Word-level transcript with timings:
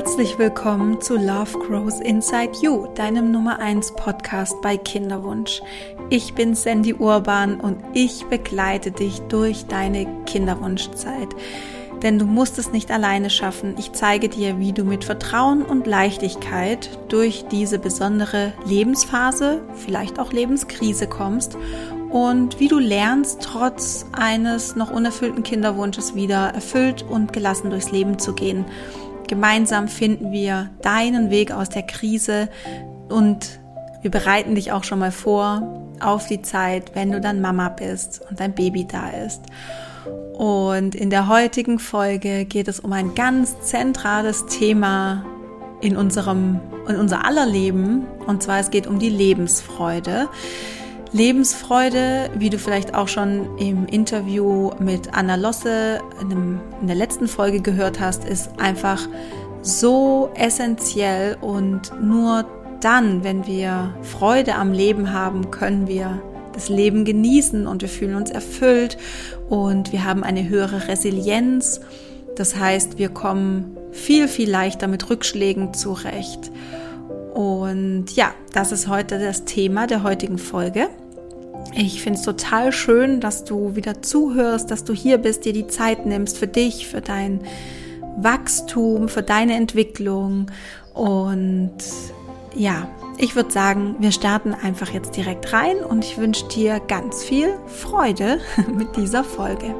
Herzlich 0.00 0.38
willkommen 0.38 1.00
zu 1.00 1.16
Love 1.16 1.58
Grows 1.58 1.98
Inside 1.98 2.52
You, 2.62 2.86
deinem 2.94 3.32
Nummer 3.32 3.58
1 3.58 3.96
Podcast 3.96 4.62
bei 4.62 4.76
Kinderwunsch. 4.76 5.60
Ich 6.08 6.34
bin 6.34 6.54
Sandy 6.54 6.94
Urban 6.94 7.58
und 7.58 7.78
ich 7.94 8.24
begleite 8.26 8.92
dich 8.92 9.18
durch 9.22 9.66
deine 9.66 10.06
Kinderwunschzeit. 10.24 11.30
Denn 12.00 12.16
du 12.20 12.26
musst 12.26 12.60
es 12.60 12.70
nicht 12.70 12.92
alleine 12.92 13.28
schaffen. 13.28 13.74
Ich 13.76 13.90
zeige 13.90 14.28
dir, 14.28 14.60
wie 14.60 14.72
du 14.72 14.84
mit 14.84 15.02
Vertrauen 15.02 15.64
und 15.64 15.88
Leichtigkeit 15.88 16.96
durch 17.08 17.46
diese 17.50 17.80
besondere 17.80 18.52
Lebensphase, 18.66 19.62
vielleicht 19.74 20.20
auch 20.20 20.32
Lebenskrise 20.32 21.08
kommst 21.08 21.58
und 22.10 22.60
wie 22.60 22.68
du 22.68 22.78
lernst, 22.78 23.42
trotz 23.42 24.06
eines 24.12 24.76
noch 24.76 24.92
unerfüllten 24.92 25.42
Kinderwunsches 25.42 26.14
wieder 26.14 26.54
erfüllt 26.54 27.04
und 27.08 27.32
gelassen 27.32 27.70
durchs 27.70 27.90
Leben 27.90 28.20
zu 28.20 28.32
gehen. 28.32 28.64
Gemeinsam 29.28 29.88
finden 29.88 30.32
wir 30.32 30.70
deinen 30.82 31.30
Weg 31.30 31.52
aus 31.52 31.68
der 31.68 31.82
Krise 31.82 32.48
und 33.08 33.60
wir 34.02 34.10
bereiten 34.10 34.54
dich 34.54 34.72
auch 34.72 34.84
schon 34.84 34.98
mal 34.98 35.12
vor 35.12 35.84
auf 36.00 36.26
die 36.26 36.42
Zeit, 36.42 36.92
wenn 36.94 37.12
du 37.12 37.20
dann 37.20 37.40
Mama 37.40 37.68
bist 37.68 38.22
und 38.28 38.40
dein 38.40 38.54
Baby 38.54 38.86
da 38.86 39.10
ist. 39.10 39.42
Und 40.32 40.94
in 40.94 41.10
der 41.10 41.28
heutigen 41.28 41.78
Folge 41.78 42.44
geht 42.44 42.68
es 42.68 42.80
um 42.80 42.92
ein 42.92 43.14
ganz 43.14 43.60
zentrales 43.60 44.46
Thema 44.46 45.24
in 45.80 45.96
unserem, 45.96 46.60
in 46.88 46.96
unser 46.96 47.24
aller 47.24 47.46
Leben. 47.46 48.06
Und 48.26 48.42
zwar 48.42 48.60
es 48.60 48.70
geht 48.70 48.86
um 48.86 48.98
die 48.98 49.10
Lebensfreude. 49.10 50.28
Lebensfreude, 51.12 52.30
wie 52.36 52.50
du 52.50 52.58
vielleicht 52.58 52.94
auch 52.94 53.08
schon 53.08 53.56
im 53.58 53.86
Interview 53.86 54.70
mit 54.78 55.14
Anna 55.14 55.36
Losse 55.36 56.00
in, 56.20 56.60
der 56.82 56.96
letzten 56.96 57.28
Folge 57.28 57.60
gehört 57.60 57.98
hast, 57.98 58.24
ist 58.24 58.50
einfach 58.58 59.08
so 59.62 60.30
essentiell 60.34 61.36
und 61.40 61.92
nur 62.02 62.44
dann, 62.80 63.24
wenn 63.24 63.46
wir 63.46 63.94
Freude 64.02 64.54
am 64.54 64.72
Leben 64.72 65.12
haben, 65.12 65.50
können 65.50 65.88
wir 65.88 66.22
das 66.52 66.68
Leben 66.68 67.04
genießen 67.04 67.66
und 67.66 67.82
wir 67.82 67.88
fühlen 67.88 68.14
uns 68.14 68.30
erfüllt 68.30 68.98
und 69.48 69.92
wir 69.92 70.04
haben 70.04 70.24
eine 70.24 70.48
höhere 70.48 70.88
Resilienz. 70.88 71.80
Das 72.36 72.56
heißt, 72.56 72.98
wir 72.98 73.08
kommen 73.08 73.76
viel, 73.92 74.28
viel 74.28 74.50
leichter 74.50 74.86
mit 74.88 75.08
Rückschlägen 75.08 75.74
zurecht. 75.74 76.50
Und 77.34 78.16
ja, 78.16 78.32
das 78.52 78.72
ist 78.72 78.88
heute 78.88 79.18
das 79.18 79.44
Thema 79.44 79.86
der 79.86 80.02
heutigen 80.02 80.38
Folge. 80.38 80.88
Ich 81.80 82.02
finde 82.02 82.18
es 82.18 82.24
total 82.24 82.72
schön, 82.72 83.20
dass 83.20 83.44
du 83.44 83.76
wieder 83.76 84.02
zuhörst, 84.02 84.72
dass 84.72 84.82
du 84.82 84.92
hier 84.92 85.16
bist, 85.16 85.44
dir 85.44 85.52
die 85.52 85.68
Zeit 85.68 86.06
nimmst 86.06 86.36
für 86.36 86.48
dich, 86.48 86.88
für 86.88 87.00
dein 87.00 87.40
Wachstum, 88.16 89.08
für 89.08 89.22
deine 89.22 89.54
Entwicklung. 89.54 90.50
Und 90.92 91.76
ja, 92.56 92.88
ich 93.16 93.36
würde 93.36 93.52
sagen, 93.52 93.94
wir 94.00 94.10
starten 94.10 94.54
einfach 94.54 94.90
jetzt 94.90 95.16
direkt 95.16 95.52
rein 95.52 95.76
und 95.76 96.04
ich 96.04 96.18
wünsche 96.18 96.48
dir 96.48 96.80
ganz 96.80 97.22
viel 97.22 97.50
Freude 97.68 98.40
mit 98.76 98.96
dieser 98.96 99.22
Folge. 99.22 99.72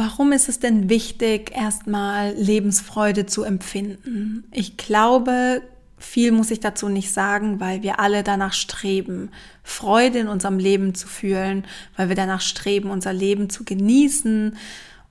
Warum 0.00 0.32
ist 0.32 0.48
es 0.48 0.58
denn 0.58 0.88
wichtig, 0.88 1.52
erstmal 1.54 2.32
Lebensfreude 2.32 3.26
zu 3.26 3.42
empfinden? 3.42 4.44
Ich 4.50 4.78
glaube, 4.78 5.60
viel 5.98 6.32
muss 6.32 6.50
ich 6.50 6.58
dazu 6.58 6.88
nicht 6.88 7.12
sagen, 7.12 7.60
weil 7.60 7.82
wir 7.82 8.00
alle 8.00 8.22
danach 8.22 8.54
streben, 8.54 9.28
Freude 9.62 10.20
in 10.20 10.28
unserem 10.28 10.58
Leben 10.58 10.94
zu 10.94 11.06
fühlen, 11.06 11.66
weil 11.98 12.08
wir 12.08 12.16
danach 12.16 12.40
streben, 12.40 12.88
unser 12.88 13.12
Leben 13.12 13.50
zu 13.50 13.62
genießen 13.62 14.56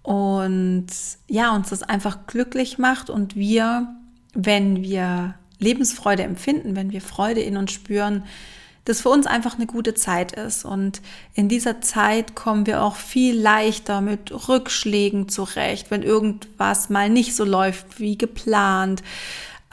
und 0.01 0.87
ja, 1.27 1.55
uns 1.55 1.69
das 1.69 1.83
einfach 1.83 2.25
glücklich 2.25 2.79
macht 2.79 3.11
und 3.11 3.35
wir, 3.35 3.95
wenn 4.33 4.81
wir 4.81 5.35
Lebensfreude 5.59 6.23
empfinden, 6.23 6.75
wenn 6.75 6.89
wir 6.89 7.01
Freude 7.01 7.41
in 7.41 7.57
uns 7.57 7.73
spüren, 7.73 8.23
das 8.89 9.01
für 9.01 9.09
uns 9.09 9.27
einfach 9.27 9.55
eine 9.55 9.67
gute 9.67 9.93
Zeit 9.93 10.31
ist. 10.31 10.65
Und 10.65 11.01
in 11.35 11.47
dieser 11.47 11.79
Zeit 11.79 12.35
kommen 12.35 12.65
wir 12.65 12.81
auch 12.81 12.95
viel 12.95 13.39
leichter 13.39 14.01
mit 14.01 14.49
Rückschlägen 14.49 15.29
zurecht, 15.29 15.91
wenn 15.91 16.01
irgendwas 16.01 16.89
mal 16.89 17.09
nicht 17.09 17.35
so 17.35 17.45
läuft 17.45 17.99
wie 17.99 18.17
geplant. 18.17 19.03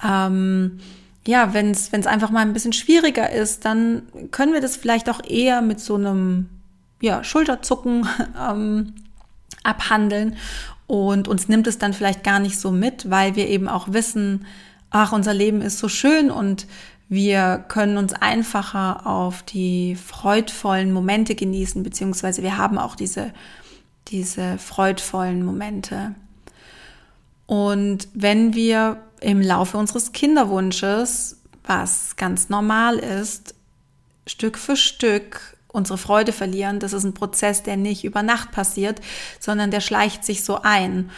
Ähm, 0.06 0.80
ja, 1.26 1.54
wenn 1.54 1.70
es 1.70 2.06
einfach 2.06 2.30
mal 2.30 2.40
ein 2.40 2.52
bisschen 2.52 2.74
schwieriger 2.74 3.30
ist, 3.30 3.64
dann 3.64 4.02
können 4.30 4.52
wir 4.52 4.60
das 4.60 4.76
vielleicht 4.76 5.08
auch 5.08 5.24
eher 5.24 5.62
mit 5.62 5.80
so 5.80 5.94
einem 5.94 6.50
ja, 7.00 7.24
Schulterzucken 7.24 8.06
ähm, 8.38 8.94
abhandeln 9.64 10.36
und 10.86 11.26
uns 11.26 11.48
nimmt 11.48 11.66
es 11.66 11.78
dann 11.78 11.94
vielleicht 11.94 12.22
gar 12.22 12.38
nicht 12.38 12.60
so 12.60 12.70
mit, 12.70 13.10
weil 13.10 13.34
wir 13.34 13.48
eben 13.48 13.66
auch 13.66 13.92
wissen, 13.92 14.46
ach, 14.90 15.12
unser 15.12 15.34
Leben 15.34 15.62
ist 15.62 15.78
so 15.78 15.88
schön 15.88 16.30
und 16.30 16.66
wir 17.08 17.64
können 17.68 17.98
uns 17.98 18.12
einfacher 18.12 19.06
auf 19.06 19.42
die 19.42 19.94
freudvollen 19.94 20.92
Momente 20.92 21.34
genießen, 21.34 21.82
beziehungsweise 21.82 22.42
wir 22.42 22.58
haben 22.58 22.78
auch 22.78 22.96
diese, 22.96 23.32
diese 24.08 24.58
freudvollen 24.58 25.44
Momente. 25.44 26.14
Und 27.46 28.08
wenn 28.12 28.54
wir 28.54 28.98
im 29.20 29.40
Laufe 29.40 29.78
unseres 29.78 30.12
Kinderwunsches, 30.12 31.40
was 31.64 32.16
ganz 32.16 32.48
normal 32.48 32.98
ist, 32.98 33.54
Stück 34.26 34.58
für 34.58 34.76
Stück 34.76 35.56
unsere 35.68 35.98
Freude 35.98 36.32
verlieren, 36.32 36.80
das 36.80 36.92
ist 36.92 37.04
ein 37.04 37.14
Prozess, 37.14 37.62
der 37.62 37.76
nicht 37.76 38.02
über 38.04 38.22
Nacht 38.22 38.50
passiert, 38.50 39.00
sondern 39.38 39.70
der 39.70 39.80
schleicht 39.80 40.24
sich 40.24 40.42
so 40.42 40.62
ein. 40.62 41.10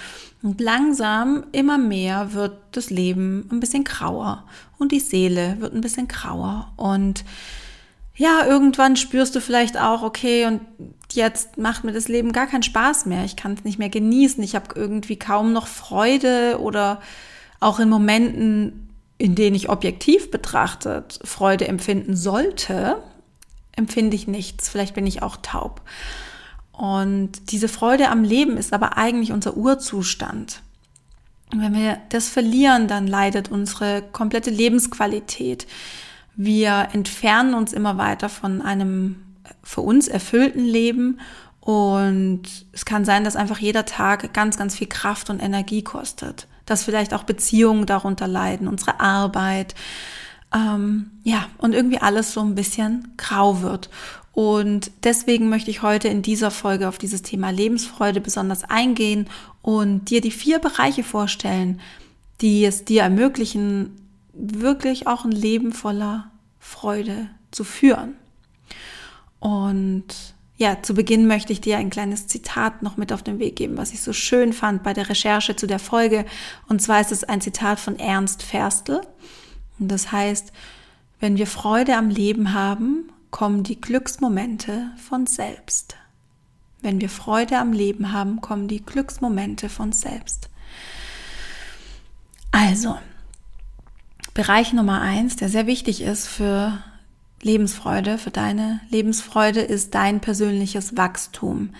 Und 0.42 0.60
langsam, 0.60 1.44
immer 1.52 1.78
mehr 1.78 2.32
wird 2.32 2.58
das 2.72 2.90
Leben 2.90 3.48
ein 3.50 3.60
bisschen 3.60 3.84
grauer 3.84 4.44
und 4.78 4.92
die 4.92 5.00
Seele 5.00 5.56
wird 5.60 5.74
ein 5.74 5.80
bisschen 5.80 6.06
grauer. 6.06 6.72
Und 6.76 7.24
ja, 8.14 8.44
irgendwann 8.46 8.96
spürst 8.96 9.34
du 9.34 9.40
vielleicht 9.40 9.78
auch, 9.78 10.02
okay, 10.02 10.46
und 10.46 10.60
jetzt 11.12 11.56
macht 11.56 11.84
mir 11.84 11.92
das 11.92 12.08
Leben 12.08 12.32
gar 12.32 12.46
keinen 12.46 12.62
Spaß 12.62 13.06
mehr. 13.06 13.24
Ich 13.24 13.36
kann 13.36 13.54
es 13.54 13.64
nicht 13.64 13.78
mehr 13.78 13.88
genießen. 13.88 14.42
Ich 14.42 14.54
habe 14.54 14.74
irgendwie 14.74 15.18
kaum 15.18 15.52
noch 15.52 15.66
Freude 15.66 16.58
oder 16.60 17.00
auch 17.60 17.80
in 17.80 17.88
Momenten, 17.88 18.90
in 19.18 19.34
denen 19.34 19.56
ich 19.56 19.68
objektiv 19.68 20.30
betrachtet 20.30 21.18
Freude 21.24 21.66
empfinden 21.66 22.16
sollte, 22.16 23.02
empfinde 23.76 24.16
ich 24.16 24.28
nichts. 24.28 24.68
Vielleicht 24.68 24.94
bin 24.94 25.06
ich 25.06 25.22
auch 25.22 25.36
taub. 25.42 25.82
Und 26.78 27.50
diese 27.50 27.66
Freude 27.66 28.08
am 28.08 28.22
Leben 28.22 28.56
ist 28.56 28.72
aber 28.72 28.96
eigentlich 28.96 29.32
unser 29.32 29.56
Urzustand. 29.56 30.62
Und 31.52 31.60
wenn 31.60 31.74
wir 31.74 31.98
das 32.10 32.28
verlieren, 32.28 32.86
dann 32.86 33.08
leidet 33.08 33.50
unsere 33.50 34.00
komplette 34.12 34.50
Lebensqualität. 34.50 35.66
Wir 36.36 36.88
entfernen 36.92 37.54
uns 37.54 37.72
immer 37.72 37.98
weiter 37.98 38.28
von 38.28 38.62
einem 38.62 39.16
für 39.64 39.80
uns 39.80 40.06
erfüllten 40.06 40.64
Leben 40.64 41.18
und 41.68 42.42
es 42.72 42.84
kann 42.84 43.04
sein, 43.04 43.24
dass 43.24 43.34
einfach 43.34 43.58
jeder 43.58 43.84
Tag 43.84 44.32
ganz, 44.32 44.56
ganz 44.56 44.76
viel 44.76 44.86
Kraft 44.86 45.30
und 45.30 45.42
Energie 45.42 45.82
kostet. 45.82 46.46
Dass 46.64 46.84
vielleicht 46.84 47.12
auch 47.12 47.24
Beziehungen 47.24 47.86
darunter 47.86 48.28
leiden, 48.28 48.68
unsere 48.68 49.00
Arbeit. 49.00 49.74
Ähm, 50.54 51.10
ja, 51.24 51.46
und 51.58 51.74
irgendwie 51.74 51.98
alles 51.98 52.32
so 52.32 52.40
ein 52.40 52.54
bisschen 52.54 53.12
grau 53.16 53.62
wird. 53.62 53.90
Und 54.38 54.92
deswegen 55.02 55.48
möchte 55.48 55.72
ich 55.72 55.82
heute 55.82 56.06
in 56.06 56.22
dieser 56.22 56.52
Folge 56.52 56.88
auf 56.88 56.96
dieses 56.96 57.22
Thema 57.22 57.50
Lebensfreude 57.50 58.20
besonders 58.20 58.62
eingehen 58.62 59.26
und 59.62 60.10
dir 60.10 60.20
die 60.20 60.30
vier 60.30 60.60
Bereiche 60.60 61.02
vorstellen, 61.02 61.80
die 62.40 62.64
es 62.64 62.84
dir 62.84 63.02
ermöglichen, 63.02 63.96
wirklich 64.32 65.08
auch 65.08 65.24
ein 65.24 65.32
Leben 65.32 65.72
voller 65.72 66.30
Freude 66.60 67.28
zu 67.50 67.64
führen. 67.64 68.14
Und 69.40 70.04
ja, 70.56 70.80
zu 70.82 70.94
Beginn 70.94 71.26
möchte 71.26 71.52
ich 71.52 71.60
dir 71.60 71.78
ein 71.78 71.90
kleines 71.90 72.28
Zitat 72.28 72.84
noch 72.84 72.96
mit 72.96 73.12
auf 73.12 73.24
den 73.24 73.40
Weg 73.40 73.56
geben, 73.56 73.76
was 73.76 73.92
ich 73.92 74.02
so 74.02 74.12
schön 74.12 74.52
fand 74.52 74.84
bei 74.84 74.92
der 74.92 75.08
Recherche 75.08 75.56
zu 75.56 75.66
der 75.66 75.80
Folge. 75.80 76.24
Und 76.68 76.80
zwar 76.80 77.00
ist 77.00 77.10
es 77.10 77.24
ein 77.24 77.40
Zitat 77.40 77.80
von 77.80 77.98
Ernst 77.98 78.44
Ferstel. 78.44 79.00
Und 79.80 79.88
das 79.88 80.12
heißt, 80.12 80.52
wenn 81.18 81.38
wir 81.38 81.48
Freude 81.48 81.96
am 81.96 82.08
Leben 82.08 82.54
haben 82.54 83.10
kommen 83.30 83.62
die 83.62 83.80
Glücksmomente 83.80 84.90
von 84.96 85.26
selbst. 85.26 85.96
Wenn 86.80 87.00
wir 87.00 87.08
Freude 87.08 87.58
am 87.58 87.72
Leben 87.72 88.12
haben, 88.12 88.40
kommen 88.40 88.68
die 88.68 88.84
Glücksmomente 88.84 89.68
von 89.68 89.92
selbst. 89.92 90.48
Also, 92.52 92.96
Bereich 94.38 94.72
Nummer 94.72 95.00
eins, 95.00 95.34
der 95.34 95.48
sehr 95.48 95.66
wichtig 95.66 96.00
ist 96.00 96.28
für 96.28 96.78
Lebensfreude, 97.42 98.18
für 98.18 98.30
deine 98.30 98.80
Lebensfreude, 98.88 99.60
ist 99.60 99.96
dein 99.96 100.20
persönliches 100.20 100.96
Wachstum. 100.96 101.70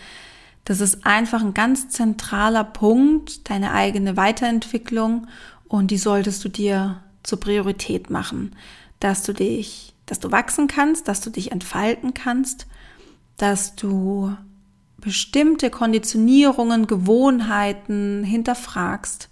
Das 0.65 0.81
ist 0.81 1.07
einfach 1.07 1.41
ein 1.41 1.55
ganz 1.55 1.89
zentraler 1.89 2.65
Punkt, 2.65 3.49
deine 3.49 3.73
eigene 3.73 4.17
Weiterentwicklung 4.17 5.29
und 5.69 5.93
die 5.93 5.99
solltest 5.99 6.45
du 6.45 6.49
dir 6.49 7.01
zur 7.23 7.39
Priorität 7.39 8.11
machen, 8.11 8.57
dass 8.99 9.23
du 9.23 9.33
dich 9.33 9.95
dass 10.11 10.21
du 10.21 10.33
wachsen 10.33 10.67
kannst, 10.67 11.09
dass 11.09 11.21
du 11.21 11.31
dich 11.31 11.53
entfalten 11.53 12.15
kannst, 12.15 12.67
dass 13.37 13.77
du 13.77 14.37
bestimmte 15.01 15.71
Konditionierungen, 15.71 16.87
Gewohnheiten 16.87 18.25
hinterfragst 18.25 19.29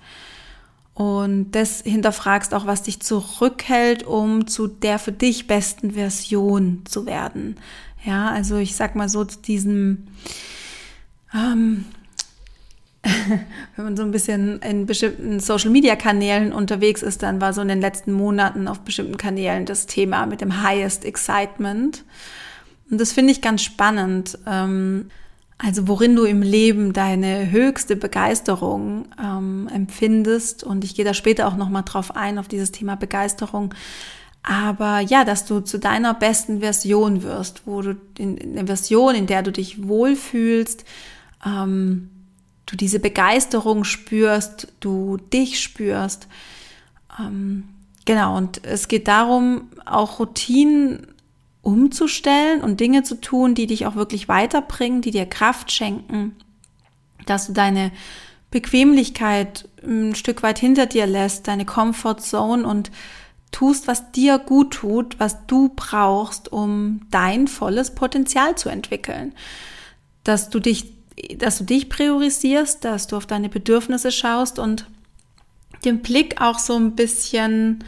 und 0.94 1.50
das 1.52 1.82
hinterfragst 1.82 2.54
auch, 2.54 2.66
was 2.66 2.84
dich 2.84 3.00
zurückhält, 3.00 4.04
um 4.04 4.46
zu 4.46 4.66
der 4.66 4.98
für 4.98 5.12
dich 5.12 5.46
besten 5.46 5.90
Version 5.92 6.82
zu 6.86 7.04
werden. 7.04 7.56
Ja, 8.04 8.30
also 8.30 8.56
ich 8.56 8.76
sag 8.76 8.94
mal 8.94 9.08
so 9.08 9.24
zu 9.24 9.40
diesem, 9.42 10.06
ähm, 11.34 11.84
wenn 13.76 13.84
man 13.84 13.96
so 13.96 14.02
ein 14.02 14.10
bisschen 14.10 14.60
in 14.60 14.86
bestimmten 14.86 15.40
Social 15.40 15.70
Media 15.70 15.96
Kanälen 15.96 16.52
unterwegs 16.52 17.02
ist, 17.02 17.22
dann 17.22 17.40
war 17.40 17.52
so 17.52 17.60
in 17.60 17.68
den 17.68 17.80
letzten 17.80 18.12
Monaten 18.12 18.68
auf 18.68 18.80
bestimmten 18.80 19.16
Kanälen 19.16 19.64
das 19.64 19.86
Thema 19.86 20.26
mit 20.26 20.40
dem 20.40 20.62
Highest 20.62 21.04
Excitement. 21.04 22.04
Und 22.90 23.00
das 23.00 23.12
finde 23.12 23.32
ich 23.32 23.40
ganz 23.40 23.62
spannend. 23.62 24.38
Ähm, 24.46 25.10
also 25.58 25.88
worin 25.88 26.14
du 26.14 26.24
im 26.24 26.42
Leben 26.42 26.92
deine 26.92 27.50
höchste 27.50 27.96
Begeisterung 27.96 29.06
ähm, 29.22 29.68
empfindest. 29.72 30.64
Und 30.64 30.84
ich 30.84 30.94
gehe 30.94 31.04
da 31.04 31.14
später 31.14 31.48
auch 31.48 31.56
nochmal 31.56 31.82
drauf 31.84 32.14
ein, 32.14 32.38
auf 32.38 32.48
dieses 32.48 32.72
Thema 32.72 32.96
Begeisterung. 32.96 33.72
Aber 34.42 35.00
ja, 35.00 35.24
dass 35.24 35.44
du 35.46 35.60
zu 35.60 35.78
deiner 35.78 36.14
besten 36.14 36.60
Version 36.60 37.22
wirst, 37.22 37.62
wo 37.66 37.82
du 37.82 37.96
in, 38.18 38.36
in 38.36 38.54
der 38.54 38.66
Version, 38.66 39.14
in 39.14 39.26
der 39.26 39.42
du 39.42 39.50
dich 39.50 39.88
wohlfühlst, 39.88 40.84
ähm, 41.44 42.10
du 42.66 42.76
diese 42.76 43.00
Begeisterung 43.00 43.84
spürst, 43.84 44.68
du 44.80 45.18
dich 45.32 45.60
spürst. 45.60 46.28
Ähm, 47.18 47.68
genau, 48.04 48.36
und 48.36 48.64
es 48.64 48.88
geht 48.88 49.08
darum, 49.08 49.68
auch 49.84 50.18
Routinen 50.18 51.06
umzustellen 51.62 52.62
und 52.62 52.78
Dinge 52.78 53.02
zu 53.02 53.20
tun, 53.20 53.54
die 53.54 53.66
dich 53.66 53.86
auch 53.86 53.96
wirklich 53.96 54.28
weiterbringen, 54.28 55.00
die 55.00 55.10
dir 55.10 55.26
Kraft 55.26 55.72
schenken, 55.72 56.36
dass 57.26 57.48
du 57.48 57.52
deine 57.52 57.90
Bequemlichkeit 58.50 59.68
ein 59.84 60.14
Stück 60.14 60.42
weit 60.42 60.58
hinter 60.58 60.86
dir 60.86 61.06
lässt, 61.06 61.48
deine 61.48 61.64
Comfort 61.64 62.18
Zone 62.20 62.66
und 62.66 62.90
tust, 63.50 63.88
was 63.88 64.12
dir 64.12 64.38
gut 64.38 64.74
tut, 64.74 65.18
was 65.18 65.46
du 65.46 65.72
brauchst, 65.74 66.52
um 66.52 67.00
dein 67.10 67.48
volles 67.48 67.94
Potenzial 67.94 68.56
zu 68.56 68.68
entwickeln. 68.68 69.34
Dass 70.24 70.50
du 70.50 70.60
dich, 70.60 70.92
dass 71.38 71.58
du 71.58 71.64
dich 71.64 71.88
priorisierst, 71.88 72.84
dass 72.84 73.06
du 73.06 73.16
auf 73.16 73.26
deine 73.26 73.48
Bedürfnisse 73.48 74.12
schaust 74.12 74.58
und 74.58 74.86
den 75.84 76.00
Blick 76.00 76.40
auch 76.40 76.58
so 76.58 76.76
ein 76.76 76.92
bisschen 76.92 77.84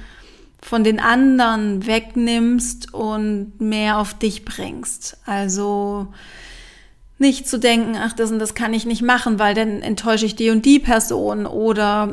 von 0.61 0.85
den 0.85 1.01
anderen 1.01 1.87
wegnimmst 1.87 2.93
und 2.93 3.61
mehr 3.61 3.99
auf 3.99 4.15
dich 4.15 4.45
bringst. 4.45 5.19
Also 5.25 6.09
nicht 7.19 7.49
zu 7.49 7.59
denken, 7.59 7.97
ach, 7.97 8.13
das 8.13 8.31
und 8.31 8.39
das 8.39 8.55
kann 8.55 8.75
ich 8.75 8.87
nicht 8.87 9.03
machen, 9.03 9.39
weil 9.39 9.55
dann 9.55 9.83
enttäusche 9.83 10.27
ich 10.27 10.37
die 10.37 10.51
und 10.51 10.65
die 10.65 10.79
Person 10.79 11.47
oder 11.47 12.13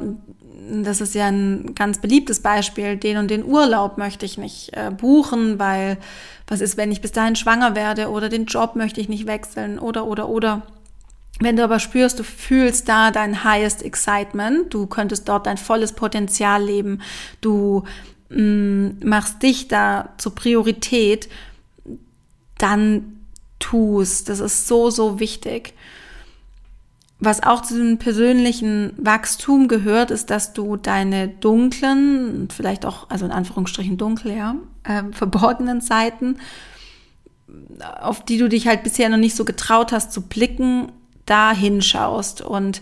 das 0.67 0.99
ist 0.99 1.13
ja 1.13 1.27
ein 1.27 1.75
ganz 1.75 1.99
beliebtes 1.99 2.39
Beispiel, 2.39 2.97
den 2.97 3.17
und 3.17 3.29
den 3.29 3.45
Urlaub 3.45 3.97
möchte 3.99 4.25
ich 4.25 4.37
nicht 4.37 4.73
äh, 4.73 4.89
buchen, 4.89 5.59
weil 5.59 5.97
was 6.47 6.61
ist, 6.61 6.77
wenn 6.77 6.91
ich 6.91 7.01
bis 7.01 7.11
dahin 7.11 7.35
schwanger 7.35 7.75
werde 7.75 8.09
oder 8.09 8.29
den 8.29 8.45
Job 8.45 8.75
möchte 8.75 8.99
ich 8.99 9.09
nicht 9.09 9.27
wechseln 9.27 9.79
oder 9.79 10.07
oder 10.07 10.27
oder. 10.27 10.63
Wenn 11.39 11.57
du 11.57 11.63
aber 11.63 11.79
spürst, 11.79 12.19
du 12.19 12.23
fühlst 12.23 12.87
da 12.87 13.11
dein 13.11 13.43
highest 13.43 13.83
excitement, 13.83 14.73
du 14.73 14.87
könntest 14.87 15.27
dort 15.27 15.47
dein 15.47 15.57
volles 15.57 15.91
Potenzial 15.91 16.63
leben, 16.63 17.01
du 17.41 17.83
mh, 18.29 18.41
mm, 18.41 18.99
machst 19.03 19.43
dich 19.43 19.67
da 19.67 20.09
zur 20.17 20.33
Priorität, 20.33 21.27
dann 22.57 23.15
tust. 23.59 24.29
Das 24.29 24.39
ist 24.39 24.67
so, 24.67 24.89
so 24.89 25.19
wichtig. 25.19 25.73
Was 27.19 27.43
auch 27.43 27.61
zu 27.61 27.75
dem 27.75 27.97
persönlichen 27.97 28.93
Wachstum 28.97 29.67
gehört, 29.67 30.11
ist, 30.11 30.29
dass 30.29 30.53
du 30.53 30.75
deine 30.75 31.29
dunklen, 31.29 32.49
vielleicht 32.49 32.85
auch, 32.85 33.09
also 33.09 33.25
in 33.25 33.31
Anführungsstrichen 33.31 33.97
dunkel, 33.97 34.35
ja, 34.35 34.55
äh, 34.83 35.03
verborgenen 35.11 35.79
Seiten, 35.79 36.37
auf 38.01 38.23
die 38.23 38.37
du 38.37 38.49
dich 38.49 38.67
halt 38.67 38.83
bisher 38.83 39.09
noch 39.09 39.17
nicht 39.17 39.35
so 39.35 39.45
getraut 39.45 39.91
hast 39.91 40.11
zu 40.11 40.23
blicken, 40.23 40.91
da 41.25 41.51
hinschaust 41.51 42.41
und 42.41 42.81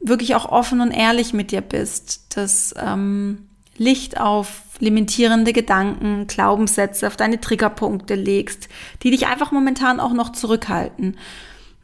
wirklich 0.00 0.34
auch 0.34 0.46
offen 0.46 0.80
und 0.80 0.90
ehrlich 0.90 1.32
mit 1.32 1.50
dir 1.50 1.60
bist. 1.60 2.36
Das 2.36 2.74
ähm, 2.78 3.48
Licht 3.76 4.20
auf 4.20 4.62
limitierende 4.80 5.52
Gedanken, 5.52 6.26
Glaubenssätze, 6.26 7.06
auf 7.06 7.16
deine 7.16 7.40
Triggerpunkte 7.40 8.14
legst, 8.14 8.68
die 9.02 9.10
dich 9.10 9.26
einfach 9.26 9.50
momentan 9.50 10.00
auch 10.00 10.12
noch 10.12 10.32
zurückhalten. 10.32 11.16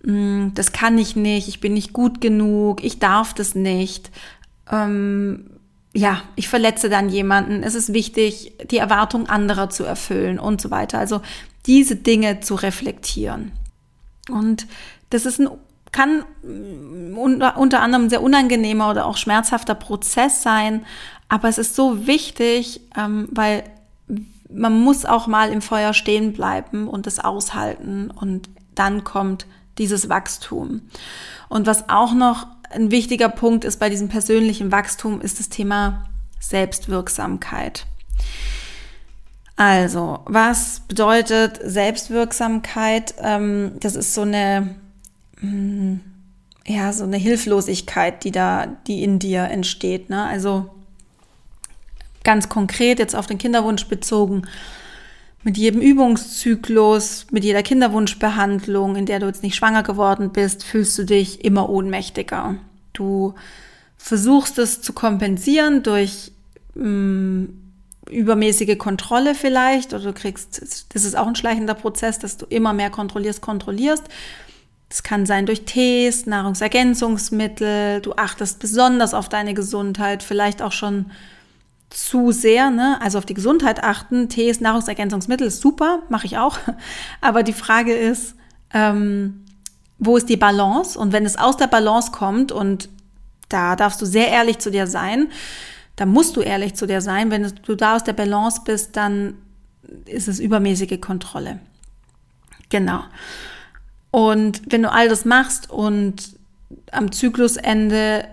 Mm, 0.03 0.49
das 0.55 0.73
kann 0.73 0.99
ich 0.99 1.17
nicht, 1.17 1.49
ich 1.49 1.61
bin 1.61 1.75
nicht 1.75 1.93
gut 1.93 2.21
genug, 2.21 2.85
ich 2.85 2.99
darf 2.99 3.35
das 3.35 3.55
nicht. 3.55 4.11
Ähm, 4.71 5.51
ja, 5.93 6.23
ich 6.37 6.49
verletze 6.49 6.89
dann 6.89 7.09
jemanden. 7.09 7.63
Es 7.63 7.75
ist 7.75 7.93
wichtig, 7.93 8.53
die 8.71 8.79
Erwartung 8.79 9.29
anderer 9.29 9.71
zu 9.71 9.85
erfüllen 9.85 10.39
und 10.39 10.61
so 10.61 10.71
weiter. 10.71 10.99
Also 10.99 11.21
diese 11.67 11.97
Dinge 11.97 12.41
zu 12.41 12.57
reflektieren. 12.57 13.53
Und 14.29 14.67
das 15.15 15.27
ist 15.27 15.41
ein 15.41 15.49
kann 15.93 16.25
unter, 17.15 17.57
unter 17.57 17.81
anderem 17.81 18.07
ein 18.07 18.11
sehr 18.11 18.21
unangenehmer 18.21 18.91
oder 18.91 19.07
auch 19.07 19.17
schmerzhafter 19.17 19.77
Prozess 19.77 20.43
sein, 20.43 20.85
aber 21.29 21.49
es 21.49 21.57
ist 21.57 21.77
so 21.77 22.09
wichtig, 22.09 22.81
ähm, 22.99 23.29
weil 23.31 23.63
man 24.51 24.81
muss 24.81 25.05
auch 25.05 25.29
mal 25.29 25.51
im 25.51 25.63
Feuer 25.63 25.95
stehen 25.95 26.33
bleiben 26.33 26.89
und 26.89 27.07
es 27.07 27.21
aushalten 27.21 28.11
und 28.11 28.49
dann 28.75 29.05
kommt 29.05 29.47
dieses 29.79 30.09
Wachstum. 30.09 30.83
Und 31.49 31.67
was 31.67 31.89
auch 31.89 32.13
noch 32.13 32.49
ein 32.71 32.91
wichtiger 32.91 33.29
Punkt 33.29 33.65
ist 33.65 33.79
bei 33.79 33.89
diesem 33.89 34.09
persönlichen 34.09 34.73
Wachstum, 34.73 35.21
ist 35.21 35.39
das 35.39 35.49
Thema 35.49 36.05
Selbstwirksamkeit. 36.41 37.87
Also, 39.57 40.21
was 40.25 40.81
bedeutet 40.89 41.61
Selbstwirksamkeit? 41.63 43.15
Ähm, 43.21 43.73
das 43.79 43.95
ist 43.95 44.15
so 44.15 44.23
eine, 44.23 44.63
mm, 44.63 44.84
ja, 46.67 46.93
so 46.93 47.05
eine 47.05 47.17
Hilflosigkeit, 47.17 48.25
die 48.25 48.31
da, 48.31 48.67
die 48.87 49.03
in 49.03 49.19
dir 49.19 49.45
entsteht. 49.45 50.11
Ne? 50.11 50.25
Also, 50.25 50.71
ganz 52.23 52.49
konkret 52.49 52.99
jetzt 52.99 53.15
auf 53.15 53.27
den 53.27 53.39
Kinderwunsch 53.39 53.87
bezogen, 53.87 54.43
mit 55.43 55.59
jedem 55.59 55.83
Übungszyklus, 55.83 57.27
mit 57.31 57.45
jeder 57.45 57.63
Kinderwunschbehandlung, 57.63 58.97
in 58.97 59.05
der 59.05 59.21
du 59.21 59.27
jetzt 59.27 59.43
nicht 59.43 59.55
schwanger 59.55 59.83
geworden 59.83 60.31
bist, 60.31 60.65
fühlst 60.65 60.97
du 60.99 61.05
dich 61.05 61.45
immer 61.45 61.69
ohnmächtiger. 61.69 62.57
Du 62.95 63.35
versuchst 63.99 64.59
es 64.59 64.81
zu 64.81 64.95
kompensieren 64.95 65.83
durch 65.83 66.33
mh, 66.75 66.87
mm, 66.87 67.49
übermäßige 68.11 68.79
Kontrolle 68.79 69.35
vielleicht 69.35 69.93
oder 69.93 70.05
du 70.05 70.13
kriegst, 70.13 70.61
das 70.63 71.05
ist 71.05 71.17
auch 71.17 71.27
ein 71.27 71.37
schleichender 71.37 71.75
Prozess, 71.75 72.19
dass 72.19 72.37
du 72.37 72.47
immer 72.47 72.73
mehr 72.73 72.91
kontrollierst, 72.91 73.41
kontrollierst. 73.41 74.05
Das 74.89 75.03
kann 75.03 75.27
sein 75.27 75.47
durch 75.47 75.65
Tees, 75.65 76.27
Nahrungsergänzungsmittel, 76.27 78.01
du 78.01 78.13
achtest 78.15 78.61
besonders 78.61 79.15
auf 79.15 79.29
deine 79.29 79.55
Gesundheit, 79.55 80.23
vielleicht 80.23 80.63
auch 80.63 80.73
schon 80.73 81.11
zu 81.91 82.33
sehr, 82.33 82.71
ne? 82.71 82.99
also 83.01 83.19
auf 83.19 83.27
die 83.27 83.35
Gesundheit 83.35 83.83
achten. 83.83 84.29
Tees, 84.29 84.61
Nahrungsergänzungsmittel 84.61 85.47
ist 85.47 85.61
super, 85.61 86.03
mache 86.09 86.27
ich 86.27 86.39
auch. 86.39 86.59
Aber 87.21 87.43
die 87.43 87.53
Frage 87.53 87.95
ist, 87.95 88.35
ähm, 88.73 89.45
wo 89.99 90.17
ist 90.17 90.29
die 90.29 90.37
Balance? 90.37 90.99
Und 90.99 91.13
wenn 91.13 91.25
es 91.25 91.37
aus 91.37 91.57
der 91.57 91.69
Balance 91.69 92.11
kommt, 92.11 92.53
und 92.53 92.89
da 93.49 93.77
darfst 93.77 94.03
du 94.03 94.07
sehr 94.07 94.29
ehrlich 94.29 94.59
zu 94.59 94.71
dir 94.71 94.87
sein, 94.87 95.29
da 95.97 96.07
musst 96.07 96.37
du 96.37 96.41
ehrlich 96.41 96.75
zu 96.75 96.87
dir 96.87 97.01
sein. 97.01 97.31
Wenn 97.31 97.53
du 97.65 97.75
da 97.77 97.97
aus 97.97 98.05
der 98.05 98.13
Balance 98.13 98.63
bist, 98.65 98.97
dann 98.97 99.35
ist 100.07 100.29
es 100.29 100.41
übermäßige 100.41 101.01
Kontrolle. 101.01 101.61
Genau. 102.69 103.05
Und 104.15 104.63
wenn 104.71 104.81
du 104.81 104.93
all 104.93 105.09
das 105.09 105.25
machst 105.25 105.69
und 105.69 106.37
am 106.93 107.11
Zyklusende 107.11 108.25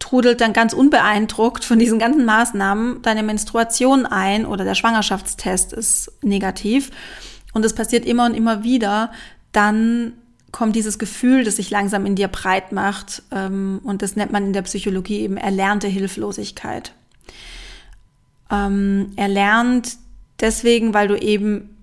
trudelt 0.00 0.40
dann 0.40 0.52
ganz 0.52 0.72
unbeeindruckt 0.72 1.64
von 1.64 1.78
diesen 1.78 2.00
ganzen 2.00 2.24
Maßnahmen 2.24 3.02
deine 3.02 3.22
Menstruation 3.22 4.04
ein 4.04 4.44
oder 4.44 4.64
der 4.64 4.74
Schwangerschaftstest 4.74 5.72
ist 5.72 6.10
negativ 6.22 6.90
und 7.54 7.64
es 7.64 7.72
passiert 7.72 8.04
immer 8.04 8.26
und 8.26 8.34
immer 8.34 8.64
wieder, 8.64 9.12
dann 9.52 10.14
kommt 10.50 10.74
dieses 10.74 10.98
Gefühl, 10.98 11.44
das 11.44 11.54
sich 11.54 11.70
langsam 11.70 12.04
in 12.04 12.16
dir 12.16 12.26
breit 12.26 12.72
macht 12.72 13.22
ähm, 13.30 13.80
und 13.84 14.02
das 14.02 14.16
nennt 14.16 14.32
man 14.32 14.46
in 14.46 14.54
der 14.54 14.62
Psychologie 14.62 15.20
eben 15.20 15.36
erlernte 15.36 15.86
Hilflosigkeit. 15.86 16.94
Ähm, 18.50 19.12
erlernt 19.14 19.98
deswegen, 20.40 20.94
weil 20.94 21.06
du 21.06 21.14
eben 21.16 21.75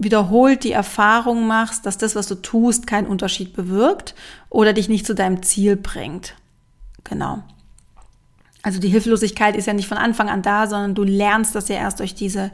wiederholt 0.00 0.64
die 0.64 0.72
Erfahrung 0.72 1.46
machst, 1.46 1.84
dass 1.84 1.98
das, 1.98 2.16
was 2.16 2.26
du 2.26 2.34
tust, 2.36 2.86
keinen 2.86 3.06
Unterschied 3.06 3.54
bewirkt 3.54 4.14
oder 4.48 4.72
dich 4.72 4.88
nicht 4.88 5.06
zu 5.06 5.14
deinem 5.14 5.42
Ziel 5.42 5.76
bringt. 5.76 6.34
Genau. 7.04 7.42
Also 8.62 8.80
die 8.80 8.88
Hilflosigkeit 8.88 9.56
ist 9.56 9.66
ja 9.66 9.74
nicht 9.74 9.88
von 9.88 9.98
Anfang 9.98 10.28
an 10.28 10.42
da, 10.42 10.66
sondern 10.66 10.94
du 10.94 11.04
lernst 11.04 11.54
das 11.54 11.68
ja 11.68 11.76
erst 11.76 12.00
durch 12.00 12.14
diese, 12.14 12.50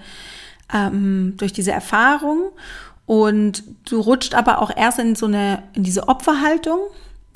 ähm, 0.72 1.34
durch 1.36 1.52
diese 1.52 1.72
Erfahrung. 1.72 2.50
Und 3.06 3.62
du 3.88 4.00
rutscht 4.00 4.34
aber 4.34 4.60
auch 4.60 4.76
erst 4.76 4.98
in 4.98 5.14
so 5.14 5.26
eine, 5.26 5.62
in 5.74 5.84
diese 5.84 6.08
Opferhaltung. 6.08 6.80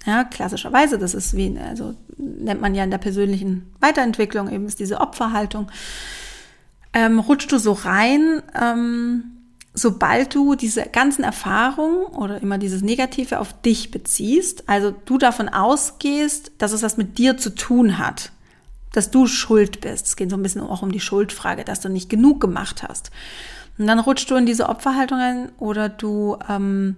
Ja, 0.07 0.25
klassischerweise, 0.25 0.99
das 0.99 1.15
ist 1.15 1.37
wie, 1.37 1.57
also 1.59 1.95
nennt 2.17 2.61
man 2.61 2.75
ja 2.75 2.83
in 2.83 2.91
der 2.91 2.99
persönlichen 2.99 3.71
Weiterentwicklung 3.79 4.51
eben 4.51 4.67
ist 4.67 4.81
diese 4.81 5.01
Opferhaltung. 5.01 5.71
Ähm, 6.93 7.21
rutschst 7.21 7.53
du 7.53 7.59
so 7.59 7.73
rein, 7.73 8.43
ähm, 8.61 9.25
sobald 9.81 10.35
du 10.35 10.55
diese 10.55 10.83
ganzen 10.83 11.25
Erfahrungen 11.25 12.07
oder 12.07 12.41
immer 12.43 12.59
dieses 12.59 12.83
Negative 12.83 13.41
auf 13.41 13.53
dich 13.63 13.91
beziehst, 13.91 14.69
also 14.69 14.95
du 15.05 15.19
davon 15.19 15.49
ausgehst, 15.49 16.53
dass 16.59 16.73
es 16.73 16.83
was 16.83 16.97
mit 16.97 17.19
dir 17.19 17.37
zu 17.37 17.55
tun 17.55 17.99
hat, 17.99 18.33
dass 18.93 19.11
du 19.11 19.27
schuld 19.27 19.81
bist. 19.81 20.07
Es 20.07 20.17
geht 20.17 20.31
so 20.31 20.37
ein 20.37 20.43
bisschen 20.43 20.63
auch 20.63 20.83
um 20.83 20.93
die 20.93 21.01
Schuldfrage, 21.01 21.65
dass 21.65 21.81
du 21.81 21.89
nicht 21.89 22.11
genug 22.11 22.41
gemacht 22.41 22.83
hast. 22.83 23.11
Und 23.79 23.87
dann 23.87 23.99
rutschst 23.99 24.31
du 24.31 24.37
in 24.37 24.47
diese 24.47 24.69
Opferhaltung 24.69 25.19
rein 25.19 25.53
oder 25.59 25.89
du 25.89 26.37
ähm, 26.49 26.97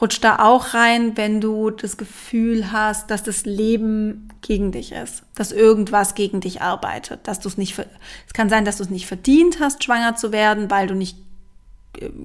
rutschst 0.00 0.22
da 0.22 0.38
auch 0.38 0.74
rein, 0.74 1.16
wenn 1.16 1.40
du 1.40 1.70
das 1.70 1.96
Gefühl 1.96 2.70
hast, 2.70 3.10
dass 3.10 3.22
das 3.22 3.44
Leben 3.44 4.28
gegen 4.42 4.72
dich 4.72 4.92
ist, 4.92 5.22
dass 5.34 5.50
irgendwas 5.50 6.14
gegen 6.14 6.40
dich 6.40 6.60
arbeitet, 6.60 7.26
dass 7.26 7.40
du 7.40 7.48
es 7.48 7.56
nicht, 7.56 7.78
es 7.78 8.32
kann 8.34 8.48
sein, 8.48 8.64
dass 8.64 8.76
du 8.76 8.82
es 8.82 8.90
nicht 8.90 9.06
verdient 9.06 9.58
hast, 9.58 9.82
schwanger 9.82 10.16
zu 10.16 10.32
werden, 10.32 10.70
weil 10.70 10.86
du 10.86 10.94
nicht 10.94 11.16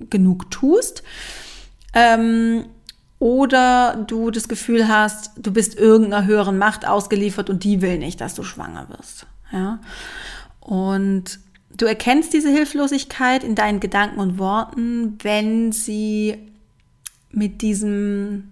genug 0.09 0.51
tust. 0.51 1.03
Ähm, 1.93 2.65
oder 3.19 4.05
du 4.07 4.31
das 4.31 4.47
Gefühl 4.47 4.87
hast, 4.87 5.31
du 5.37 5.51
bist 5.51 5.77
irgendeiner 5.77 6.25
höheren 6.25 6.57
Macht 6.57 6.87
ausgeliefert 6.87 7.49
und 7.49 7.63
die 7.63 7.81
will 7.81 7.97
nicht, 7.97 8.21
dass 8.21 8.33
du 8.33 8.43
schwanger 8.43 8.87
wirst. 8.89 9.27
Ja? 9.51 9.79
Und 10.61 11.39
Du 11.79 11.85
erkennst 11.85 12.33
diese 12.33 12.49
Hilflosigkeit 12.49 13.41
in 13.41 13.55
deinen 13.55 13.79
Gedanken 13.79 14.19
und 14.19 14.37
Worten, 14.37 15.17
wenn 15.21 15.71
sie 15.71 16.35
mit 17.31 17.61
diesem, 17.61 18.49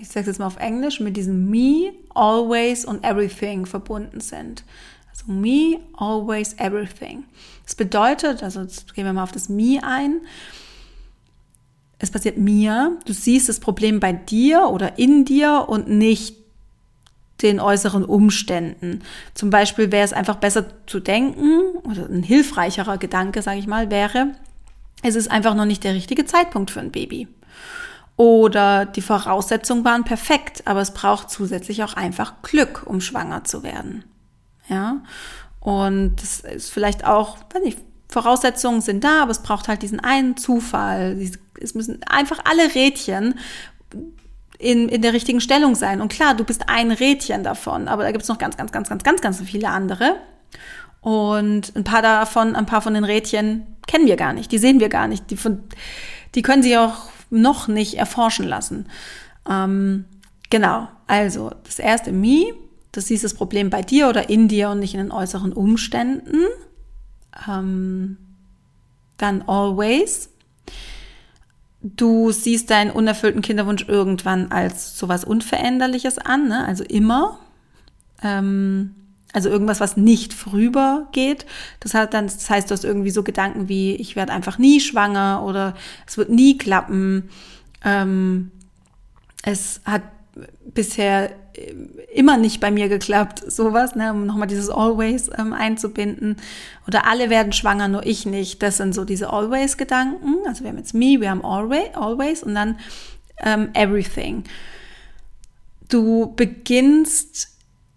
ich 0.00 0.08
sage 0.08 0.28
jetzt 0.28 0.38
mal 0.38 0.46
auf 0.46 0.58
Englisch, 0.58 1.00
mit 1.00 1.16
diesem 1.16 1.50
me, 1.50 1.92
always 2.14 2.84
und 2.84 3.04
everything 3.04 3.66
verbunden 3.66 4.20
sind. 4.20 4.62
Also 5.10 5.32
me, 5.32 5.80
always, 5.94 6.54
everything. 6.58 7.24
Das 7.70 7.76
bedeutet, 7.76 8.42
also 8.42 8.62
jetzt 8.62 8.94
gehen 8.94 9.04
wir 9.04 9.12
mal 9.12 9.22
auf 9.22 9.30
das 9.30 9.48
me 9.48 9.78
ein. 9.84 10.22
Es 12.00 12.10
passiert 12.10 12.36
mir, 12.36 12.98
du 13.04 13.12
siehst 13.12 13.48
das 13.48 13.60
Problem 13.60 14.00
bei 14.00 14.12
dir 14.12 14.70
oder 14.72 14.98
in 14.98 15.24
dir 15.24 15.66
und 15.68 15.88
nicht 15.88 16.34
den 17.42 17.60
äußeren 17.60 18.04
Umständen. 18.04 19.02
Zum 19.34 19.50
Beispiel 19.50 19.92
wäre 19.92 20.04
es 20.04 20.12
einfach 20.12 20.34
besser 20.34 20.66
zu 20.88 20.98
denken, 20.98 21.60
oder 21.84 22.06
ein 22.10 22.24
hilfreicherer 22.24 22.98
Gedanke, 22.98 23.40
sage 23.40 23.60
ich 23.60 23.68
mal, 23.68 23.88
wäre, 23.88 24.34
es 25.04 25.14
ist 25.14 25.30
einfach 25.30 25.54
noch 25.54 25.64
nicht 25.64 25.84
der 25.84 25.94
richtige 25.94 26.24
Zeitpunkt 26.24 26.72
für 26.72 26.80
ein 26.80 26.90
Baby. 26.90 27.28
Oder 28.16 28.84
die 28.84 29.00
Voraussetzungen 29.00 29.84
waren 29.84 30.02
perfekt, 30.02 30.66
aber 30.66 30.80
es 30.80 30.92
braucht 30.92 31.30
zusätzlich 31.30 31.84
auch 31.84 31.94
einfach 31.94 32.42
Glück, 32.42 32.82
um 32.84 33.00
schwanger 33.00 33.44
zu 33.44 33.62
werden. 33.62 34.02
Ja. 34.68 35.02
Und 35.60 36.16
das 36.16 36.40
ist 36.40 36.70
vielleicht 36.70 37.04
auch, 37.04 37.38
weiß 37.52 37.62
nicht, 37.62 37.78
Voraussetzungen 38.08 38.80
sind 38.80 39.04
da, 39.04 39.22
aber 39.22 39.30
es 39.30 39.42
braucht 39.42 39.68
halt 39.68 39.82
diesen 39.82 40.00
einen 40.00 40.36
Zufall. 40.36 41.16
Es 41.60 41.74
müssen 41.74 42.02
einfach 42.04 42.40
alle 42.44 42.74
Rädchen 42.74 43.38
in, 44.58 44.88
in 44.88 45.02
der 45.02 45.12
richtigen 45.12 45.40
Stellung 45.40 45.74
sein. 45.74 46.00
Und 46.00 46.12
klar, 46.12 46.34
du 46.34 46.44
bist 46.44 46.68
ein 46.68 46.90
Rädchen 46.90 47.44
davon, 47.44 47.88
aber 47.88 48.02
da 48.02 48.12
gibt 48.12 48.22
es 48.22 48.28
noch 48.28 48.38
ganz, 48.38 48.56
ganz, 48.56 48.72
ganz, 48.72 48.88
ganz, 48.88 49.02
ganz, 49.02 49.20
ganz 49.20 49.40
viele 49.40 49.68
andere. 49.68 50.16
Und 51.00 51.74
ein 51.74 51.84
paar 51.84 52.02
davon, 52.02 52.54
ein 52.56 52.66
paar 52.66 52.82
von 52.82 52.94
den 52.94 53.04
Rädchen 53.04 53.66
kennen 53.86 54.06
wir 54.06 54.16
gar 54.16 54.32
nicht, 54.32 54.52
die 54.52 54.58
sehen 54.58 54.80
wir 54.80 54.90
gar 54.90 55.08
nicht, 55.08 55.30
die, 55.30 55.36
von, 55.36 55.62
die 56.34 56.42
können 56.42 56.62
sie 56.62 56.76
auch 56.76 57.08
noch 57.30 57.68
nicht 57.68 57.94
erforschen 57.94 58.46
lassen. 58.46 58.86
Ähm, 59.48 60.04
genau, 60.50 60.88
also 61.06 61.50
das 61.64 61.78
erste 61.78 62.12
Me, 62.12 62.52
das 62.92 63.06
siehst 63.06 63.24
das 63.24 63.34
Problem 63.34 63.70
bei 63.70 63.82
dir 63.82 64.08
oder 64.08 64.28
in 64.30 64.48
dir 64.48 64.70
und 64.70 64.80
nicht 64.80 64.94
in 64.94 65.00
den 65.00 65.12
äußeren 65.12 65.52
Umständen. 65.52 66.44
Ähm, 67.48 68.16
dann 69.16 69.42
Always, 69.42 70.30
Du 71.82 72.30
siehst 72.30 72.70
deinen 72.70 72.90
unerfüllten 72.90 73.40
Kinderwunsch 73.40 73.88
irgendwann 73.88 74.52
als 74.52 74.98
sowas 74.98 75.24
Unveränderliches 75.24 76.18
an, 76.18 76.48
ne? 76.48 76.66
also 76.66 76.84
immer. 76.84 77.38
Ähm, 78.22 78.94
also 79.32 79.48
irgendwas, 79.48 79.80
was 79.80 79.96
nicht 79.96 80.34
vorübergeht. 80.34 81.46
Das 81.78 81.94
heißt, 81.94 82.12
dann, 82.12 82.26
das 82.26 82.50
heißt, 82.50 82.68
du 82.70 82.74
hast 82.74 82.84
irgendwie 82.84 83.10
so 83.10 83.22
Gedanken 83.22 83.68
wie, 83.68 83.94
ich 83.94 84.14
werde 84.14 84.32
einfach 84.32 84.58
nie 84.58 84.80
schwanger 84.80 85.42
oder 85.46 85.74
es 86.06 86.18
wird 86.18 86.28
nie 86.28 86.58
klappen. 86.58 87.30
Ähm, 87.82 88.50
es 89.42 89.80
hat 89.86 90.02
bisher 90.64 91.30
äh, 91.54 91.74
immer 92.14 92.36
nicht 92.36 92.60
bei 92.60 92.70
mir 92.70 92.88
geklappt, 92.88 93.42
sowas, 93.50 93.94
ne, 93.94 94.12
um 94.12 94.26
nochmal 94.26 94.48
dieses 94.48 94.68
Always 94.68 95.30
ähm, 95.38 95.52
einzubinden. 95.52 96.36
Oder 96.86 97.06
alle 97.06 97.30
werden 97.30 97.52
schwanger, 97.52 97.88
nur 97.88 98.06
ich 98.06 98.26
nicht. 98.26 98.62
Das 98.62 98.76
sind 98.76 98.94
so 98.94 99.04
diese 99.04 99.30
Always-Gedanken. 99.30 100.36
Also 100.46 100.62
wir 100.62 100.70
haben 100.70 100.78
jetzt 100.78 100.94
me, 100.94 101.20
wir 101.20 101.30
haben 101.30 101.44
always, 101.44 101.94
always 101.94 102.42
und 102.42 102.54
dann 102.54 102.78
ähm, 103.38 103.70
everything. 103.74 104.44
Du 105.88 106.34
beginnst 106.36 107.48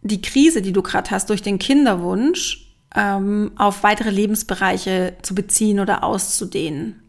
die 0.02 0.22
Krise, 0.22 0.62
die 0.62 0.74
du 0.74 0.82
gerade 0.82 1.12
hast, 1.12 1.30
durch 1.30 1.42
den 1.42 1.60
Kinderwunsch 1.60 2.74
ähm, 2.96 3.52
auf 3.56 3.84
weitere 3.84 4.10
Lebensbereiche 4.10 5.14
zu 5.22 5.36
beziehen 5.36 5.80
oder 5.80 6.04
auszudehnen. 6.04 7.03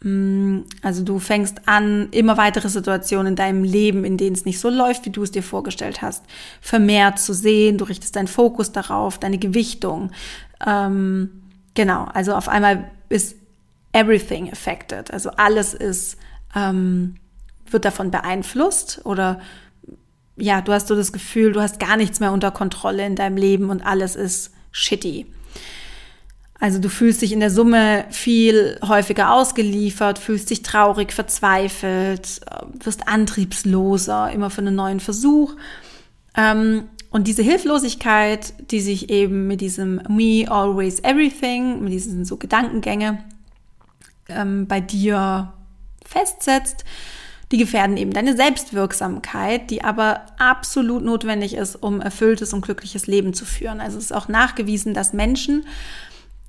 Mm, 0.00 0.60
also 0.82 1.02
du 1.02 1.18
fängst 1.18 1.62
an, 1.66 2.08
immer 2.10 2.36
weitere 2.36 2.68
Situationen 2.68 3.28
in 3.28 3.36
deinem 3.36 3.64
Leben, 3.64 4.04
in 4.04 4.16
denen 4.16 4.36
es 4.36 4.44
nicht 4.44 4.60
so 4.60 4.70
läuft, 4.70 5.06
wie 5.06 5.10
du 5.10 5.22
es 5.22 5.32
dir 5.32 5.42
vorgestellt 5.42 6.02
hast, 6.02 6.24
vermehrt 6.60 7.18
zu 7.18 7.34
sehen. 7.34 7.78
Du 7.78 7.84
richtest 7.84 8.16
deinen 8.16 8.28
Fokus 8.28 8.72
darauf, 8.72 9.18
deine 9.18 9.38
Gewichtung. 9.38 10.12
Ähm, 10.64 11.42
genau, 11.74 12.04
also 12.14 12.34
auf 12.34 12.48
einmal 12.48 12.90
ist 13.08 13.36
everything 13.92 14.50
affected. 14.52 15.10
Also 15.12 15.30
alles 15.30 15.74
ist, 15.74 16.16
ähm, 16.54 17.16
wird 17.70 17.84
davon 17.84 18.10
beeinflusst 18.10 19.00
oder 19.04 19.40
ja, 20.36 20.60
du 20.60 20.72
hast 20.72 20.86
so 20.86 20.94
das 20.94 21.12
Gefühl, 21.12 21.52
du 21.52 21.60
hast 21.60 21.80
gar 21.80 21.96
nichts 21.96 22.20
mehr 22.20 22.30
unter 22.30 22.52
Kontrolle 22.52 23.04
in 23.04 23.16
deinem 23.16 23.36
Leben 23.36 23.70
und 23.70 23.84
alles 23.84 24.14
ist 24.14 24.52
shitty. 24.70 25.26
Also 26.60 26.80
du 26.80 26.88
fühlst 26.88 27.22
dich 27.22 27.32
in 27.32 27.40
der 27.40 27.50
Summe 27.50 28.04
viel 28.10 28.78
häufiger 28.86 29.32
ausgeliefert, 29.32 30.18
fühlst 30.18 30.50
dich 30.50 30.62
traurig, 30.62 31.12
verzweifelt, 31.12 32.40
wirst 32.82 33.06
antriebsloser, 33.06 34.32
immer 34.32 34.50
für 34.50 34.62
einen 34.62 34.74
neuen 34.74 34.98
Versuch. 34.98 35.54
Ähm, 36.36 36.88
und 37.10 37.26
diese 37.26 37.42
Hilflosigkeit, 37.42 38.52
die 38.70 38.80
sich 38.80 39.08
eben 39.08 39.46
mit 39.46 39.60
diesem 39.60 40.02
Me, 40.08 40.46
Always, 40.48 41.00
Everything, 41.00 41.82
mit 41.82 41.92
diesen 41.92 42.24
so 42.24 42.36
Gedankengänge 42.36 43.24
ähm, 44.28 44.66
bei 44.66 44.80
dir 44.80 45.52
festsetzt, 46.04 46.84
die 47.50 47.56
gefährden 47.56 47.96
eben 47.96 48.12
deine 48.12 48.36
Selbstwirksamkeit, 48.36 49.70
die 49.70 49.82
aber 49.82 50.26
absolut 50.38 51.02
notwendig 51.02 51.54
ist, 51.54 51.76
um 51.76 52.00
erfülltes 52.00 52.52
und 52.52 52.60
glückliches 52.60 53.06
Leben 53.06 53.32
zu 53.32 53.46
führen. 53.46 53.80
Also 53.80 53.96
es 53.96 54.06
ist 54.06 54.12
auch 54.12 54.28
nachgewiesen, 54.28 54.92
dass 54.92 55.14
Menschen, 55.14 55.64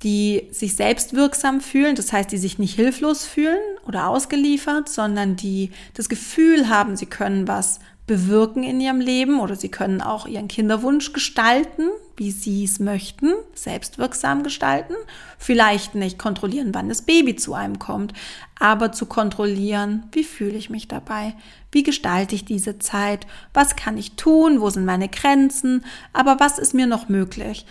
die 0.02 0.48
sich 0.50 0.76
selbst 0.76 1.14
wirksam 1.14 1.60
fühlen, 1.60 1.94
das 1.94 2.12
heißt, 2.12 2.32
die 2.32 2.38
sich 2.38 2.58
nicht 2.58 2.74
hilflos 2.74 3.26
fühlen 3.26 3.58
oder 3.86 4.08
ausgeliefert, 4.08 4.88
sondern 4.88 5.36
die 5.36 5.70
das 5.94 6.08
Gefühl 6.08 6.68
haben, 6.68 6.96
sie 6.96 7.06
können 7.06 7.46
was 7.46 7.80
bewirken 8.06 8.64
in 8.64 8.80
ihrem 8.80 9.00
Leben 9.00 9.38
oder 9.38 9.54
sie 9.54 9.68
können 9.68 10.00
auch 10.00 10.26
ihren 10.26 10.48
Kinderwunsch 10.48 11.12
gestalten, 11.12 11.90
wie 12.16 12.32
sie 12.32 12.64
es 12.64 12.80
möchten, 12.80 13.34
selbstwirksam 13.54 14.42
gestalten. 14.42 14.94
Vielleicht 15.38 15.94
nicht 15.94 16.18
kontrollieren, 16.18 16.74
wann 16.74 16.88
das 16.88 17.02
Baby 17.02 17.36
zu 17.36 17.54
einem 17.54 17.78
kommt, 17.78 18.12
aber 18.58 18.90
zu 18.90 19.06
kontrollieren, 19.06 20.08
wie 20.10 20.24
fühle 20.24 20.56
ich 20.56 20.70
mich 20.70 20.88
dabei, 20.88 21.34
wie 21.70 21.84
gestalte 21.84 22.34
ich 22.34 22.44
diese 22.44 22.80
Zeit, 22.80 23.28
was 23.54 23.76
kann 23.76 23.96
ich 23.96 24.16
tun, 24.16 24.60
wo 24.60 24.70
sind 24.70 24.86
meine 24.86 25.08
Grenzen, 25.08 25.84
aber 26.12 26.40
was 26.40 26.58
ist 26.58 26.74
mir 26.74 26.88
noch 26.88 27.08
möglich. 27.08 27.64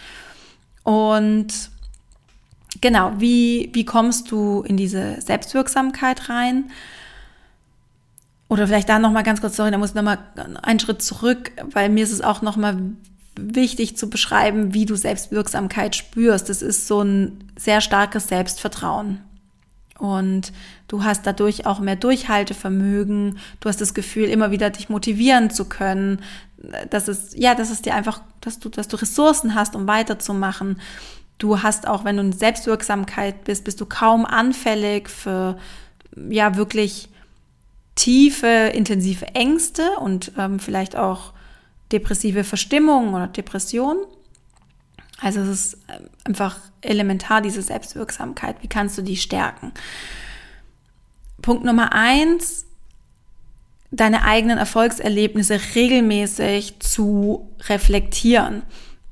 Und 0.84 1.70
genau, 2.82 3.14
wie, 3.18 3.70
wie 3.74 3.86
kommst 3.86 4.32
du 4.32 4.62
in 4.62 4.78
diese 4.78 5.22
Selbstwirksamkeit 5.22 6.30
rein? 6.30 6.72
Oder 8.48 8.68
vielleicht 8.68 8.90
da 8.90 8.98
nochmal 8.98 9.24
ganz 9.24 9.42
kurz, 9.42 9.56
sorry, 9.56 9.72
da 9.72 9.78
muss 9.78 9.90
ich 9.90 9.96
nochmal 9.96 10.18
einen 10.64 10.80
Schritt 10.80 11.02
zurück, 11.02 11.52
weil 11.72 11.90
mir 11.90 12.04
ist 12.04 12.12
es 12.12 12.22
auch 12.22 12.42
nochmal 12.42 12.78
wichtig 13.40 13.96
zu 13.96 14.10
beschreiben, 14.10 14.74
wie 14.74 14.86
du 14.86 14.96
Selbstwirksamkeit 14.96 15.96
spürst. 15.96 16.50
Das 16.50 16.62
ist 16.62 16.88
so 16.88 17.02
ein 17.02 17.52
sehr 17.58 17.80
starkes 17.82 18.28
Selbstvertrauen. 18.28 19.22
Und 20.00 20.54
du 20.88 21.04
hast 21.04 21.28
dadurch 21.28 21.66
auch 21.66 21.80
mehr 21.80 21.98
Durchhaltevermögen. 21.98 23.38
Du 23.60 23.70
hast 23.70 23.82
das 23.82 23.94
Gefühl, 23.94 24.30
immer 24.30 24.50
wieder 24.50 24.70
dich 24.70 24.90
motivieren 24.90 25.50
zu 25.50 25.66
können. 25.66 26.22
Dass 26.90 27.08
es, 27.08 27.36
ja, 27.36 27.54
dass 27.54 27.70
es 27.70 27.82
dir 27.82 27.96
einfach, 27.96 28.22
dass 28.42 28.60
du, 28.60 28.70
dass 28.70 28.88
du 28.88 28.96
Ressourcen 28.96 29.56
hast, 29.56 29.76
um 29.76 29.88
weiterzumachen. 29.88 30.80
Du 31.40 31.64
hast 31.64 31.88
auch, 31.88 32.04
wenn 32.04 32.18
du 32.18 32.24
in 32.24 32.34
Selbstwirksamkeit 32.34 33.46
bist, 33.46 33.64
bist 33.64 33.82
du 33.82 33.86
kaum 33.86 34.26
anfällig 34.26 35.10
für 35.10 35.58
ja 36.30 36.56
wirklich 36.56 37.10
tiefe, 37.96 38.72
intensive 38.74 39.26
Ängste 39.36 39.92
und 40.00 40.34
ähm, 40.38 40.60
vielleicht 40.60 40.96
auch 40.96 41.34
depressive 41.92 42.44
Verstimmung 42.44 43.14
oder 43.14 43.28
Depression. 43.28 43.98
Also 45.22 45.42
es 45.42 45.48
ist 45.50 45.78
ähm, 45.90 46.10
einfach 46.24 46.58
elementar, 46.82 47.42
diese 47.42 47.62
Selbstwirksamkeit. 47.62 48.58
Wie 48.62 48.68
kannst 48.68 48.98
du 48.98 49.02
die 49.02 49.18
stärken? 49.18 49.74
Punkt 51.42 51.64
Nummer 51.64 51.94
eins, 51.94 52.66
deine 53.92 54.24
eigenen 54.24 54.58
Erfolgserlebnisse 54.58 55.60
regelmäßig 55.76 56.80
zu 56.80 57.50
reflektieren. 57.68 58.64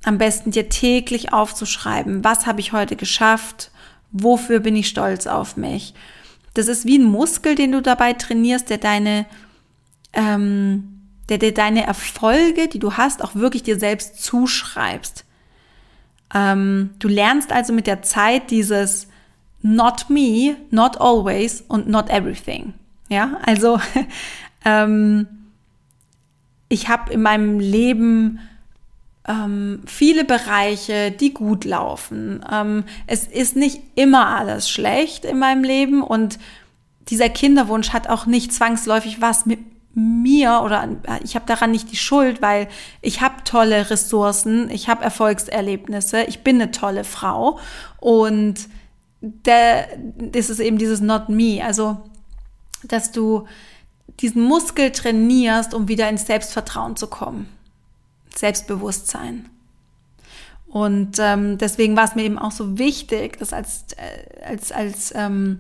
Am 0.08 0.18
besten 0.18 0.52
dir 0.52 0.70
täglich 0.70 1.34
aufzuschreiben, 1.34 2.24
was 2.24 2.46
habe 2.46 2.62
ich 2.62 2.72
heute 2.72 2.96
geschafft, 2.96 3.72
wofür 4.14 4.62
bin 4.62 4.74
ich 4.78 4.88
stolz 4.88 5.28
auf 5.28 5.58
mich. 5.58 5.94
Das 6.54 6.70
ist 6.70 6.86
wie 6.86 6.98
ein 6.98 7.04
Muskel, 7.04 7.56
den 7.56 7.74
du 7.74 7.82
dabei 7.82 8.14
trainierst, 8.14 8.70
der 8.70 8.78
deine, 8.78 9.26
ähm, 10.14 11.02
der, 11.28 11.40
der 11.40 11.52
deine 11.52 11.86
Erfolge, 11.86 12.70
die 12.70 12.80
du 12.80 12.94
hast, 12.94 13.22
auch 13.22 13.36
wirklich 13.36 13.64
dir 13.64 13.78
selbst 13.78 14.24
zuschreibst. 14.24 15.26
Ähm, 16.34 16.92
du 17.00 17.10
lernst 17.10 17.52
also 17.52 17.74
mit 17.74 17.86
der 17.86 18.02
Zeit 18.02 18.50
dieses 18.50 19.10
not 19.62 20.10
me, 20.10 20.56
not 20.72 21.02
always 21.02 21.66
und 21.68 21.90
not 21.90 22.10
everything. 22.10 22.74
Ja, 23.10 23.40
also 23.46 23.78
ähm, 24.64 25.28
ich 26.70 26.88
habe 26.88 27.12
in 27.12 27.22
meinem 27.22 27.60
Leben 27.60 28.40
ähm, 29.28 29.82
viele 29.86 30.26
Bereiche, 30.26 31.12
die 31.12 31.34
gut 31.34 31.66
laufen. 31.66 32.44
Ähm, 32.52 32.84
es 33.08 33.26
ist 33.28 33.56
nicht 33.56 33.82
immer 33.96 34.28
alles 34.28 34.70
schlecht 34.70 35.26
in 35.26 35.40
meinem 35.40 35.64
Leben 35.64 36.02
und 36.02 36.40
dieser 37.10 37.30
Kinderwunsch 37.30 37.90
hat 37.90 38.10
auch 38.10 38.26
nicht 38.26 38.54
zwangsläufig 38.54 39.22
was 39.22 39.46
mit 39.46 39.60
mir 39.98 40.62
oder 40.64 40.88
ich 41.24 41.36
habe 41.36 41.48
daran 41.48 41.72
nicht 41.72 41.92
die 41.92 41.98
Schuld, 41.98 42.42
weil 42.42 42.68
ich 43.02 43.22
habe 43.22 43.44
tolle 43.44 43.90
Ressourcen, 43.90 44.70
ich 44.70 44.90
habe 44.90 45.04
Erfolgserlebnisse, 45.04 46.24
ich 46.24 46.44
bin 46.44 46.62
eine 46.62 46.72
tolle 46.72 47.04
Frau 47.04 47.60
und 48.00 48.70
der, 49.22 49.88
das 50.18 50.52
ist 50.52 50.60
eben 50.60 50.78
dieses 50.78 51.02
Not 51.02 51.30
Me, 51.30 51.62
also 51.64 51.98
dass 52.84 53.12
du 53.12 53.48
diesen 54.20 54.44
Muskel 54.44 54.92
trainierst, 54.92 55.74
um 55.74 55.88
wieder 55.88 56.08
ins 56.10 56.28
Selbstvertrauen 56.28 56.96
zu 56.96 57.08
kommen, 57.08 57.50
Selbstbewusstsein. 58.38 59.50
Und 60.68 61.18
ähm, 61.20 61.58
deswegen 61.58 61.96
war 61.96 62.04
es 62.04 62.16
mir 62.16 62.24
eben 62.24 62.38
auch 62.38 62.52
so 62.52 62.78
wichtig, 62.78 63.38
das 63.40 63.54
als, 63.54 63.86
äh, 63.94 64.44
als, 64.44 64.72
als 64.72 65.14
ähm, 65.16 65.60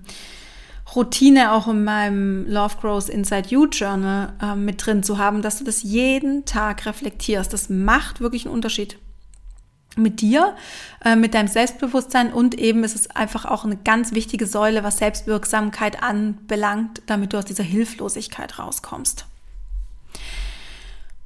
Routine 0.96 1.51
auch 1.53 1.67
in 1.67 1.84
meinem 1.84 2.46
Love 2.48 2.75
Grows 2.81 3.10
Inside 3.10 3.50
You 3.50 3.67
Journal 3.67 4.34
äh, 4.41 4.55
mit 4.55 4.86
drin 4.86 5.03
zu 5.03 5.17
haben, 5.17 5.41
dass 5.41 5.57
du 5.57 5.63
das 5.63 5.84
jeden 5.84 6.46
Tag 6.46 6.86
reflektierst. 6.86 7.51
Das 7.51 7.69
macht 7.69 8.19
wirklich 8.19 8.46
einen 8.46 8.53
Unterschied 8.53 8.98
mit 9.96 10.22
dir, 10.22 10.55
äh, 11.03 11.15
mit 11.15 11.34
deinem 11.34 11.48
Selbstbewusstsein 11.48 12.31
und 12.31 12.55
eben 12.55 12.84
ist 12.84 12.96
es 12.96 13.10
einfach 13.12 13.46
auch 13.46 13.65
eine 13.65 13.77
ganz 13.77 14.13
wichtige 14.13 14.46
Säule, 14.46 14.84
was 14.84 15.00
Selbstwirksamkeit 15.00 16.03
anbelangt, 16.03 17.01
damit 17.07 17.34
du 17.34 17.38
aus 17.38 17.46
dieser 17.46 17.63
Hilflosigkeit 17.63 18.60
rauskommst. 18.60 19.25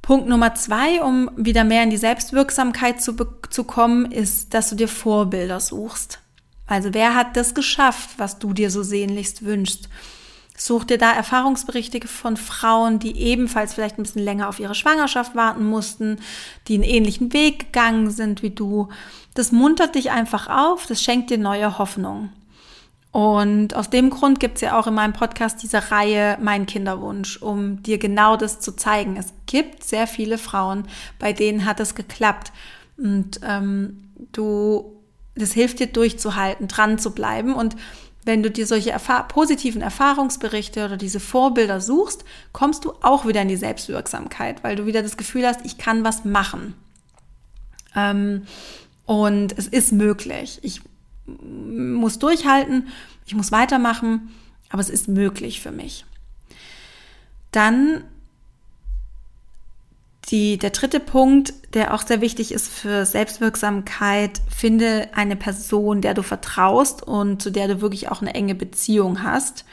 Punkt 0.02 0.26
Nummer 0.26 0.56
zwei, 0.56 1.00
um 1.00 1.30
wieder 1.36 1.62
mehr 1.62 1.84
in 1.84 1.90
die 1.90 1.96
Selbstwirksamkeit 1.96 3.00
zu, 3.00 3.14
zu 3.50 3.64
kommen, 3.64 4.10
ist, 4.10 4.52
dass 4.52 4.68
du 4.68 4.74
dir 4.74 4.88
Vorbilder 4.88 5.60
suchst. 5.60 6.18
Also 6.66 6.92
wer 6.92 7.14
hat 7.14 7.36
das 7.36 7.54
geschafft, 7.54 8.10
was 8.16 8.40
du 8.40 8.52
dir 8.52 8.70
so 8.70 8.82
sehnlichst 8.82 9.44
wünschst? 9.44 9.88
Such 10.56 10.84
dir 10.84 10.98
da 10.98 11.12
Erfahrungsberichte 11.12 12.06
von 12.06 12.36
Frauen, 12.36 12.98
die 12.98 13.16
ebenfalls 13.16 13.74
vielleicht 13.74 13.98
ein 13.98 14.02
bisschen 14.02 14.24
länger 14.24 14.48
auf 14.48 14.60
ihre 14.60 14.74
Schwangerschaft 14.74 15.34
warten 15.34 15.64
mussten, 15.64 16.18
die 16.68 16.74
einen 16.74 16.82
ähnlichen 16.82 17.32
Weg 17.32 17.72
gegangen 17.72 18.10
sind 18.10 18.42
wie 18.42 18.50
du. 18.50 18.88
Das 19.34 19.52
muntert 19.52 19.94
dich 19.94 20.10
einfach 20.10 20.48
auf, 20.48 20.86
das 20.86 21.02
schenkt 21.02 21.30
dir 21.30 21.38
neue 21.38 21.78
Hoffnung. 21.78 22.30
Und 23.12 23.76
aus 23.76 23.90
dem 23.90 24.08
Grund 24.08 24.40
gibt 24.40 24.56
es 24.56 24.62
ja 24.62 24.78
auch 24.78 24.86
in 24.86 24.94
meinem 24.94 25.12
Podcast 25.12 25.62
diese 25.62 25.90
Reihe 25.90 26.38
Mein 26.40 26.64
Kinderwunsch, 26.64 27.36
um 27.36 27.82
dir 27.82 27.98
genau 27.98 28.38
das 28.38 28.58
zu 28.58 28.74
zeigen. 28.74 29.18
Es 29.18 29.34
gibt 29.44 29.84
sehr 29.84 30.06
viele 30.06 30.38
Frauen, 30.38 30.84
bei 31.18 31.34
denen 31.34 31.66
hat 31.66 31.78
es 31.78 31.94
geklappt. 31.94 32.52
Und 32.96 33.40
ähm, 33.46 34.08
du, 34.32 34.96
das 35.34 35.52
hilft 35.52 35.80
dir 35.80 35.88
durchzuhalten, 35.88 36.68
dran 36.68 36.98
zu 36.98 37.10
bleiben. 37.10 37.54
Und 37.54 37.76
wenn 38.24 38.42
du 38.42 38.50
dir 38.50 38.66
solche 38.66 38.92
erfahr 38.92 39.28
positiven 39.28 39.82
Erfahrungsberichte 39.82 40.82
oder 40.82 40.96
diese 40.96 41.20
Vorbilder 41.20 41.82
suchst, 41.82 42.24
kommst 42.52 42.86
du 42.86 42.94
auch 43.02 43.26
wieder 43.26 43.42
in 43.42 43.48
die 43.48 43.56
Selbstwirksamkeit, 43.56 44.64
weil 44.64 44.74
du 44.74 44.86
wieder 44.86 45.02
das 45.02 45.18
Gefühl 45.18 45.46
hast, 45.46 45.66
ich 45.66 45.76
kann 45.76 46.02
was 46.02 46.24
machen. 46.24 46.72
Ähm, 47.94 48.44
und 49.04 49.58
es 49.58 49.68
ist 49.68 49.92
möglich. 49.92 50.60
Ich 50.62 50.80
muss 51.26 52.18
durchhalten, 52.18 52.88
ich 53.26 53.34
muss 53.34 53.52
weitermachen, 53.52 54.30
aber 54.70 54.80
es 54.80 54.90
ist 54.90 55.08
möglich 55.08 55.60
für 55.60 55.70
mich. 55.70 56.04
Dann 57.50 58.04
die, 60.30 60.56
der 60.56 60.70
dritte 60.70 61.00
Punkt, 61.00 61.52
der 61.74 61.94
auch 61.94 62.02
sehr 62.02 62.20
wichtig 62.20 62.52
ist 62.52 62.68
für 62.68 63.04
Selbstwirksamkeit, 63.04 64.40
finde 64.54 65.08
eine 65.14 65.36
Person, 65.36 66.00
der 66.00 66.14
du 66.14 66.22
vertraust 66.22 67.02
und 67.02 67.42
zu 67.42 67.50
der 67.50 67.68
du 67.68 67.80
wirklich 67.80 68.10
auch 68.10 68.22
eine 68.22 68.34
enge 68.34 68.54
Beziehung 68.54 69.22
hast. 69.22 69.64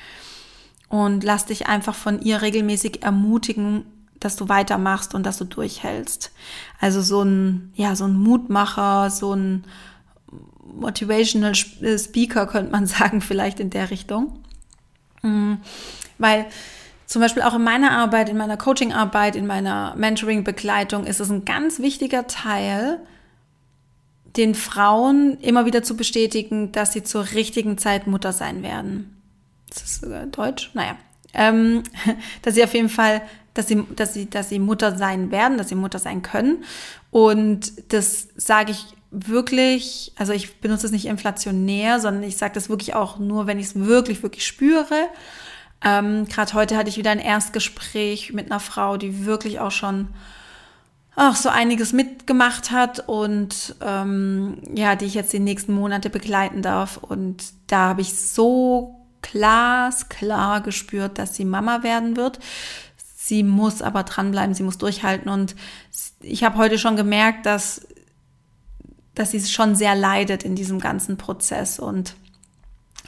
Und 0.89 1.23
lass 1.23 1.45
dich 1.45 1.67
einfach 1.67 1.93
von 1.93 2.21
ihr 2.21 2.41
regelmäßig 2.41 3.03
ermutigen, 3.03 3.85
dass 4.19 4.35
du 4.35 4.49
weitermachst 4.49 5.13
und 5.13 5.25
dass 5.25 5.37
du 5.37 5.45
durchhältst. 5.45 6.31
Also 6.81 7.01
so 7.01 7.21
ein, 7.21 7.71
ja, 7.75 7.95
so 7.95 8.05
ein 8.05 8.17
Mutmacher, 8.17 9.11
so 9.11 9.33
ein 9.33 9.65
Motivational 10.73 11.55
Speaker 11.55 12.47
könnte 12.47 12.71
man 12.71 12.85
sagen, 12.87 13.21
vielleicht 13.21 13.59
in 13.59 13.69
der 13.69 13.89
Richtung. 13.89 14.39
Mhm. 15.21 15.59
Weil 16.17 16.45
zum 17.05 17.21
Beispiel 17.21 17.41
auch 17.41 17.55
in 17.55 17.63
meiner 17.63 17.91
Arbeit, 17.91 18.29
in 18.29 18.37
meiner 18.37 18.57
Coaching-Arbeit, 18.57 19.35
in 19.35 19.47
meiner 19.47 19.95
Mentoring-Begleitung 19.95 21.05
ist 21.05 21.19
es 21.19 21.31
ein 21.31 21.43
ganz 21.43 21.79
wichtiger 21.79 22.27
Teil, 22.27 22.99
den 24.37 24.53
Frauen 24.53 25.39
immer 25.41 25.65
wieder 25.65 25.81
zu 25.81 25.97
bestätigen, 25.97 26.71
dass 26.71 26.93
sie 26.93 27.03
zur 27.03 27.31
richtigen 27.31 27.77
Zeit 27.77 28.05
Mutter 28.05 28.31
sein 28.31 28.61
werden. 28.61 29.17
Das 29.69 29.83
ist 29.83 30.01
sogar 30.01 30.27
Deutsch, 30.27 30.69
naja. 30.75 30.97
Ähm, 31.33 31.83
dass 32.41 32.55
sie 32.55 32.63
auf 32.63 32.73
jeden 32.73 32.89
Fall, 32.89 33.21
dass 33.53 33.67
sie, 33.67 33.83
dass 33.95 34.13
sie, 34.13 34.29
dass 34.29 34.49
sie 34.49 34.59
Mutter 34.59 34.95
sein 34.95 35.31
werden, 35.31 35.57
dass 35.57 35.69
sie 35.69 35.75
Mutter 35.75 35.99
sein 35.99 36.21
können. 36.21 36.63
Und 37.11 37.91
das 37.91 38.27
sage 38.35 38.71
ich 38.71 38.85
wirklich, 39.11 40.13
also 40.17 40.33
ich 40.33 40.59
benutze 40.61 40.85
es 40.85 40.91
nicht 40.91 41.05
inflationär, 41.05 41.99
sondern 41.99 42.23
ich 42.23 42.37
sage 42.37 42.53
das 42.53 42.69
wirklich 42.69 42.95
auch 42.95 43.17
nur, 43.17 43.47
wenn 43.47 43.59
ich 43.59 43.67
es 43.67 43.75
wirklich, 43.75 44.21
wirklich 44.23 44.45
spüre. 44.45 45.07
Ähm, 45.83 46.27
Gerade 46.27 46.53
heute 46.53 46.77
hatte 46.77 46.89
ich 46.89 46.97
wieder 46.97 47.11
ein 47.11 47.19
Erstgespräch 47.19 48.33
mit 48.33 48.51
einer 48.51 48.59
Frau, 48.59 48.97
die 48.97 49.25
wirklich 49.25 49.59
auch 49.59 49.71
schon 49.71 50.09
auch 51.15 51.35
so 51.35 51.49
einiges 51.49 51.91
mitgemacht 51.91 52.71
hat 52.71 53.07
und 53.07 53.75
ähm, 53.81 54.57
ja, 54.73 54.95
die 54.95 55.05
ich 55.05 55.15
jetzt 55.15 55.33
die 55.33 55.39
nächsten 55.39 55.73
Monate 55.73 56.09
begleiten 56.09 56.61
darf. 56.61 56.97
Und 56.97 57.43
da 57.67 57.89
habe 57.89 58.01
ich 58.01 58.17
so 58.17 58.95
glasklar 59.21 60.61
gespürt, 60.61 61.17
dass 61.17 61.35
sie 61.35 61.45
Mama 61.45 61.83
werden 61.83 62.15
wird. 62.15 62.39
Sie 63.15 63.43
muss 63.43 63.81
aber 63.81 64.03
dranbleiben, 64.03 64.55
sie 64.55 64.63
muss 64.63 64.77
durchhalten. 64.77 65.29
Und 65.29 65.55
ich 66.21 66.43
habe 66.43 66.57
heute 66.57 66.79
schon 66.79 66.95
gemerkt, 66.95 67.45
dass, 67.45 67.85
dass 69.19 69.31
sie 69.31 69.41
schon 69.41 69.75
sehr 69.75 69.95
leidet 69.95 70.43
in 70.43 70.55
diesem 70.55 70.79
ganzen 70.79 71.17
Prozess 71.17 71.77
und 71.77 72.15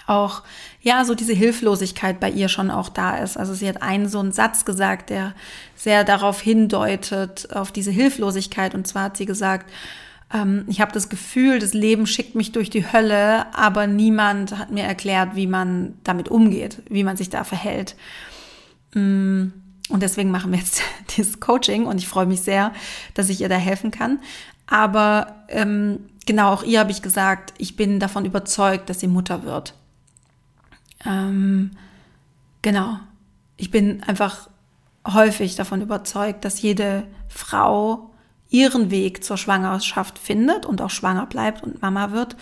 auch, 0.08 0.44
ja, 0.82 1.06
so 1.06 1.16
diese 1.16 1.32
Hilflosigkeit 1.32 2.20
bei 2.20 2.30
ihr 2.30 2.50
schon 2.50 2.70
auch 2.70 2.90
da 2.90 3.18
ist. 3.18 3.38
Also 3.38 3.54
sie 3.54 3.68
hat 3.68 3.82
einen 3.82 4.10
so 4.10 4.20
einen 4.20 4.34
Satz 4.34 4.66
gesagt, 4.66 5.10
der 5.10 5.34
sehr 5.76 6.04
darauf 6.04 6.42
hindeutet, 6.42 7.56
auf 7.56 7.72
diese 7.72 7.92
Hilflosigkeit. 7.92 8.76
Und 8.76 8.88
zwar 8.88 9.04
hat 9.04 9.16
sie 9.16 9.26
gesagt, 9.26 9.72
ähm, 10.34 10.66
ich 10.68 10.82
habe 10.82 10.92
das 10.92 11.08
Gefühl, 11.08 11.60
das 11.60 11.74
Leben 11.74 12.08
schickt 12.08 12.36
mich 12.36 12.52
durch 12.52 12.70
die 12.70 12.92
Hölle, 12.92 13.56
aber 13.56 13.88
niemand 13.88 14.58
hat 14.58 14.70
mir 14.70 14.84
erklärt, 14.84 15.36
wie 15.36 15.48
man 15.48 15.94
damit 16.04 16.28
umgeht, 16.28 16.82
wie 16.90 17.06
man 17.06 17.16
sich 17.16 17.30
da 17.30 17.46
verhält. 17.46 17.96
Mm, 18.94 19.48
und 19.90 20.04
deswegen 20.04 20.32
machen 20.32 20.52
wir 20.52 20.60
jetzt 20.60 20.82
dieses 21.18 21.40
Coaching 21.40 21.86
und 21.86 22.00
ich 22.00 22.08
freue 22.08 22.26
mich 22.26 22.42
sehr, 22.42 22.74
dass 23.14 23.30
ich 23.30 23.40
ihr 23.40 23.50
da 23.50 23.56
helfen 23.56 23.92
kann. 23.92 24.20
Aber 24.72 25.44
ähm, 25.50 26.00
genau, 26.26 26.54
auch 26.54 26.64
ihr 26.64 26.80
habe 26.80 26.92
ich 26.92 27.02
gesagt, 27.02 27.54
ich 27.58 27.76
bin 27.76 28.00
davon 28.00 28.24
überzeugt, 28.24 28.90
dass 28.90 29.02
sie 29.02 29.10
Mutter 29.10 29.44
wird. 29.44 29.76
Ähm, 31.06 31.72
genau. 32.62 32.98
Ich 33.58 33.70
bin 33.70 34.02
einfach 34.04 34.50
häufig 35.06 35.58
davon 35.58 35.82
überzeugt, 35.82 36.46
dass 36.46 36.62
jede 36.62 37.04
Frau 37.28 38.12
ihren 38.50 38.92
Weg 38.92 39.26
zur 39.26 39.36
Schwangerschaft 39.36 40.18
findet 40.18 40.66
und 40.66 40.82
auch 40.82 40.90
schwanger 40.90 41.26
bleibt 41.26 41.64
und 41.64 41.82
Mama 41.82 42.12
wird. 42.12 42.38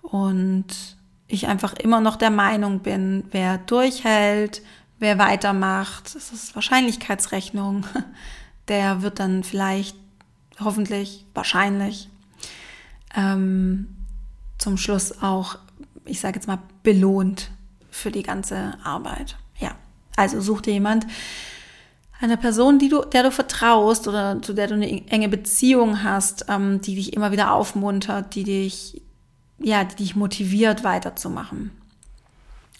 Und 0.00 0.96
ich 1.28 1.46
einfach 1.46 1.74
immer 1.74 2.00
noch 2.00 2.16
der 2.16 2.30
Meinung 2.30 2.80
bin, 2.80 3.24
wer 3.32 3.58
durchhält, 3.58 4.62
wer 4.98 5.18
weitermacht, 5.18 6.14
das 6.14 6.32
ist 6.32 6.54
Wahrscheinlichkeitsrechnung, 6.54 7.84
der 8.68 9.02
wird 9.02 9.20
dann 9.20 9.44
vielleicht, 9.44 9.96
hoffentlich, 10.60 11.24
wahrscheinlich 11.34 12.08
ähm, 13.16 13.88
zum 14.58 14.76
Schluss 14.76 15.22
auch, 15.22 15.58
ich 16.04 16.20
sage 16.20 16.36
jetzt 16.36 16.46
mal, 16.46 16.58
belohnt 16.82 17.50
für 17.90 18.10
die 18.10 18.22
ganze 18.22 18.74
Arbeit. 18.82 19.36
Ja, 19.58 19.74
also 20.16 20.40
such 20.40 20.62
dir 20.62 20.74
jemand, 20.74 21.06
eine 22.20 22.36
Person, 22.36 22.78
die 22.78 22.88
du, 22.88 23.02
der 23.02 23.24
du 23.24 23.30
vertraust 23.30 24.08
oder 24.08 24.40
zu 24.40 24.54
der 24.54 24.68
du 24.68 24.74
eine 24.74 25.06
enge 25.10 25.28
Beziehung 25.28 26.02
hast, 26.02 26.46
ähm, 26.48 26.80
die 26.80 26.94
dich 26.94 27.12
immer 27.12 27.32
wieder 27.32 27.52
aufmuntert, 27.52 28.34
die 28.34 28.44
dich, 28.44 29.02
ja, 29.58 29.84
die 29.84 29.96
dich 29.96 30.16
motiviert, 30.16 30.84
weiterzumachen. 30.84 31.70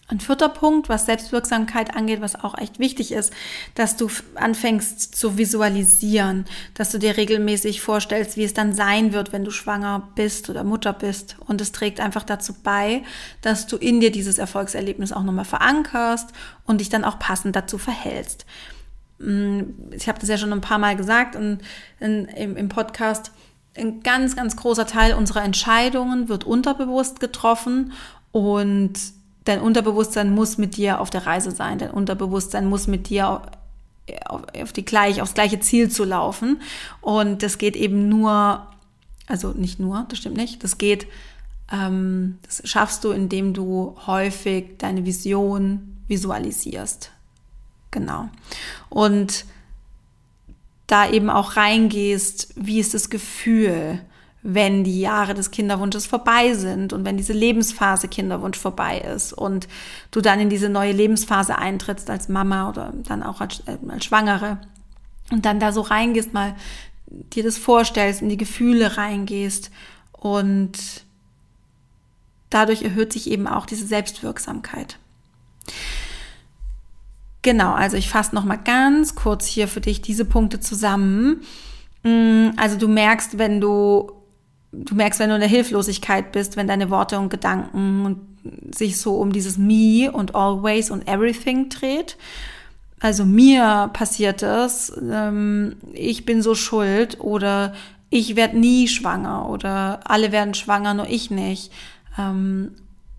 Ein 0.08 0.20
vierter 0.20 0.48
Punkt, 0.48 0.88
was 0.88 1.06
Selbstwirksamkeit 1.06 1.96
angeht, 1.96 2.20
was 2.20 2.36
auch 2.36 2.56
echt 2.56 2.78
wichtig 2.78 3.10
ist, 3.10 3.32
dass 3.74 3.96
du 3.96 4.08
anfängst 4.36 5.16
zu 5.16 5.36
visualisieren, 5.36 6.44
dass 6.74 6.92
du 6.92 6.98
dir 6.98 7.16
regelmäßig 7.16 7.80
vorstellst, 7.80 8.36
wie 8.36 8.44
es 8.44 8.54
dann 8.54 8.72
sein 8.72 9.12
wird, 9.12 9.32
wenn 9.32 9.44
du 9.44 9.50
schwanger 9.50 10.08
bist 10.14 10.48
oder 10.48 10.62
Mutter 10.62 10.92
bist. 10.92 11.36
Und 11.48 11.60
es 11.60 11.72
trägt 11.72 11.98
einfach 11.98 12.22
dazu 12.22 12.54
bei, 12.62 13.02
dass 13.42 13.66
du 13.66 13.76
in 13.76 13.98
dir 13.98 14.12
dieses 14.12 14.38
Erfolgserlebnis 14.38 15.10
auch 15.10 15.24
nochmal 15.24 15.44
verankerst 15.44 16.30
und 16.66 16.80
dich 16.80 16.88
dann 16.88 17.04
auch 17.04 17.18
passend 17.18 17.56
dazu 17.56 17.76
verhältst. 17.76 18.46
Mm, 19.18 19.62
ich 19.90 20.06
habe 20.08 20.20
das 20.20 20.28
ja 20.28 20.38
schon 20.38 20.52
ein 20.52 20.60
paar 20.60 20.78
Mal 20.78 20.94
gesagt 20.94 21.34
in, 21.34 21.58
in, 21.98 22.26
im, 22.26 22.56
im 22.56 22.68
Podcast, 22.68 23.32
ein 23.76 24.02
ganz, 24.02 24.36
ganz 24.36 24.56
großer 24.56 24.86
Teil 24.86 25.14
unserer 25.14 25.42
Entscheidungen 25.42 26.28
wird 26.28 26.44
unterbewusst 26.44 27.18
getroffen 27.18 27.92
und 28.30 28.94
dein 29.46 29.60
Unterbewusstsein 29.60 30.34
muss 30.34 30.58
mit 30.58 30.76
dir 30.76 31.00
auf 31.00 31.08
der 31.08 31.26
Reise 31.26 31.52
sein. 31.52 31.78
Dein 31.78 31.92
Unterbewusstsein 31.92 32.68
muss 32.68 32.86
mit 32.86 33.08
dir 33.08 33.42
auf, 34.26 34.72
die 34.72 34.84
gleich, 34.84 35.22
aufs 35.22 35.34
gleiche 35.34 35.60
Ziel 35.60 35.90
zu 35.90 36.04
laufen. 36.04 36.60
Und 37.00 37.42
das 37.42 37.56
geht 37.56 37.76
eben 37.76 38.08
nur, 38.08 38.66
also 39.26 39.52
nicht 39.52 39.80
nur, 39.80 40.04
das 40.08 40.18
stimmt 40.18 40.36
nicht, 40.36 40.62
das 40.62 40.78
geht, 40.78 41.06
ähm, 41.72 42.38
das 42.42 42.62
schaffst 42.64 43.04
du, 43.04 43.10
indem 43.10 43.54
du 43.54 43.96
häufig 44.06 44.78
deine 44.78 45.06
Vision 45.06 45.96
visualisierst. 46.08 47.12
Genau. 47.92 48.28
Und 48.88 49.44
da 50.88 51.08
eben 51.08 51.30
auch 51.30 51.56
reingehst, 51.56 52.52
wie 52.56 52.80
ist 52.80 52.94
das 52.94 53.10
Gefühl? 53.10 54.00
Wenn 54.48 54.84
die 54.84 55.00
Jahre 55.00 55.34
des 55.34 55.50
Kinderwunsches 55.50 56.06
vorbei 56.06 56.54
sind 56.54 56.92
und 56.92 57.04
wenn 57.04 57.16
diese 57.16 57.32
Lebensphase 57.32 58.06
Kinderwunsch 58.06 58.58
vorbei 58.58 59.00
ist 59.00 59.32
und 59.32 59.66
du 60.12 60.20
dann 60.20 60.38
in 60.38 60.48
diese 60.48 60.68
neue 60.68 60.92
Lebensphase 60.92 61.58
eintrittst 61.58 62.08
als 62.08 62.28
Mama 62.28 62.68
oder 62.68 62.92
dann 63.08 63.24
auch 63.24 63.40
als, 63.40 63.64
äh, 63.66 63.76
als 63.88 64.04
Schwangere 64.04 64.58
und 65.32 65.44
dann 65.44 65.58
da 65.58 65.72
so 65.72 65.80
reingehst, 65.80 66.32
mal 66.32 66.54
dir 67.08 67.42
das 67.42 67.58
vorstellst, 67.58 68.22
in 68.22 68.28
die 68.28 68.36
Gefühle 68.36 68.96
reingehst 68.96 69.72
und 70.12 70.72
dadurch 72.48 72.82
erhöht 72.82 73.12
sich 73.12 73.28
eben 73.28 73.48
auch 73.48 73.66
diese 73.66 73.86
Selbstwirksamkeit. 73.86 74.96
Genau, 77.42 77.72
also 77.72 77.96
ich 77.96 78.08
fasse 78.08 78.32
noch 78.32 78.44
mal 78.44 78.56
ganz 78.56 79.16
kurz 79.16 79.46
hier 79.46 79.66
für 79.66 79.80
dich 79.80 80.02
diese 80.02 80.24
Punkte 80.24 80.60
zusammen. 80.60 81.42
Mm, 82.04 82.50
also 82.56 82.76
du 82.76 82.86
merkst, 82.86 83.38
wenn 83.38 83.60
du 83.60 84.15
du 84.72 84.94
merkst, 84.94 85.20
wenn 85.20 85.28
du 85.28 85.34
in 85.34 85.40
der 85.40 85.48
Hilflosigkeit 85.48 86.32
bist, 86.32 86.56
wenn 86.56 86.68
deine 86.68 86.90
Worte 86.90 87.18
und 87.18 87.28
Gedanken 87.28 88.20
sich 88.74 88.98
so 88.98 89.16
um 89.16 89.32
dieses 89.32 89.58
Me 89.58 90.10
und 90.12 90.34
Always 90.34 90.90
und 90.90 91.08
Everything 91.08 91.68
dreht. 91.68 92.16
Also 93.00 93.24
mir 93.24 93.90
passiert 93.92 94.42
es, 94.42 94.92
ähm, 95.10 95.76
ich 95.92 96.24
bin 96.24 96.42
so 96.42 96.54
schuld 96.54 97.20
oder 97.20 97.74
ich 98.08 98.36
werde 98.36 98.58
nie 98.58 98.88
schwanger 98.88 99.48
oder 99.48 100.00
alle 100.04 100.32
werden 100.32 100.54
schwanger, 100.54 100.94
nur 100.94 101.08
ich 101.08 101.30
nicht. 101.30 101.72
Ähm, 102.18 102.72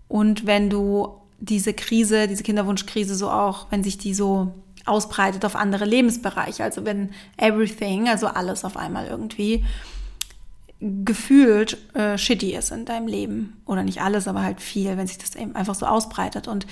und 0.08 0.46
wenn 0.46 0.70
du 0.70 1.18
diese 1.38 1.74
Krise, 1.74 2.26
diese 2.26 2.42
Kinderwunschkrise 2.42 3.14
so 3.14 3.30
auch, 3.30 3.66
wenn 3.70 3.84
sich 3.84 3.98
die 3.98 4.14
so 4.14 4.52
ausbreitet 4.86 5.44
auf 5.44 5.54
andere 5.54 5.84
Lebensbereiche, 5.84 6.64
also 6.64 6.84
wenn 6.84 7.10
everything, 7.36 8.08
also 8.08 8.26
alles 8.26 8.64
auf 8.64 8.76
einmal 8.76 9.06
irgendwie 9.06 9.64
gefühlt 10.80 11.76
äh, 11.94 12.16
shitty 12.16 12.54
ist 12.54 12.70
in 12.70 12.84
deinem 12.84 13.08
Leben. 13.08 13.60
Oder 13.66 13.82
nicht 13.82 14.00
alles, 14.00 14.28
aber 14.28 14.42
halt 14.42 14.60
viel, 14.60 14.96
wenn 14.96 15.06
sich 15.06 15.18
das 15.18 15.34
eben 15.34 15.56
einfach 15.56 15.74
so 15.74 15.86
ausbreitet. 15.86 16.46
Und 16.46 16.66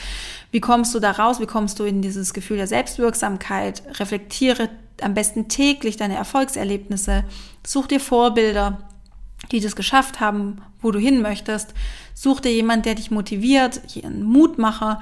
wie 0.52 0.60
kommst 0.60 0.94
du 0.94 1.00
da 1.00 1.10
raus? 1.10 1.40
Wie 1.40 1.46
kommst 1.46 1.78
du 1.80 1.84
in 1.84 2.02
dieses 2.02 2.32
Gefühl 2.32 2.56
der 2.56 2.68
Selbstwirksamkeit? 2.68 3.82
Reflektiere 3.98 4.68
am 5.02 5.14
besten 5.14 5.48
täglich 5.48 5.96
deine 5.96 6.16
Erfolgserlebnisse. 6.16 7.24
Such 7.66 7.88
dir 7.88 8.00
Vorbilder, 8.00 8.78
die 9.50 9.60
das 9.60 9.76
geschafft 9.76 10.20
haben, 10.20 10.62
wo 10.80 10.92
du 10.92 10.98
hin 11.00 11.20
möchtest. 11.20 11.74
Such 12.14 12.40
dir 12.40 12.52
jemand, 12.52 12.86
der 12.86 12.94
dich 12.94 13.10
motiviert, 13.10 13.80
einen 14.02 14.22
Mutmacher 14.22 15.00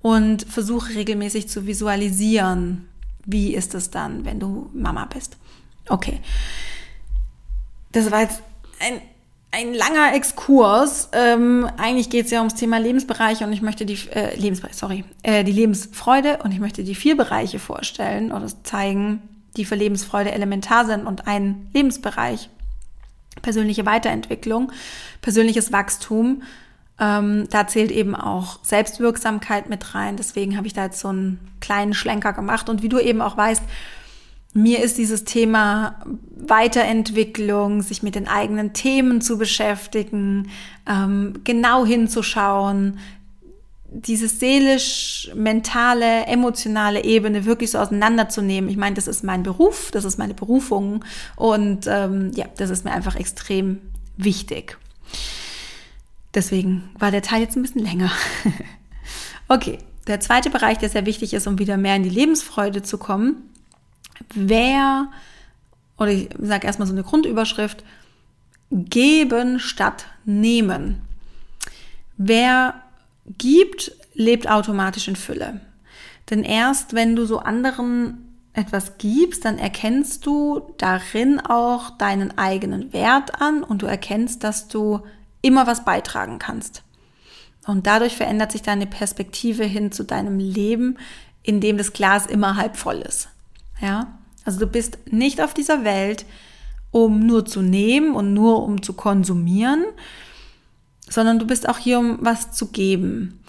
und 0.00 0.44
versuche 0.44 0.94
regelmäßig 0.94 1.48
zu 1.48 1.66
visualisieren, 1.66 2.88
wie 3.26 3.54
ist 3.54 3.74
es 3.74 3.90
dann, 3.90 4.24
wenn 4.24 4.40
du 4.40 4.70
Mama 4.72 5.04
bist. 5.04 5.36
Okay. 5.88 6.20
Das 7.96 8.10
war 8.10 8.20
jetzt 8.20 8.42
ein, 8.78 9.00
ein 9.52 9.72
langer 9.72 10.14
Exkurs. 10.14 11.08
Ähm, 11.12 11.66
eigentlich 11.78 12.10
geht 12.10 12.26
es 12.26 12.30
ja 12.30 12.40
ums 12.40 12.54
Thema 12.54 12.78
Lebensbereiche 12.78 13.44
und 13.44 13.54
ich 13.54 13.62
möchte 13.62 13.86
die 13.86 13.98
äh, 14.10 14.38
Lebensbereich, 14.38 14.76
sorry, 14.76 15.04
äh, 15.22 15.44
die 15.44 15.52
Lebensfreude 15.52 16.40
und 16.44 16.52
ich 16.52 16.60
möchte 16.60 16.84
die 16.84 16.94
vier 16.94 17.16
Bereiche 17.16 17.58
vorstellen 17.58 18.32
oder 18.32 18.48
zeigen, 18.64 19.22
die 19.56 19.64
für 19.64 19.76
Lebensfreude 19.76 20.30
elementar 20.30 20.84
sind 20.84 21.06
und 21.06 21.26
ein 21.26 21.70
Lebensbereich 21.72 22.50
persönliche 23.40 23.86
Weiterentwicklung, 23.86 24.72
persönliches 25.22 25.72
Wachstum. 25.72 26.42
Ähm, 27.00 27.48
da 27.50 27.66
zählt 27.66 27.92
eben 27.92 28.14
auch 28.14 28.58
Selbstwirksamkeit 28.62 29.70
mit 29.70 29.94
rein. 29.94 30.18
Deswegen 30.18 30.58
habe 30.58 30.66
ich 30.66 30.74
da 30.74 30.84
jetzt 30.84 31.00
so 31.00 31.08
einen 31.08 31.40
kleinen 31.60 31.94
Schlenker 31.94 32.34
gemacht. 32.34 32.68
Und 32.68 32.82
wie 32.82 32.90
du 32.90 32.98
eben 32.98 33.22
auch 33.22 33.38
weißt, 33.38 33.62
mir 34.56 34.82
ist 34.82 34.96
dieses 34.96 35.24
Thema 35.24 36.00
Weiterentwicklung, 36.34 37.82
sich 37.82 38.02
mit 38.02 38.14
den 38.14 38.26
eigenen 38.26 38.72
Themen 38.72 39.20
zu 39.20 39.36
beschäftigen, 39.36 40.50
ähm, 40.88 41.40
genau 41.44 41.84
hinzuschauen, 41.84 42.98
diese 43.90 44.28
seelisch-mentale, 44.28 46.26
emotionale 46.26 47.04
Ebene 47.04 47.44
wirklich 47.44 47.70
so 47.70 47.78
auseinanderzunehmen. 47.78 48.70
Ich 48.70 48.78
meine, 48.78 48.94
das 48.94 49.06
ist 49.08 49.22
mein 49.22 49.42
Beruf, 49.42 49.90
das 49.90 50.04
ist 50.04 50.18
meine 50.18 50.34
Berufung 50.34 51.04
und 51.36 51.86
ähm, 51.86 52.30
ja, 52.34 52.46
das 52.56 52.70
ist 52.70 52.84
mir 52.84 52.92
einfach 52.92 53.16
extrem 53.16 53.80
wichtig. 54.16 54.78
Deswegen 56.34 56.88
war 56.98 57.10
der 57.10 57.22
Teil 57.22 57.42
jetzt 57.42 57.56
ein 57.56 57.62
bisschen 57.62 57.84
länger. 57.84 58.10
okay, 59.48 59.78
der 60.06 60.20
zweite 60.20 60.48
Bereich, 60.48 60.78
der 60.78 60.88
sehr 60.88 61.04
wichtig 61.04 61.34
ist, 61.34 61.46
um 61.46 61.58
wieder 61.58 61.76
mehr 61.76 61.96
in 61.96 62.02
die 62.02 62.08
Lebensfreude 62.08 62.82
zu 62.82 62.96
kommen, 62.96 63.50
wer, 64.34 65.08
oder 65.98 66.10
ich 66.10 66.28
sage 66.38 66.66
erstmal 66.66 66.86
so 66.86 66.94
eine 66.94 67.02
Grundüberschrift, 67.02 67.84
geben 68.70 69.60
statt 69.60 70.06
nehmen. 70.24 71.02
Wer 72.16 72.82
gibt, 73.38 73.92
lebt 74.14 74.48
automatisch 74.48 75.08
in 75.08 75.16
Fülle. 75.16 75.60
Denn 76.30 76.42
erst 76.42 76.94
wenn 76.94 77.14
du 77.14 77.24
so 77.24 77.38
anderen 77.38 78.26
etwas 78.52 78.98
gibst, 78.98 79.44
dann 79.44 79.58
erkennst 79.58 80.24
du 80.26 80.72
darin 80.78 81.40
auch 81.40 81.90
deinen 81.90 82.36
eigenen 82.38 82.92
Wert 82.92 83.40
an 83.40 83.62
und 83.62 83.82
du 83.82 83.86
erkennst, 83.86 84.42
dass 84.42 84.68
du 84.68 85.00
immer 85.42 85.66
was 85.66 85.84
beitragen 85.84 86.38
kannst. 86.38 86.82
Und 87.66 87.86
dadurch 87.86 88.16
verändert 88.16 88.52
sich 88.52 88.62
deine 88.62 88.86
Perspektive 88.86 89.64
hin 89.64 89.92
zu 89.92 90.04
deinem 90.04 90.38
Leben, 90.38 90.98
in 91.42 91.60
dem 91.60 91.76
das 91.76 91.92
Glas 91.92 92.26
immer 92.26 92.56
halb 92.56 92.76
voll 92.76 92.98
ist. 92.98 93.28
Ja, 93.80 94.18
also 94.44 94.60
du 94.60 94.66
bist 94.66 94.98
nicht 95.10 95.40
auf 95.40 95.54
dieser 95.54 95.84
Welt, 95.84 96.24
um 96.90 97.20
nur 97.20 97.44
zu 97.44 97.62
nehmen 97.62 98.14
und 98.14 98.32
nur 98.32 98.62
um 98.62 98.82
zu 98.82 98.94
konsumieren, 98.94 99.84
sondern 101.08 101.38
du 101.38 101.46
bist 101.46 101.68
auch 101.68 101.78
hier, 101.78 101.98
um 101.98 102.18
was 102.20 102.52
zu 102.52 102.68
geben. 102.68 103.40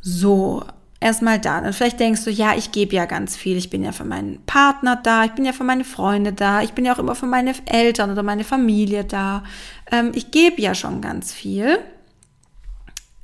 So, 0.00 0.64
erstmal 1.00 1.40
da. 1.40 1.58
Und 1.58 1.74
vielleicht 1.74 2.00
denkst 2.00 2.24
du, 2.24 2.30
ja, 2.30 2.54
ich 2.56 2.72
gebe 2.72 2.94
ja 2.94 3.06
ganz 3.06 3.36
viel. 3.36 3.56
Ich 3.56 3.70
bin 3.70 3.82
ja 3.82 3.92
für 3.92 4.04
meinen 4.04 4.40
Partner 4.46 4.96
da, 4.96 5.24
ich 5.24 5.32
bin 5.32 5.44
ja 5.44 5.52
für 5.52 5.64
meine 5.64 5.84
Freunde 5.84 6.32
da, 6.32 6.62
ich 6.62 6.72
bin 6.72 6.84
ja 6.84 6.94
auch 6.94 6.98
immer 6.98 7.14
für 7.14 7.26
meine 7.26 7.54
Eltern 7.66 8.10
oder 8.10 8.22
meine 8.22 8.44
Familie 8.44 9.04
da. 9.04 9.44
Ähm, 9.90 10.12
ich 10.14 10.30
gebe 10.30 10.60
ja 10.60 10.74
schon 10.74 11.00
ganz 11.00 11.32
viel. 11.32 11.78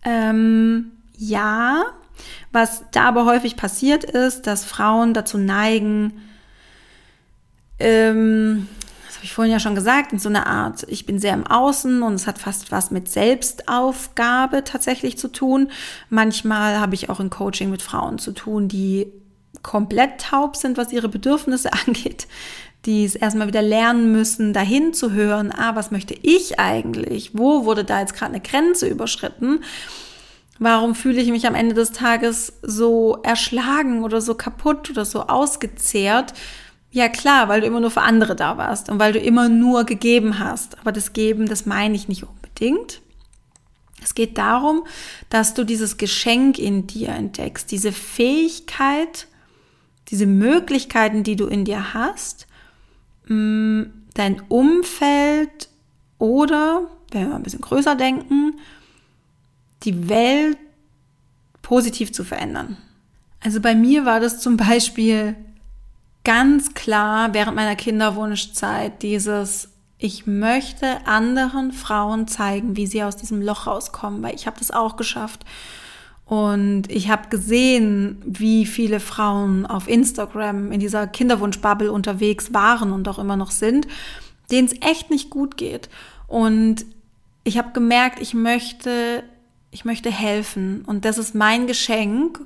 Ähm, 0.05 0.93
ja, 1.17 1.85
was 2.53 2.85
da 2.93 3.05
aber 3.05 3.25
häufig 3.25 3.57
passiert 3.57 4.05
ist, 4.05 4.47
dass 4.47 4.65
Frauen 4.65 5.15
dazu 5.15 5.39
neigen, 5.39 6.21
ähm, 7.79 8.69
was 9.07 9.17
habe 9.17 9.25
ich 9.25 9.35
vorhin 9.35 9.53
ja 9.53 9.61
schon 9.61 9.75
gesagt, 9.75 10.13
in 10.13 10.19
so 10.19 10.29
einer 10.29 10.47
Art, 10.47 10.85
ich 10.89 11.07
bin 11.07 11.19
sehr 11.19 11.35
im 11.35 11.47
Außen 11.47 12.03
und 12.03 12.15
es 12.15 12.27
hat 12.27 12.39
fast 12.39 12.73
was 12.73 12.91
mit 12.91 13.09
Selbstaufgabe 13.09 14.65
tatsächlich 14.65 15.19
zu 15.19 15.29
tun. 15.29 15.71
Manchmal 16.11 16.81
habe 16.81 16.95
ich 16.95 17.11
auch 17.11 17.21
in 17.21 17.31
Coaching 17.31 17.71
mit 17.71 17.83
Frauen 17.83 18.19
zu 18.19 18.33
tun, 18.33 18.69
die 18.69 19.13
komplett 19.63 20.21
taub 20.21 20.57
sind, 20.57 20.77
was 20.77 20.93
ihre 20.93 21.09
Bedürfnisse 21.09 21.71
angeht, 21.87 22.27
die 22.85 23.05
es 23.05 23.15
erstmal 23.15 23.47
wieder 23.47 23.63
lernen 23.63 24.13
müssen, 24.13 24.53
dahin 24.53 24.93
zu 24.93 25.13
hören, 25.13 25.53
ah, 25.53 25.77
was 25.77 25.91
möchte 25.91 26.15
ich 26.15 26.59
eigentlich? 26.59 27.31
Wo 27.35 27.65
wurde 27.65 27.85
da 27.85 28.01
jetzt 28.01 28.15
gerade 28.15 28.33
eine 28.33 28.43
Grenze 28.43 28.89
überschritten? 28.89 29.63
Warum 30.63 30.95
fühle 30.95 31.21
ich 31.21 31.29
mich 31.31 31.49
am 31.49 31.57
Ende 31.57 31.75
des 31.75 31.91
Tages 31.91 32.53
so 32.63 33.19
erschlagen 33.25 34.05
oder 34.05 34.21
so 34.21 34.37
kaputt 34.37 34.89
oder 34.91 35.05
so 35.05 35.23
ausgezehrt? 35.23 36.35
Ja 36.93 37.09
klar, 37.09 37.49
weil 37.49 37.63
du 37.63 37.67
immer 37.67 37.81
nur 37.81 37.91
für 37.91 38.03
andere 38.03 38.37
da 38.37 38.59
warst 38.59 38.89
und 38.89 39.01
weil 39.01 39.13
du 39.13 39.19
immer 39.19 39.49
nur 39.49 39.83
gegeben 39.83 40.39
hast. 40.39 40.79
Aber 40.79 40.93
das 40.93 41.15
Geben, 41.15 41.47
das 41.47 41.67
meine 41.67 41.97
ich 41.97 42.07
nicht 42.07 42.23
unbedingt. 42.23 43.03
Es 44.05 44.15
geht 44.15 44.39
darum, 44.39 44.85
dass 45.31 45.55
du 45.55 45.65
dieses 45.65 45.97
Geschenk 45.97 46.61
in 46.61 46.87
dir 46.87 47.09
entdeckst, 47.09 47.73
diese 47.73 47.91
Fähigkeit, 47.91 49.27
diese 50.11 50.27
Möglichkeiten, 50.27 51.25
die 51.25 51.35
du 51.35 51.49
in 51.49 51.65
dir 51.65 51.93
hast, 51.93 52.47
mm, 53.27 53.83
dein 54.15 54.41
Umfeld 54.49 55.71
oder, 56.19 56.89
wenn 57.11 57.31
wir 57.31 57.35
ein 57.35 57.43
bisschen 57.43 57.63
größer 57.63 57.97
denken, 57.97 58.61
die 59.85 60.09
Welt 60.09 60.59
positiv 61.63 62.13
zu 62.13 62.25
verändern. 62.25 62.77
Also 63.41 63.61
bei 63.61 63.75
mir 63.75 64.05
war 64.05 64.21
das 64.21 64.41
zum 64.41 64.57
Beispiel 64.57 65.37
ganz 66.25 66.75
klar 66.75 67.35
während 67.35 67.57
meiner 67.57 67.77
Kinderwunschzeit 67.77 69.03
dieses, 69.03 69.71
ich 69.99 70.27
möchte 70.27 71.07
anderen 71.07 71.73
Frauen 71.73 72.29
zeigen, 72.29 72.77
wie 72.77 72.87
sie 72.87 73.03
aus 73.03 73.17
diesem 73.17 73.43
Loch 73.43 73.67
rauskommen, 73.67 74.23
weil 74.23 74.35
ich 74.35 74.47
habe 74.47 74.59
das 74.59 74.71
auch 74.71 74.97
geschafft. 74.97 75.45
Und 76.25 76.91
ich 76.91 77.11
habe 77.11 77.29
gesehen, 77.29 78.23
wie 78.25 78.65
viele 78.65 79.01
Frauen 79.01 79.67
auf 79.67 79.89
Instagram 79.89 80.73
in 80.73 80.81
dieser 80.81 81.07
Kinderwunschbubble 81.07 81.91
unterwegs 81.93 82.55
waren 82.55 82.93
und 82.93 83.09
auch 83.09 83.19
immer 83.19 83.37
noch 83.37 83.51
sind, 83.51 83.87
denen 84.51 84.69
es 84.69 84.75
echt 84.81 85.11
nicht 85.11 85.31
gut 85.31 85.57
geht. 85.57 85.89
Und 86.29 86.87
ich 87.45 87.59
habe 87.59 87.73
gemerkt, 87.73 88.21
ich 88.21 88.35
möchte, 88.35 89.25
ich 89.73 89.85
möchte 89.85 90.13
helfen. 90.13 90.85
Und 90.87 91.05
das 91.05 91.19
ist 91.19 91.35
mein 91.35 91.67
Geschenk. 91.67 92.39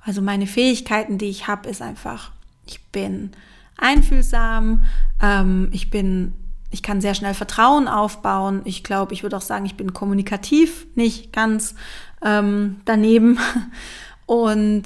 Also 0.00 0.22
meine 0.22 0.46
Fähigkeiten, 0.46 1.18
die 1.18 1.30
ich 1.30 1.48
habe, 1.48 1.68
ist 1.68 1.82
einfach 1.82 2.30
ich 2.66 2.82
bin 2.86 3.30
einfühlsam, 3.76 4.84
ähm, 5.20 5.68
ich 5.72 5.90
bin, 5.90 6.32
ich 6.70 6.82
kann 6.82 7.00
sehr 7.00 7.14
schnell 7.14 7.34
Vertrauen 7.34 7.88
aufbauen. 7.88 8.62
Ich 8.64 8.84
glaube, 8.84 9.14
ich 9.14 9.22
würde 9.22 9.36
auch 9.36 9.42
sagen, 9.42 9.66
ich 9.66 9.76
bin 9.76 9.92
kommunikativ, 9.92 10.86
nicht 10.94 11.32
ganz 11.32 11.74
ähm, 12.22 12.80
daneben. 12.84 13.38
Und 14.26 14.84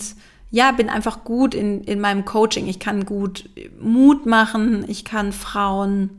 ja, 0.51 0.73
bin 0.73 0.89
einfach 0.89 1.25
gut 1.25 1.55
in, 1.55 1.85
in 1.85 2.01
meinem 2.01 2.25
Coaching. 2.25 2.67
Ich 2.67 2.81
kann 2.81 3.05
gut 3.05 3.49
Mut 3.81 4.27
machen, 4.27 4.85
ich 4.89 5.05
kann 5.05 5.33
Frauen 5.33 6.11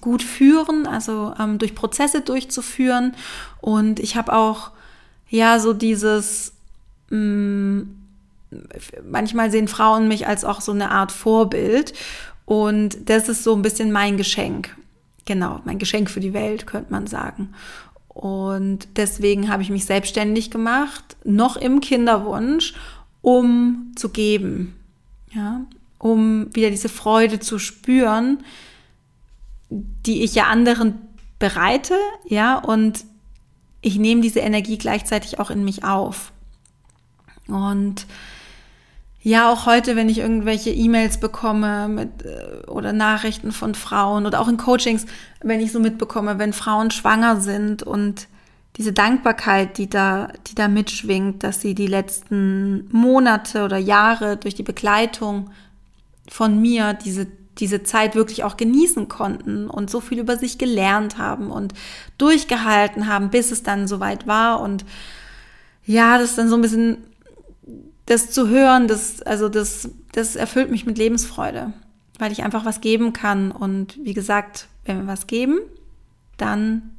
gut 0.00 0.22
führen, 0.22 0.86
also 0.86 1.34
ähm, 1.38 1.58
durch 1.58 1.74
Prozesse 1.74 2.20
durchzuführen. 2.20 3.14
Und 3.60 4.00
ich 4.00 4.16
habe 4.16 4.32
auch 4.32 4.70
ja 5.28 5.58
so 5.58 5.72
dieses 5.72 6.52
mh, 7.10 7.18
mm, 7.18 7.98
manchmal 9.10 9.50
sehen 9.50 9.68
Frauen 9.68 10.08
mich 10.08 10.26
als 10.26 10.44
auch 10.44 10.60
so 10.60 10.72
eine 10.72 10.90
Art 10.90 11.12
Vorbild. 11.12 11.92
Und 12.44 13.10
das 13.10 13.28
ist 13.28 13.44
so 13.44 13.54
ein 13.54 13.62
bisschen 13.62 13.92
mein 13.92 14.16
Geschenk. 14.16 14.74
Genau, 15.26 15.60
mein 15.64 15.78
Geschenk 15.78 16.10
für 16.10 16.20
die 16.20 16.32
Welt, 16.32 16.66
könnte 16.66 16.90
man 16.90 17.06
sagen. 17.06 17.54
Und 18.08 18.88
deswegen 18.96 19.48
habe 19.50 19.62
ich 19.62 19.70
mich 19.70 19.84
selbstständig 19.84 20.50
gemacht, 20.50 21.16
noch 21.24 21.56
im 21.56 21.80
Kinderwunsch, 21.80 22.74
um 23.20 23.92
zu 23.96 24.08
geben. 24.08 24.74
Ja, 25.32 25.60
um 25.98 26.54
wieder 26.54 26.70
diese 26.70 26.88
Freude 26.88 27.38
zu 27.38 27.58
spüren, 27.58 28.38
die 29.68 30.22
ich 30.22 30.34
ja 30.34 30.44
anderen 30.44 30.94
bereite, 31.38 31.94
ja, 32.26 32.56
und 32.58 33.04
ich 33.80 33.98
nehme 33.98 34.20
diese 34.20 34.40
Energie 34.40 34.78
gleichzeitig 34.78 35.38
auch 35.38 35.50
in 35.50 35.64
mich 35.64 35.84
auf. 35.84 36.32
Und 37.46 38.06
ja, 39.20 39.52
auch 39.52 39.66
heute, 39.66 39.96
wenn 39.96 40.08
ich 40.08 40.18
irgendwelche 40.18 40.70
E-Mails 40.70 41.18
bekomme 41.18 41.88
mit, 41.88 42.24
äh, 42.24 42.66
oder 42.66 42.92
Nachrichten 42.92 43.52
von 43.52 43.74
Frauen 43.74 44.26
oder 44.26 44.40
auch 44.40 44.48
in 44.48 44.56
Coachings, 44.56 45.06
wenn 45.42 45.60
ich 45.60 45.72
so 45.72 45.80
mitbekomme, 45.80 46.38
wenn 46.38 46.52
Frauen 46.52 46.90
schwanger 46.90 47.40
sind 47.40 47.82
und 47.82 48.28
diese 48.76 48.92
Dankbarkeit, 48.92 49.76
die 49.76 49.90
da, 49.90 50.28
die 50.46 50.54
da 50.54 50.68
mitschwingt, 50.68 51.42
dass 51.42 51.60
sie 51.60 51.74
die 51.74 51.88
letzten 51.88 52.88
Monate 52.92 53.64
oder 53.64 53.76
Jahre 53.76 54.36
durch 54.36 54.54
die 54.54 54.62
Begleitung 54.62 55.50
von 56.28 56.60
mir 56.60 56.94
diese, 56.94 57.26
diese 57.58 57.82
Zeit 57.82 58.14
wirklich 58.14 58.44
auch 58.44 58.56
genießen 58.56 59.08
konnten 59.08 59.68
und 59.68 59.90
so 59.90 60.00
viel 60.00 60.18
über 60.18 60.36
sich 60.36 60.58
gelernt 60.58 61.18
haben 61.18 61.50
und 61.50 61.74
durchgehalten 62.16 63.08
haben, 63.08 63.30
bis 63.30 63.50
es 63.50 63.62
dann 63.62 63.88
soweit 63.88 64.26
war 64.26 64.60
und 64.60 64.84
ja, 65.84 66.18
das 66.18 66.30
ist 66.30 66.38
dann 66.38 66.50
so 66.50 66.54
ein 66.54 66.60
bisschen 66.60 66.98
das 68.08 68.30
zu 68.30 68.48
hören, 68.48 68.88
das, 68.88 69.20
also 69.22 69.48
das, 69.48 69.90
das 70.12 70.34
erfüllt 70.34 70.70
mich 70.70 70.86
mit 70.86 70.96
Lebensfreude, 70.96 71.72
weil 72.18 72.32
ich 72.32 72.42
einfach 72.42 72.64
was 72.64 72.80
geben 72.80 73.12
kann. 73.12 73.50
Und 73.50 73.98
wie 74.02 74.14
gesagt, 74.14 74.68
wenn 74.86 74.98
wir 75.00 75.06
was 75.06 75.26
geben, 75.26 75.58
dann 76.38 76.90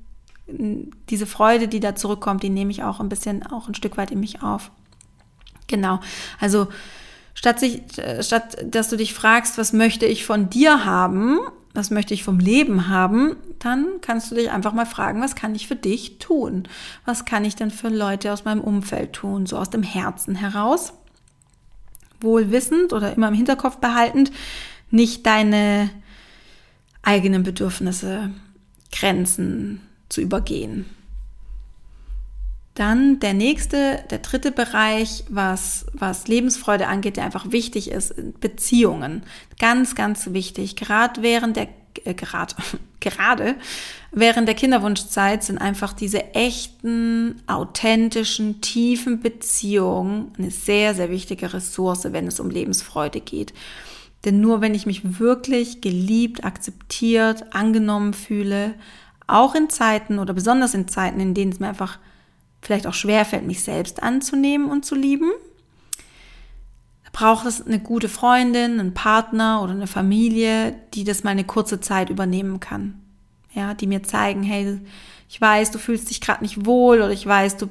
diese 0.47 1.25
Freude, 1.25 1.67
die 1.67 1.79
da 1.79 1.95
zurückkommt, 1.95 2.43
die 2.43 2.49
nehme 2.49 2.71
ich 2.71 2.83
auch 2.83 2.99
ein 2.99 3.09
bisschen, 3.09 3.45
auch 3.45 3.67
ein 3.67 3.75
Stück 3.75 3.97
weit 3.97 4.11
in 4.11 4.19
mich 4.19 4.43
auf. 4.43 4.71
Genau. 5.67 5.99
Also 6.39 6.67
statt, 7.39 7.59
sich, 7.59 7.81
statt 8.19 8.57
dass 8.65 8.89
du 8.89 8.97
dich 8.97 9.13
fragst, 9.13 9.57
was 9.57 9.71
möchte 9.73 10.05
ich 10.05 10.25
von 10.25 10.49
dir 10.49 10.83
haben, 10.83 11.39
was 11.73 11.89
möchte 11.89 12.13
ich 12.13 12.23
vom 12.23 12.39
Leben 12.39 12.89
haben, 12.89 13.37
dann 13.59 13.85
kannst 14.01 14.31
du 14.31 14.35
dich 14.35 14.51
einfach 14.51 14.73
mal 14.73 14.85
fragen, 14.85 15.21
was 15.21 15.35
kann 15.35 15.55
ich 15.55 15.67
für 15.67 15.75
dich 15.75 16.19
tun? 16.19 16.67
Was 17.05 17.25
kann 17.25 17.45
ich 17.45 17.55
denn 17.55 17.71
für 17.71 17.89
Leute 17.89 18.33
aus 18.33 18.45
meinem 18.45 18.61
Umfeld 18.61 19.13
tun, 19.13 19.45
so 19.45 19.57
aus 19.57 19.69
dem 19.69 19.83
Herzen 19.83 20.35
heraus? 20.35 20.93
wohl 22.21 22.51
wissend 22.51 22.93
oder 22.93 23.13
immer 23.15 23.27
im 23.29 23.33
Hinterkopf 23.33 23.77
behaltend, 23.77 24.31
nicht 24.91 25.25
deine 25.25 25.89
eigenen 27.01 27.43
Bedürfnisse, 27.43 28.31
Grenzen 28.91 29.81
zu 30.09 30.21
übergehen. 30.21 30.85
Dann 32.79 33.19
der 33.19 33.33
nächste, 33.33 34.05
der 34.09 34.19
dritte 34.19 34.53
Bereich, 34.53 35.25
was, 35.27 35.85
was 35.91 36.29
Lebensfreude 36.29 36.87
angeht, 36.87 37.17
der 37.17 37.25
einfach 37.25 37.51
wichtig 37.51 37.91
ist, 37.91 38.39
Beziehungen. 38.39 39.23
Ganz, 39.59 39.95
ganz 39.95 40.31
wichtig. 40.31 40.77
Gerade 40.77 41.21
während 41.21 41.57
der, 41.57 41.67
äh, 42.05 42.13
gerade, 42.13 42.55
gerade 43.01 43.55
während 44.13 44.47
der 44.47 44.55
Kinderwunschzeit 44.55 45.43
sind 45.43 45.57
einfach 45.57 45.91
diese 45.91 46.33
echten, 46.33 47.41
authentischen, 47.47 48.61
tiefen 48.61 49.19
Beziehungen 49.19 50.31
eine 50.37 50.49
sehr, 50.49 50.95
sehr 50.95 51.09
wichtige 51.09 51.53
Ressource, 51.53 52.05
wenn 52.13 52.27
es 52.27 52.39
um 52.39 52.49
Lebensfreude 52.49 53.19
geht. 53.19 53.53
Denn 54.23 54.39
nur 54.39 54.61
wenn 54.61 54.73
ich 54.73 54.85
mich 54.85 55.19
wirklich 55.19 55.81
geliebt, 55.81 56.45
akzeptiert, 56.45 57.53
angenommen 57.53 58.13
fühle, 58.13 58.75
auch 59.27 59.53
in 59.53 59.69
Zeiten 59.69 60.17
oder 60.17 60.33
besonders 60.33 60.73
in 60.73 60.87
Zeiten, 60.87 61.19
in 61.19 61.33
denen 61.33 61.51
es 61.51 61.59
mir 61.59 61.67
einfach 61.67 61.99
vielleicht 62.61 62.87
auch 62.87 62.93
schwerfällt, 62.93 63.45
mich 63.45 63.63
selbst 63.63 64.03
anzunehmen 64.03 64.69
und 64.69 64.85
zu 64.85 64.95
lieben, 64.95 65.31
braucht 67.11 67.45
es 67.45 67.65
eine 67.65 67.79
gute 67.79 68.09
Freundin, 68.09 68.79
einen 68.79 68.93
Partner 68.93 69.61
oder 69.61 69.71
eine 69.73 69.87
Familie, 69.87 70.75
die 70.93 71.03
das 71.03 71.23
mal 71.23 71.31
eine 71.31 71.43
kurze 71.43 71.79
Zeit 71.79 72.09
übernehmen 72.09 72.59
kann. 72.59 73.01
Ja, 73.53 73.73
die 73.73 73.87
mir 73.87 74.03
zeigen, 74.03 74.43
hey, 74.43 74.79
ich 75.27 75.41
weiß, 75.41 75.71
du 75.71 75.79
fühlst 75.79 76.09
dich 76.09 76.21
gerade 76.21 76.43
nicht 76.43 76.65
wohl 76.65 76.97
oder 76.97 77.11
ich 77.11 77.25
weiß, 77.25 77.57
du 77.57 77.67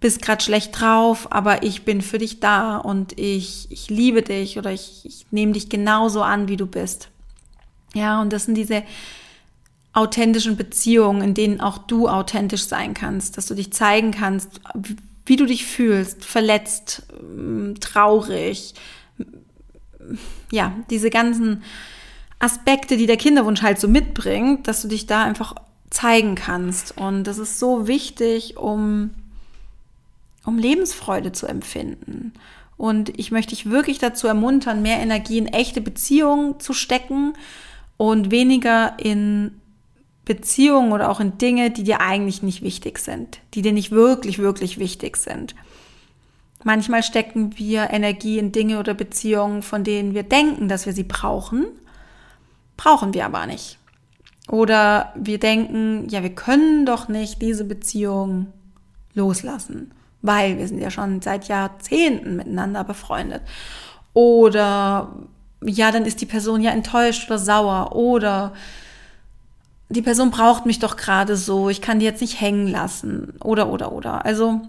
bist 0.00 0.20
gerade 0.20 0.44
schlecht 0.44 0.78
drauf, 0.78 1.32
aber 1.32 1.62
ich 1.62 1.84
bin 1.84 2.02
für 2.02 2.18
dich 2.18 2.38
da 2.38 2.76
und 2.76 3.18
ich, 3.18 3.70
ich 3.70 3.88
liebe 3.88 4.22
dich 4.22 4.58
oder 4.58 4.70
ich, 4.70 5.00
ich 5.04 5.26
nehme 5.30 5.52
dich 5.52 5.70
genauso 5.70 6.22
an, 6.22 6.46
wie 6.48 6.58
du 6.58 6.66
bist. 6.66 7.08
Ja, 7.94 8.20
und 8.20 8.32
das 8.32 8.44
sind 8.44 8.56
diese 8.56 8.82
authentischen 9.94 10.56
Beziehungen, 10.56 11.22
in 11.22 11.34
denen 11.34 11.60
auch 11.60 11.78
du 11.78 12.08
authentisch 12.08 12.66
sein 12.66 12.94
kannst, 12.94 13.38
dass 13.38 13.46
du 13.46 13.54
dich 13.54 13.72
zeigen 13.72 14.10
kannst, 14.10 14.60
wie 15.24 15.36
du 15.36 15.46
dich 15.46 15.64
fühlst, 15.64 16.24
verletzt, 16.24 17.06
ähm, 17.18 17.76
traurig. 17.80 18.74
Ja, 20.50 20.74
diese 20.90 21.10
ganzen 21.10 21.62
Aspekte, 22.40 22.96
die 22.96 23.06
der 23.06 23.16
Kinderwunsch 23.16 23.62
halt 23.62 23.80
so 23.80 23.88
mitbringt, 23.88 24.68
dass 24.68 24.82
du 24.82 24.88
dich 24.88 25.06
da 25.06 25.24
einfach 25.24 25.54
zeigen 25.90 26.34
kannst. 26.34 26.98
Und 26.98 27.24
das 27.24 27.38
ist 27.38 27.60
so 27.60 27.86
wichtig, 27.86 28.56
um, 28.56 29.10
um 30.44 30.58
Lebensfreude 30.58 31.30
zu 31.32 31.46
empfinden. 31.46 32.34
Und 32.76 33.16
ich 33.18 33.30
möchte 33.30 33.54
dich 33.54 33.70
wirklich 33.70 33.98
dazu 33.98 34.26
ermuntern, 34.26 34.82
mehr 34.82 34.98
Energie 34.98 35.38
in 35.38 35.46
echte 35.46 35.80
Beziehungen 35.80 36.58
zu 36.58 36.72
stecken 36.72 37.34
und 37.96 38.32
weniger 38.32 38.98
in 38.98 39.60
Beziehungen 40.24 40.92
oder 40.92 41.10
auch 41.10 41.20
in 41.20 41.38
Dinge, 41.38 41.70
die 41.70 41.84
dir 41.84 42.00
eigentlich 42.00 42.42
nicht 42.42 42.62
wichtig 42.62 42.98
sind, 42.98 43.40
die 43.54 43.62
dir 43.62 43.72
nicht 43.72 43.90
wirklich, 43.90 44.38
wirklich 44.38 44.78
wichtig 44.78 45.16
sind. 45.16 45.54
Manchmal 46.62 47.02
stecken 47.02 47.58
wir 47.58 47.90
Energie 47.90 48.38
in 48.38 48.50
Dinge 48.50 48.78
oder 48.78 48.94
Beziehungen, 48.94 49.62
von 49.62 49.84
denen 49.84 50.14
wir 50.14 50.22
denken, 50.22 50.68
dass 50.68 50.86
wir 50.86 50.94
sie 50.94 51.04
brauchen, 51.04 51.66
brauchen 52.78 53.12
wir 53.12 53.26
aber 53.26 53.46
nicht. 53.46 53.78
Oder 54.48 55.12
wir 55.14 55.38
denken, 55.38 56.08
ja, 56.08 56.22
wir 56.22 56.34
können 56.34 56.86
doch 56.86 57.08
nicht 57.08 57.40
diese 57.42 57.64
Beziehung 57.64 58.46
loslassen, 59.14 59.92
weil 60.22 60.58
wir 60.58 60.68
sind 60.68 60.80
ja 60.80 60.90
schon 60.90 61.20
seit 61.20 61.48
Jahrzehnten 61.48 62.36
miteinander 62.36 62.82
befreundet. 62.84 63.42
Oder 64.14 65.12
ja, 65.62 65.90
dann 65.90 66.04
ist 66.04 66.20
die 66.20 66.26
Person 66.26 66.60
ja 66.60 66.70
enttäuscht 66.70 67.28
oder 67.30 67.38
sauer. 67.38 67.94
Oder 67.94 68.52
die 69.88 70.02
Person 70.02 70.30
braucht 70.30 70.66
mich 70.66 70.78
doch 70.78 70.96
gerade 70.96 71.36
so, 71.36 71.68
ich 71.68 71.80
kann 71.80 71.98
die 71.98 72.06
jetzt 72.06 72.20
nicht 72.20 72.40
hängen 72.40 72.66
lassen. 72.66 73.34
Oder, 73.40 73.68
oder, 73.68 73.92
oder. 73.92 74.24
Also 74.24 74.62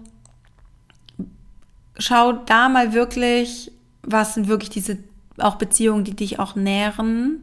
schau 1.98 2.32
da 2.32 2.68
mal 2.68 2.92
wirklich, 2.92 3.72
was 4.02 4.34
sind 4.34 4.48
wirklich 4.48 4.70
diese 4.70 4.98
auch 5.38 5.56
Beziehungen, 5.56 6.04
die 6.04 6.14
dich 6.14 6.38
auch 6.38 6.54
nähren, 6.54 7.42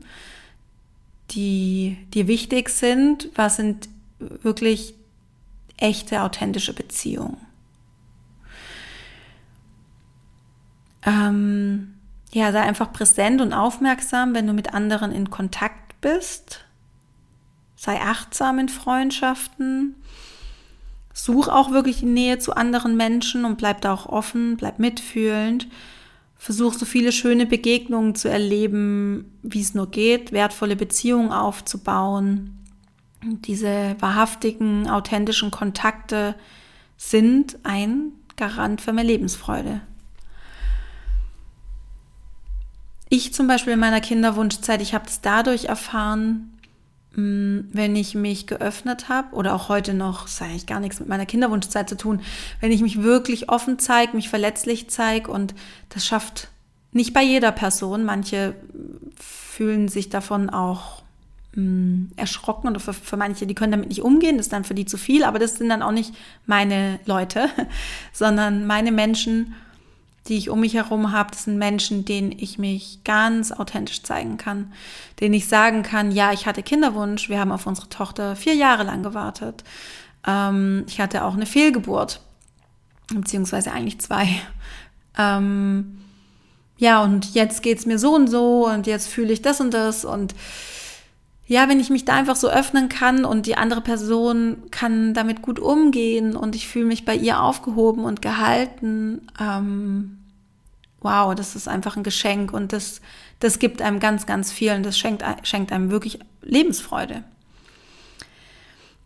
die 1.31 1.97
dir 2.13 2.27
wichtig 2.27 2.69
sind, 2.69 3.29
was 3.35 3.57
sind 3.57 3.89
wirklich 4.19 4.95
echte, 5.77 6.21
authentische 6.21 6.73
Beziehungen. 6.73 7.37
Ähm, 11.05 11.95
ja, 12.31 12.51
sei 12.51 12.61
einfach 12.61 12.93
präsent 12.93 13.41
und 13.41 13.53
aufmerksam, 13.53 14.33
wenn 14.33 14.47
du 14.47 14.53
mit 14.53 14.73
anderen 14.73 15.11
in 15.11 15.29
Kontakt 15.29 15.99
bist. 16.01 16.65
Sei 17.83 17.99
achtsam 17.99 18.59
in 18.59 18.69
Freundschaften. 18.69 19.95
Such 21.13 21.49
auch 21.49 21.71
wirklich 21.71 21.99
die 21.99 22.05
Nähe 22.05 22.39
zu 22.39 22.55
anderen 22.55 22.95
Menschen 22.95 23.43
und 23.43 23.57
bleib 23.57 23.81
da 23.81 23.93
auch 23.93 24.05
offen, 24.05 24.55
bleib 24.55 24.79
mitfühlend. 24.79 25.67
Versuch 26.37 26.75
so 26.75 26.85
viele 26.85 27.11
schöne 27.11 27.45
Begegnungen 27.45 28.15
zu 28.15 28.29
erleben, 28.29 29.37
wie 29.41 29.59
es 29.59 29.73
nur 29.73 29.91
geht, 29.91 30.31
wertvolle 30.31 30.77
Beziehungen 30.77 31.33
aufzubauen. 31.33 32.57
Diese 33.21 33.97
wahrhaftigen, 33.99 34.89
authentischen 34.89 35.51
Kontakte 35.51 36.35
sind 36.95 37.57
ein 37.63 38.13
Garant 38.37 38.79
für 38.79 38.93
mehr 38.93 39.03
Lebensfreude. 39.03 39.81
Ich 43.09 43.33
zum 43.33 43.47
Beispiel 43.47 43.73
in 43.73 43.79
meiner 43.79 43.99
Kinderwunschzeit, 43.99 44.81
ich 44.81 44.93
habe 44.93 45.07
es 45.07 45.19
dadurch 45.19 45.65
erfahren, 45.65 46.52
wenn 47.15 47.95
ich 47.95 48.15
mich 48.15 48.47
geöffnet 48.47 49.07
habe 49.07 49.35
oder 49.35 49.53
auch 49.53 49.69
heute 49.69 49.93
noch, 49.93 50.23
das 50.23 50.41
hat 50.41 50.49
eigentlich 50.49 50.65
gar 50.65 50.79
nichts 50.79 50.99
mit 50.99 51.07
meiner 51.07 51.27
Kinderwunschzeit 51.27 51.87
zu 51.87 51.95
tun, 51.95 52.21
wenn 52.59 52.71
ich 52.71 52.81
mich 52.81 53.03
wirklich 53.03 53.49
offen 53.49 53.77
zeige, 53.77 54.15
mich 54.15 54.29
verletzlich 54.29 54.89
zeige 54.89 55.29
und 55.29 55.53
das 55.89 56.05
schafft 56.05 56.47
nicht 56.91 57.13
bei 57.13 57.21
jeder 57.21 57.51
Person. 57.51 58.03
Manche 58.03 58.55
fühlen 59.19 59.89
sich 59.89 60.09
davon 60.09 60.49
auch 60.49 61.03
mh, 61.53 61.61
mm, 61.61 62.11
erschrocken 62.15 62.69
oder 62.69 62.79
für, 62.79 62.93
für 62.93 63.17
manche, 63.17 63.45
die 63.45 63.55
können 63.55 63.71
damit 63.71 63.89
nicht 63.89 64.01
umgehen, 64.01 64.37
das 64.37 64.47
ist 64.47 64.53
dann 64.53 64.63
für 64.63 64.73
die 64.73 64.85
zu 64.85 64.97
viel, 64.97 65.23
aber 65.23 65.37
das 65.37 65.55
sind 65.57 65.69
dann 65.69 65.83
auch 65.83 65.91
nicht 65.91 66.15
meine 66.47 66.99
Leute, 67.05 67.47
sondern 68.11 68.65
meine 68.65 68.91
Menschen, 68.91 69.53
die 70.27 70.37
ich 70.37 70.49
um 70.49 70.61
mich 70.61 70.73
herum 70.73 71.11
habe, 71.11 71.31
das 71.31 71.43
sind 71.43 71.57
Menschen, 71.57 72.05
denen 72.05 72.31
ich 72.31 72.57
mich 72.57 72.99
ganz 73.03 73.51
authentisch 73.51 74.03
zeigen 74.03 74.37
kann, 74.37 74.71
denen 75.19 75.33
ich 75.33 75.47
sagen 75.47 75.83
kann, 75.83 76.11
ja, 76.11 76.31
ich 76.31 76.45
hatte 76.45 76.63
Kinderwunsch, 76.63 77.29
wir 77.29 77.39
haben 77.39 77.51
auf 77.51 77.67
unsere 77.67 77.89
Tochter 77.89 78.35
vier 78.35 78.55
Jahre 78.55 78.83
lang 78.83 79.03
gewartet. 79.03 79.63
Ähm, 80.25 80.85
ich 80.87 81.01
hatte 81.01 81.25
auch 81.25 81.33
eine 81.33 81.45
Fehlgeburt, 81.45 82.21
beziehungsweise 83.13 83.71
eigentlich 83.71 83.99
zwei. 83.99 84.29
Ähm, 85.17 85.99
ja, 86.77 87.03
und 87.03 87.33
jetzt 87.33 87.61
geht's 87.61 87.85
mir 87.85 87.99
so 87.99 88.15
und 88.15 88.27
so 88.27 88.67
und 88.67 88.87
jetzt 88.87 89.07
fühle 89.07 89.33
ich 89.33 89.41
das 89.41 89.59
und 89.59 89.73
das 89.73 90.05
und 90.05 90.33
ja, 91.45 91.67
wenn 91.67 91.79
ich 91.79 91.89
mich 91.89 92.05
da 92.05 92.13
einfach 92.13 92.37
so 92.37 92.49
öffnen 92.49 92.87
kann 92.87 93.25
und 93.25 93.45
die 93.45 93.57
andere 93.57 93.81
Person 93.81 94.63
kann 94.71 95.13
damit 95.13 95.41
gut 95.41 95.59
umgehen 95.59 96.35
und 96.35 96.55
ich 96.55 96.67
fühle 96.67 96.85
mich 96.85 97.03
bei 97.03 97.15
ihr 97.15 97.41
aufgehoben 97.41 98.05
und 98.05 98.21
gehalten, 98.21 99.27
ähm, 99.39 100.19
wow, 101.01 101.35
das 101.35 101.55
ist 101.55 101.67
einfach 101.67 101.97
ein 101.97 102.03
Geschenk 102.03 102.53
und 102.53 102.71
das, 102.71 103.01
das 103.39 103.59
gibt 103.59 103.81
einem 103.81 103.99
ganz, 103.99 104.25
ganz 104.25 104.53
viel 104.53 104.71
und 104.71 104.83
das 104.83 104.97
schenkt, 104.97 105.23
schenkt 105.43 105.73
einem 105.73 105.91
wirklich 105.91 106.19
Lebensfreude. 106.41 107.25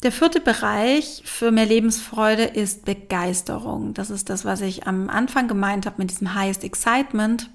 Der 0.04 0.12
vierte 0.12 0.40
Bereich 0.40 1.24
für 1.26 1.52
mehr 1.52 1.66
Lebensfreude 1.66 2.44
ist 2.44 2.86
Begeisterung. 2.86 3.96
Das 3.96 4.12
ist 4.12 4.30
das, 4.30 4.46
was 4.46 4.62
ich 4.62 4.86
am 4.86 5.10
Anfang 5.10 5.48
gemeint 5.48 5.88
habe 5.88 5.96
mit 5.98 6.12
diesem 6.12 6.36
Highest 6.36 6.64
Excitement. 6.64 7.50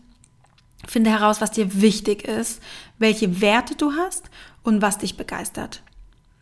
Finde 0.89 1.11
heraus, 1.11 1.41
was 1.41 1.53
dir 1.53 1.81
wichtig 1.81 2.27
ist, 2.27 2.61
welche 2.99 3.41
Werte 3.41 3.77
du 3.77 3.93
hast 3.93 4.29
und 4.63 4.83
was 4.83 4.99
dich 4.99 5.17
begeistert. 5.17 5.83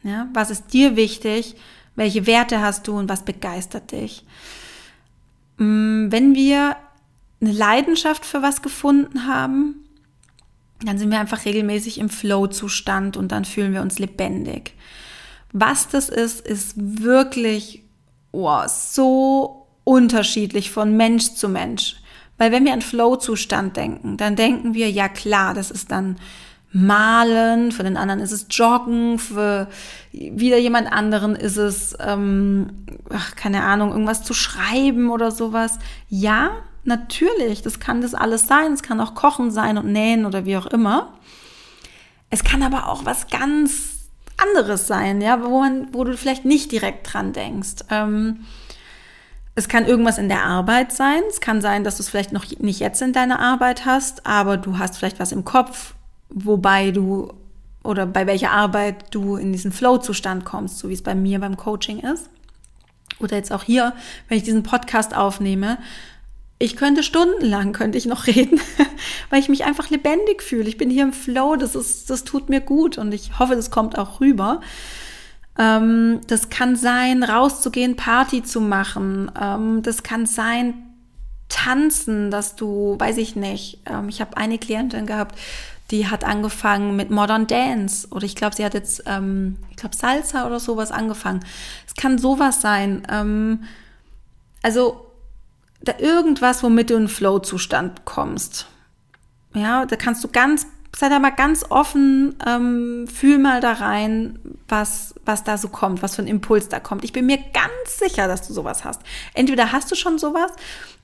Ja, 0.02 0.28
was 0.32 0.50
ist 0.50 0.72
dir 0.72 0.96
wichtig? 0.96 1.56
Welche 1.96 2.26
Werte 2.26 2.60
hast 2.60 2.88
du 2.88 2.96
und 2.96 3.08
was 3.08 3.24
begeistert 3.24 3.92
dich? 3.92 4.24
Mm, 5.58 6.10
wenn 6.10 6.34
wir 6.34 6.76
eine 7.40 7.52
Leidenschaft 7.52 8.24
für 8.24 8.42
was 8.42 8.62
gefunden 8.62 9.26
haben, 9.26 9.76
dann 10.82 10.98
sind 10.98 11.10
wir 11.10 11.20
einfach 11.20 11.44
regelmäßig 11.44 11.98
im 11.98 12.08
Flow-Zustand 12.08 13.16
und 13.16 13.32
dann 13.32 13.44
fühlen 13.44 13.72
wir 13.72 13.82
uns 13.82 13.98
lebendig. 13.98 14.74
Was 15.52 15.88
das 15.88 16.08
ist, 16.08 16.40
ist 16.40 16.74
wirklich 16.76 17.82
oh, 18.32 18.62
so 18.66 19.66
unterschiedlich 19.84 20.70
von 20.70 20.96
Mensch 20.96 21.34
zu 21.34 21.48
Mensch. 21.48 21.96
Weil 22.38 22.52
wenn 22.52 22.64
wir 22.64 22.72
an 22.72 22.80
Flow-Zustand 22.80 23.76
denken, 23.76 24.16
dann 24.16 24.36
denken 24.36 24.72
wir, 24.72 24.90
ja 24.90 25.08
klar, 25.08 25.52
das 25.52 25.70
ist 25.70 25.90
dann 25.90 26.16
Malen, 26.72 27.72
für 27.72 27.82
den 27.82 27.96
anderen 27.96 28.20
ist 28.20 28.32
es 28.32 28.46
Joggen, 28.48 29.18
für 29.18 29.68
wieder 30.12 30.56
jemand 30.56 30.92
anderen 30.92 31.34
ist 31.34 31.56
es, 31.56 31.96
ähm, 32.00 32.86
ach, 33.12 33.34
keine 33.34 33.64
Ahnung, 33.64 33.90
irgendwas 33.90 34.22
zu 34.22 34.34
schreiben 34.34 35.10
oder 35.10 35.32
sowas. 35.32 35.78
Ja, 36.08 36.50
natürlich, 36.84 37.62
das 37.62 37.80
kann 37.80 38.00
das 38.00 38.14
alles 38.14 38.46
sein. 38.46 38.72
Es 38.72 38.82
kann 38.82 39.00
auch 39.00 39.14
Kochen 39.14 39.50
sein 39.50 39.78
und 39.78 39.90
Nähen 39.90 40.24
oder 40.26 40.44
wie 40.44 40.56
auch 40.56 40.66
immer. 40.66 41.12
Es 42.30 42.44
kann 42.44 42.62
aber 42.62 42.88
auch 42.88 43.04
was 43.04 43.26
ganz 43.26 44.08
anderes 44.36 44.86
sein, 44.86 45.20
ja, 45.20 45.42
wo, 45.44 45.60
man, 45.60 45.88
wo 45.92 46.04
du 46.04 46.16
vielleicht 46.16 46.44
nicht 46.44 46.70
direkt 46.70 47.12
dran 47.12 47.32
denkst. 47.32 47.84
Ähm, 47.90 48.46
es 49.56 49.68
kann 49.68 49.84
irgendwas 49.86 50.18
in 50.18 50.28
der 50.28 50.44
Arbeit 50.44 50.92
sein. 50.92 51.22
Es 51.28 51.40
kann 51.40 51.60
sein, 51.60 51.82
dass 51.82 51.96
du 51.96 52.04
es 52.04 52.08
vielleicht 52.08 52.32
noch 52.32 52.46
nicht 52.60 52.78
jetzt 52.78 53.02
in 53.02 53.12
deiner 53.12 53.40
Arbeit 53.40 53.84
hast, 53.84 54.24
aber 54.26 54.56
du 54.56 54.78
hast 54.78 54.96
vielleicht 54.96 55.18
was 55.18 55.32
im 55.32 55.44
Kopf 55.44 55.94
wobei 56.30 56.90
du 56.90 57.32
oder 57.82 58.06
bei 58.06 58.26
welcher 58.26 58.50
Arbeit 58.50 59.14
du 59.14 59.36
in 59.36 59.52
diesen 59.52 59.72
Flow-Zustand 59.72 60.44
kommst, 60.44 60.78
so 60.78 60.88
wie 60.88 60.94
es 60.94 61.02
bei 61.02 61.14
mir 61.14 61.40
beim 61.40 61.56
Coaching 61.56 62.00
ist. 62.00 62.28
Oder 63.18 63.36
jetzt 63.36 63.52
auch 63.52 63.62
hier, 63.62 63.94
wenn 64.28 64.38
ich 64.38 64.44
diesen 64.44 64.62
Podcast 64.62 65.16
aufnehme. 65.16 65.78
Ich 66.58 66.76
könnte 66.76 67.02
stundenlang, 67.02 67.72
könnte 67.72 67.96
ich 67.96 68.06
noch 68.06 68.26
reden, 68.26 68.60
weil 69.30 69.40
ich 69.40 69.48
mich 69.48 69.64
einfach 69.64 69.88
lebendig 69.88 70.42
fühle. 70.42 70.68
Ich 70.68 70.76
bin 70.76 70.90
hier 70.90 71.04
im 71.04 71.12
Flow, 71.12 71.56
das, 71.56 71.74
ist, 71.74 72.10
das 72.10 72.24
tut 72.24 72.48
mir 72.48 72.60
gut 72.60 72.98
und 72.98 73.12
ich 73.12 73.38
hoffe, 73.38 73.56
das 73.56 73.70
kommt 73.70 73.98
auch 73.98 74.20
rüber. 74.20 74.60
Ähm, 75.58 76.20
das 76.26 76.50
kann 76.50 76.76
sein, 76.76 77.22
rauszugehen, 77.22 77.96
Party 77.96 78.42
zu 78.42 78.60
machen. 78.60 79.30
Ähm, 79.40 79.82
das 79.82 80.02
kann 80.02 80.26
sein, 80.26 80.74
tanzen, 81.48 82.30
dass 82.30 82.56
du, 82.56 82.96
weiß 82.98 83.18
ich 83.18 83.36
nicht, 83.36 83.80
ähm, 83.86 84.08
ich 84.08 84.20
habe 84.20 84.36
eine 84.36 84.58
Klientin 84.58 85.04
gehabt, 85.04 85.38
die 85.90 86.08
hat 86.08 86.24
angefangen 86.24 86.96
mit 86.96 87.10
Modern 87.10 87.46
Dance 87.46 88.08
oder 88.10 88.24
ich 88.24 88.36
glaube, 88.36 88.54
sie 88.54 88.64
hat 88.64 88.74
jetzt, 88.74 89.02
ähm, 89.06 89.56
ich 89.70 89.76
glaube, 89.76 89.96
Salsa 89.96 90.46
oder 90.46 90.60
sowas 90.60 90.92
angefangen. 90.92 91.40
Es 91.86 91.94
kann 91.94 92.18
sowas 92.18 92.60
sein. 92.60 93.02
Ähm, 93.10 93.64
also 94.62 95.06
da 95.82 95.94
irgendwas, 95.98 96.62
womit 96.62 96.90
du 96.90 96.94
in 96.94 97.08
Flow-Zustand 97.08 98.04
kommst. 98.04 98.66
Ja, 99.54 99.86
da 99.86 99.96
kannst 99.96 100.22
du 100.22 100.28
ganz, 100.28 100.66
sei 100.94 101.08
da 101.08 101.18
mal 101.18 101.30
ganz 101.30 101.64
offen, 101.68 102.36
ähm, 102.46 103.08
fühl 103.08 103.38
mal 103.38 103.60
da 103.60 103.72
rein, 103.72 104.38
was, 104.68 105.14
was 105.24 105.42
da 105.42 105.58
so 105.58 105.68
kommt, 105.68 106.02
was 106.02 106.16
für 106.16 106.22
ein 106.22 106.28
Impuls 106.28 106.68
da 106.68 106.78
kommt. 106.78 107.02
Ich 107.02 107.12
bin 107.12 107.26
mir 107.26 107.38
ganz 107.38 107.98
sicher, 107.98 108.28
dass 108.28 108.46
du 108.46 108.52
sowas 108.52 108.84
hast. 108.84 109.00
Entweder 109.34 109.72
hast 109.72 109.90
du 109.90 109.96
schon 109.96 110.18
sowas 110.18 110.52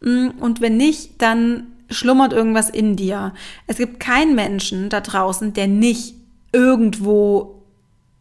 mm, 0.00 0.28
und 0.38 0.60
wenn 0.60 0.76
nicht, 0.76 1.20
dann 1.22 1.72
schlummert 1.90 2.32
irgendwas 2.32 2.70
in 2.70 2.96
dir. 2.96 3.32
Es 3.66 3.76
gibt 3.76 4.00
keinen 4.00 4.34
Menschen 4.34 4.88
da 4.88 5.00
draußen, 5.00 5.52
der 5.52 5.68
nicht 5.68 6.14
irgendwo 6.52 7.56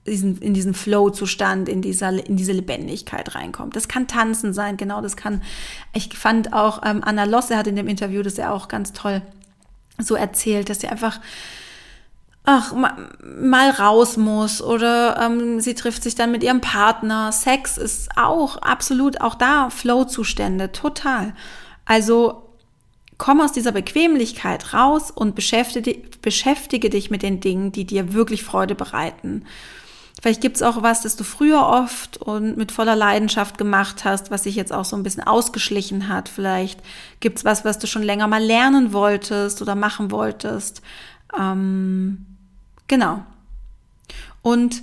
diesen, 0.05 0.37
in 0.37 0.53
diesen 0.53 0.73
Flow-Zustand, 0.73 1.67
in, 1.67 1.81
dieser, 1.81 2.09
in 2.27 2.37
diese 2.37 2.51
Lebendigkeit 2.51 3.33
reinkommt. 3.33 3.75
Das 3.75 3.87
kann 3.87 4.07
Tanzen 4.07 4.53
sein, 4.53 4.77
genau, 4.77 5.01
das 5.01 5.17
kann, 5.17 5.41
ich 5.93 6.15
fand 6.15 6.53
auch, 6.53 6.81
ähm, 6.85 7.01
Anna 7.03 7.23
Losse 7.23 7.57
hat 7.57 7.67
in 7.67 7.75
dem 7.75 7.87
Interview 7.87 8.21
das 8.21 8.37
ja 8.37 8.51
auch 8.51 8.67
ganz 8.67 8.93
toll 8.93 9.21
so 9.97 10.15
erzählt, 10.15 10.69
dass 10.69 10.81
sie 10.81 10.87
einfach 10.87 11.19
ach, 12.43 12.73
mal 12.73 13.69
raus 13.71 14.17
muss 14.17 14.61
oder 14.61 15.19
ähm, 15.19 15.59
sie 15.59 15.73
trifft 15.73 16.03
sich 16.03 16.13
dann 16.13 16.31
mit 16.31 16.43
ihrem 16.43 16.61
Partner. 16.61 17.31
Sex 17.31 17.77
ist 17.77 18.09
auch 18.15 18.57
absolut, 18.57 19.21
auch 19.21 19.35
da 19.35 19.69
Flow-Zustände, 19.69 20.71
total. 20.71 21.33
Also 21.85 22.44
komm 23.17 23.41
aus 23.41 23.51
dieser 23.51 23.71
Bequemlichkeit 23.71 24.73
raus 24.73 25.11
und 25.11 25.35
beschäftige, 25.35 26.01
beschäftige 26.21 26.89
dich 26.89 27.09
mit 27.09 27.21
den 27.23 27.39
Dingen, 27.39 27.71
die 27.71 27.85
dir 27.85 28.13
wirklich 28.13 28.43
Freude 28.43 28.75
bereiten. 28.75 29.45
Vielleicht 30.21 30.41
gibt's 30.41 30.61
auch 30.61 30.81
was, 30.81 31.01
das 31.01 31.17
du 31.17 31.23
früher 31.23 31.67
oft 31.67 32.17
und 32.17 32.57
mit 32.57 32.71
voller 32.71 32.95
Leidenschaft 32.95 33.57
gemacht 33.57 34.05
hast, 34.05 34.31
was 34.31 34.43
sich 34.43 34.55
jetzt 34.55 34.73
auch 34.73 34.85
so 34.85 34.95
ein 34.95 35.03
bisschen 35.03 35.23
ausgeschlichen 35.23 36.07
hat. 36.07 36.29
Vielleicht 36.29 36.79
gibt's 37.19 37.45
was, 37.45 37.65
was 37.65 37.79
du 37.79 37.87
schon 37.87 38.01
länger 38.01 38.27
mal 38.27 38.41
lernen 38.41 38.93
wolltest 38.93 39.61
oder 39.61 39.75
machen 39.75 40.11
wolltest. 40.11 40.81
Ähm, 41.37 42.25
genau. 42.87 43.23
Und 44.41 44.81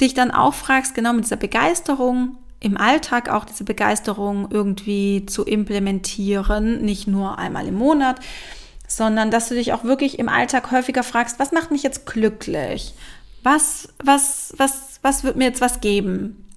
dich 0.00 0.14
dann 0.14 0.30
auch 0.30 0.54
fragst, 0.54 0.94
genau 0.94 1.12
mit 1.12 1.24
dieser 1.24 1.36
Begeisterung 1.36 2.36
im 2.62 2.76
Alltag 2.76 3.28
auch 3.28 3.44
diese 3.44 3.64
Begeisterung 3.64 4.48
irgendwie 4.50 5.26
zu 5.26 5.44
implementieren, 5.44 6.82
nicht 6.82 7.08
nur 7.08 7.38
einmal 7.38 7.66
im 7.66 7.74
Monat, 7.74 8.20
sondern 8.86 9.30
dass 9.30 9.48
du 9.48 9.54
dich 9.54 9.72
auch 9.72 9.84
wirklich 9.84 10.18
im 10.18 10.28
Alltag 10.28 10.70
häufiger 10.70 11.02
fragst, 11.02 11.38
was 11.38 11.52
macht 11.52 11.70
mich 11.70 11.82
jetzt 11.82 12.06
glücklich? 12.06 12.94
Was, 13.42 13.88
was, 14.02 14.54
was, 14.56 15.00
was 15.02 15.24
wird 15.24 15.36
mir 15.36 15.44
jetzt 15.44 15.60
was 15.60 15.80
geben? 15.80 16.48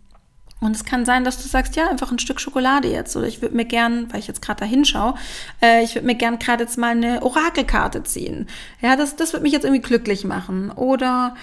Und 0.62 0.76
es 0.76 0.86
kann 0.86 1.06
sein, 1.06 1.24
dass 1.24 1.42
du 1.42 1.48
sagst, 1.48 1.76
ja, 1.76 1.90
einfach 1.90 2.12
ein 2.12 2.20
Stück 2.20 2.40
Schokolade 2.40 2.88
jetzt. 2.88 3.16
Oder 3.16 3.28
ich 3.28 3.42
würde 3.42 3.56
mir 3.56 3.66
gern, 3.66 4.12
weil 4.12 4.20
ich 4.20 4.28
jetzt 4.28 4.42
gerade 4.42 4.60
da 4.60 4.66
hinschaue, 4.66 5.16
äh, 5.62 5.84
ich 5.84 5.96
würde 5.96 6.08
mir 6.08 6.16
gern 6.16 6.40
gerade 6.40 6.64
jetzt 6.64 6.78
mal 6.78 6.92
eine 6.92 7.24
Orakelkarte 7.24 8.04
ziehen. 8.04 8.48
Ja, 8.82 8.96
das, 8.96 9.16
das 9.16 9.34
wird 9.34 9.44
mich 9.44 9.54
jetzt 9.54 9.66
irgendwie 9.66 9.82
glücklich 9.82 10.24
machen. 10.24 10.72
Oder 10.72 11.36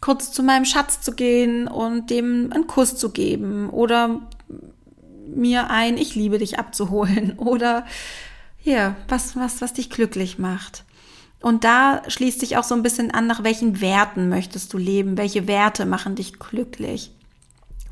kurz 0.00 0.32
zu 0.32 0.42
meinem 0.42 0.64
Schatz 0.64 1.00
zu 1.00 1.12
gehen 1.12 1.68
und 1.68 2.10
dem 2.10 2.52
einen 2.52 2.66
Kuss 2.66 2.96
zu 2.96 3.10
geben. 3.10 3.70
Oder 3.70 4.20
mir 5.26 5.70
ein 5.70 5.96
Ich 5.96 6.14
liebe 6.14 6.38
dich 6.38 6.58
abzuholen. 6.58 7.34
Oder 7.38 7.84
ja, 8.62 8.96
was, 9.08 9.36
was, 9.36 9.60
was 9.60 9.72
dich 9.72 9.90
glücklich 9.90 10.38
macht. 10.38 10.84
Und 11.40 11.64
da 11.64 12.02
schließt 12.08 12.40
sich 12.40 12.56
auch 12.56 12.64
so 12.64 12.74
ein 12.74 12.82
bisschen 12.82 13.12
an, 13.12 13.26
nach 13.26 13.44
welchen 13.44 13.80
Werten 13.80 14.28
möchtest 14.28 14.72
du 14.72 14.78
leben? 14.78 15.16
Welche 15.16 15.46
Werte 15.46 15.86
machen 15.86 16.16
dich 16.16 16.38
glücklich? 16.38 17.12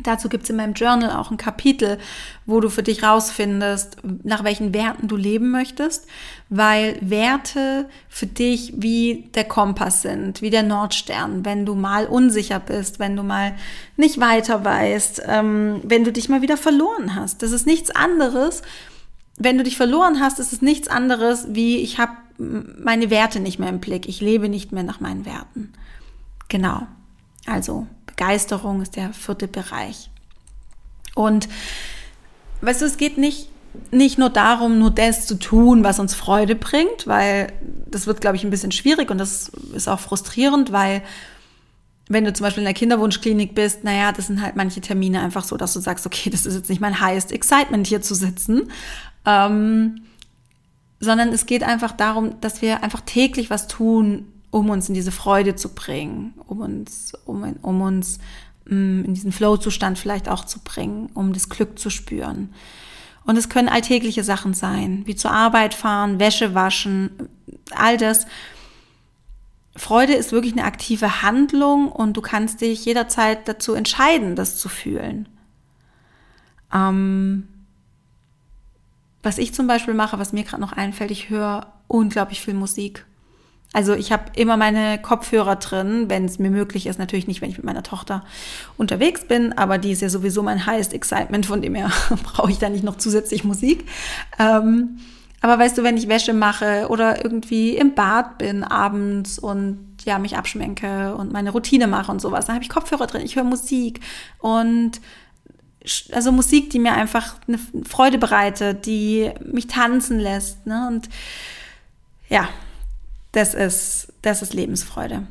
Dazu 0.02 0.28
gibt 0.28 0.44
es 0.44 0.50
in 0.50 0.56
meinem 0.56 0.74
Journal 0.74 1.10
auch 1.12 1.30
ein 1.30 1.38
Kapitel, 1.38 1.98
wo 2.44 2.60
du 2.60 2.68
für 2.68 2.82
dich 2.82 3.02
rausfindest, 3.02 3.96
nach 4.24 4.44
welchen 4.44 4.74
Werten 4.74 5.08
du 5.08 5.16
leben 5.16 5.50
möchtest, 5.50 6.06
weil 6.50 6.98
Werte 7.00 7.88
für 8.08 8.26
dich 8.26 8.74
wie 8.76 9.30
der 9.34 9.44
Kompass 9.44 10.02
sind, 10.02 10.42
wie 10.42 10.50
der 10.50 10.62
Nordstern, 10.62 11.44
wenn 11.44 11.64
du 11.64 11.74
mal 11.74 12.06
unsicher 12.06 12.60
bist, 12.60 12.98
wenn 12.98 13.16
du 13.16 13.22
mal 13.22 13.54
nicht 13.96 14.20
weiter 14.20 14.64
weißt, 14.64 15.22
ähm, 15.26 15.80
wenn 15.82 16.04
du 16.04 16.12
dich 16.12 16.28
mal 16.28 16.42
wieder 16.42 16.58
verloren 16.58 17.14
hast. 17.14 17.42
Das 17.42 17.52
ist 17.52 17.66
nichts 17.66 17.90
anderes. 17.90 18.62
Wenn 19.38 19.56
du 19.58 19.64
dich 19.64 19.76
verloren 19.76 20.20
hast, 20.20 20.38
ist 20.38 20.52
es 20.52 20.62
nichts 20.62 20.88
anderes, 20.88 21.48
wie 21.50 21.78
ich 21.78 21.98
habe 21.98 22.12
meine 22.38 23.08
Werte 23.08 23.40
nicht 23.40 23.58
mehr 23.58 23.70
im 23.70 23.80
Blick. 23.80 24.08
Ich 24.08 24.20
lebe 24.20 24.50
nicht 24.50 24.70
mehr 24.72 24.82
nach 24.82 25.00
meinen 25.00 25.24
Werten. 25.24 25.72
Genau. 26.48 26.86
Also 27.46 27.86
Begeisterung 28.16 28.80
ist 28.80 28.96
der 28.96 29.12
vierte 29.12 29.46
Bereich. 29.46 30.10
Und 31.14 31.48
weißt 32.62 32.80
du, 32.80 32.86
es 32.86 32.96
geht 32.96 33.18
nicht, 33.18 33.48
nicht 33.90 34.18
nur 34.18 34.30
darum, 34.30 34.78
nur 34.78 34.90
das 34.90 35.26
zu 35.26 35.38
tun, 35.38 35.84
was 35.84 35.98
uns 35.98 36.14
Freude 36.14 36.56
bringt, 36.56 37.06
weil 37.06 37.52
das 37.90 38.06
wird, 38.06 38.20
glaube 38.20 38.36
ich, 38.36 38.44
ein 38.44 38.50
bisschen 38.50 38.72
schwierig 38.72 39.10
und 39.10 39.18
das 39.18 39.50
ist 39.74 39.88
auch 39.88 40.00
frustrierend, 40.00 40.72
weil 40.72 41.02
wenn 42.08 42.24
du 42.24 42.32
zum 42.32 42.44
Beispiel 42.44 42.62
in 42.62 42.66
der 42.66 42.74
Kinderwunschklinik 42.74 43.54
bist, 43.54 43.84
naja, 43.84 44.12
das 44.12 44.28
sind 44.28 44.40
halt 44.40 44.56
manche 44.56 44.80
Termine 44.80 45.20
einfach 45.20 45.44
so, 45.44 45.56
dass 45.56 45.72
du 45.72 45.80
sagst, 45.80 46.06
okay, 46.06 46.30
das 46.30 46.46
ist 46.46 46.54
jetzt 46.54 46.70
nicht 46.70 46.80
mein 46.80 47.00
highest 47.00 47.32
excitement 47.32 47.86
hier 47.86 48.00
zu 48.00 48.14
sitzen. 48.14 48.70
Ähm, 49.24 50.02
sondern 51.00 51.30
es 51.30 51.46
geht 51.46 51.62
einfach 51.62 51.92
darum, 51.92 52.40
dass 52.40 52.62
wir 52.62 52.82
einfach 52.82 53.00
täglich 53.00 53.50
was 53.50 53.68
tun, 53.68 54.32
um 54.50 54.70
uns 54.70 54.88
in 54.88 54.94
diese 54.94 55.12
Freude 55.12 55.56
zu 55.56 55.74
bringen, 55.74 56.34
um 56.46 56.60
uns, 56.60 57.12
um, 57.24 57.42
um 57.62 57.80
uns 57.80 58.18
mm, 58.66 59.04
in 59.04 59.14
diesen 59.14 59.32
Flow-Zustand 59.32 59.98
vielleicht 59.98 60.28
auch 60.28 60.44
zu 60.44 60.60
bringen, 60.60 61.10
um 61.14 61.32
das 61.32 61.48
Glück 61.48 61.78
zu 61.78 61.90
spüren. 61.90 62.50
Und 63.24 63.36
es 63.36 63.48
können 63.48 63.68
alltägliche 63.68 64.22
Sachen 64.22 64.54
sein, 64.54 65.02
wie 65.04 65.16
zur 65.16 65.32
Arbeit 65.32 65.74
fahren, 65.74 66.20
Wäsche 66.20 66.54
waschen, 66.54 67.10
all 67.72 67.96
das. 67.96 68.26
Freude 69.74 70.14
ist 70.14 70.32
wirklich 70.32 70.52
eine 70.52 70.64
aktive 70.64 71.22
Handlung 71.22 71.90
und 71.90 72.16
du 72.16 72.22
kannst 72.22 72.60
dich 72.60 72.84
jederzeit 72.84 73.48
dazu 73.48 73.74
entscheiden, 73.74 74.36
das 74.36 74.56
zu 74.56 74.68
fühlen. 74.68 75.28
Ähm, 76.72 77.48
was 79.22 79.38
ich 79.38 79.52
zum 79.52 79.66
Beispiel 79.66 79.94
mache, 79.94 80.20
was 80.20 80.32
mir 80.32 80.44
gerade 80.44 80.62
noch 80.62 80.72
einfällt, 80.72 81.10
ich 81.10 81.28
höre 81.28 81.72
unglaublich 81.88 82.40
viel 82.40 82.54
Musik. 82.54 83.04
Also 83.76 83.92
ich 83.92 84.10
habe 84.10 84.24
immer 84.36 84.56
meine 84.56 84.96
Kopfhörer 84.96 85.56
drin, 85.56 86.06
wenn 86.08 86.24
es 86.24 86.38
mir 86.38 86.48
möglich 86.48 86.86
ist. 86.86 86.98
Natürlich 86.98 87.26
nicht, 87.26 87.42
wenn 87.42 87.50
ich 87.50 87.58
mit 87.58 87.66
meiner 87.66 87.82
Tochter 87.82 88.24
unterwegs 88.78 89.26
bin, 89.26 89.52
aber 89.52 89.76
die 89.76 89.92
ist 89.92 90.00
ja 90.00 90.08
sowieso 90.08 90.42
mein 90.42 90.64
highest 90.64 90.94
excitement, 90.94 91.44
von 91.44 91.60
dem 91.60 91.74
her 91.74 91.90
brauche 92.22 92.50
ich 92.50 92.56
da 92.56 92.70
nicht 92.70 92.84
noch 92.84 92.96
zusätzlich 92.96 93.44
Musik. 93.44 93.84
Ähm, 94.38 94.96
aber 95.42 95.58
weißt 95.58 95.76
du, 95.76 95.82
wenn 95.82 95.98
ich 95.98 96.08
Wäsche 96.08 96.32
mache 96.32 96.86
oder 96.88 97.22
irgendwie 97.22 97.76
im 97.76 97.94
Bad 97.94 98.38
bin 98.38 98.64
abends 98.64 99.38
und 99.38 99.98
ja, 100.06 100.18
mich 100.18 100.38
abschminke 100.38 101.14
und 101.14 101.30
meine 101.30 101.50
Routine 101.50 101.86
mache 101.86 102.10
und 102.10 102.22
sowas, 102.22 102.46
dann 102.46 102.54
habe 102.54 102.64
ich 102.64 102.70
Kopfhörer 102.70 103.06
drin, 103.06 103.26
ich 103.26 103.36
höre 103.36 103.44
Musik 103.44 104.00
und 104.38 105.02
also 106.12 106.32
Musik, 106.32 106.70
die 106.70 106.78
mir 106.78 106.94
einfach 106.94 107.34
eine 107.46 107.58
Freude 107.86 108.16
bereitet, 108.16 108.86
die 108.86 109.32
mich 109.44 109.66
tanzen 109.66 110.18
lässt. 110.18 110.66
Ne? 110.66 110.88
Und 110.88 111.10
ja, 112.30 112.48
das 113.36 113.52
ist, 113.52 114.08
das 114.22 114.40
ist 114.40 114.54
Lebensfreude. 114.54 115.26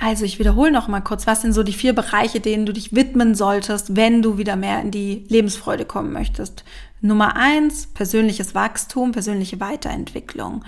Also 0.00 0.24
ich 0.24 0.38
wiederhole 0.38 0.70
noch 0.70 0.86
mal 0.86 1.00
kurz, 1.00 1.26
was 1.26 1.42
sind 1.42 1.52
so 1.52 1.62
die 1.62 1.72
vier 1.72 1.92
Bereiche, 1.92 2.40
denen 2.40 2.64
du 2.64 2.72
dich 2.72 2.94
widmen 2.94 3.34
solltest, 3.34 3.96
wenn 3.96 4.22
du 4.22 4.38
wieder 4.38 4.54
mehr 4.54 4.80
in 4.80 4.90
die 4.90 5.24
Lebensfreude 5.28 5.84
kommen 5.84 6.12
möchtest. 6.12 6.64
Nummer 7.00 7.36
eins, 7.36 7.88
persönliches 7.88 8.54
Wachstum, 8.54 9.12
persönliche 9.12 9.60
Weiterentwicklung. 9.60 10.64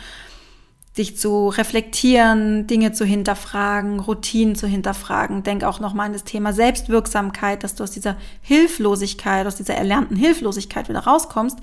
Dich 0.99 1.19
zu 1.19 1.49
reflektieren, 1.49 2.67
Dinge 2.67 2.93
zu 2.93 3.05
hinterfragen, 3.05 4.01
Routinen 4.01 4.57
zu 4.57 4.67
hinterfragen. 4.67 5.43
Denk 5.43 5.63
auch 5.63 5.79
noch 5.79 5.95
mal 5.95 6.05
an 6.05 6.15
das 6.15 6.25
Thema 6.25 6.53
Selbstwirksamkeit, 6.53 7.63
dass 7.63 7.75
du 7.75 7.85
aus 7.85 7.91
dieser 7.91 8.17
Hilflosigkeit, 8.43 9.47
aus 9.47 9.57
dieser 9.57 9.75
erlernten 9.75 10.17
Hilflosigkeit 10.17 10.89
wieder 10.89 11.01
rauskommst 11.01 11.59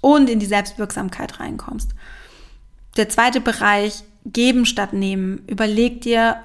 und 0.00 0.30
in 0.30 0.40
die 0.40 0.46
Selbstwirksamkeit 0.46 1.38
reinkommst. 1.38 1.90
Der 2.98 3.08
zweite 3.08 3.40
Bereich, 3.40 4.02
geben 4.32 4.66
statt 4.66 4.92
nehmen. 4.92 5.42
Überleg 5.46 6.02
dir, 6.02 6.44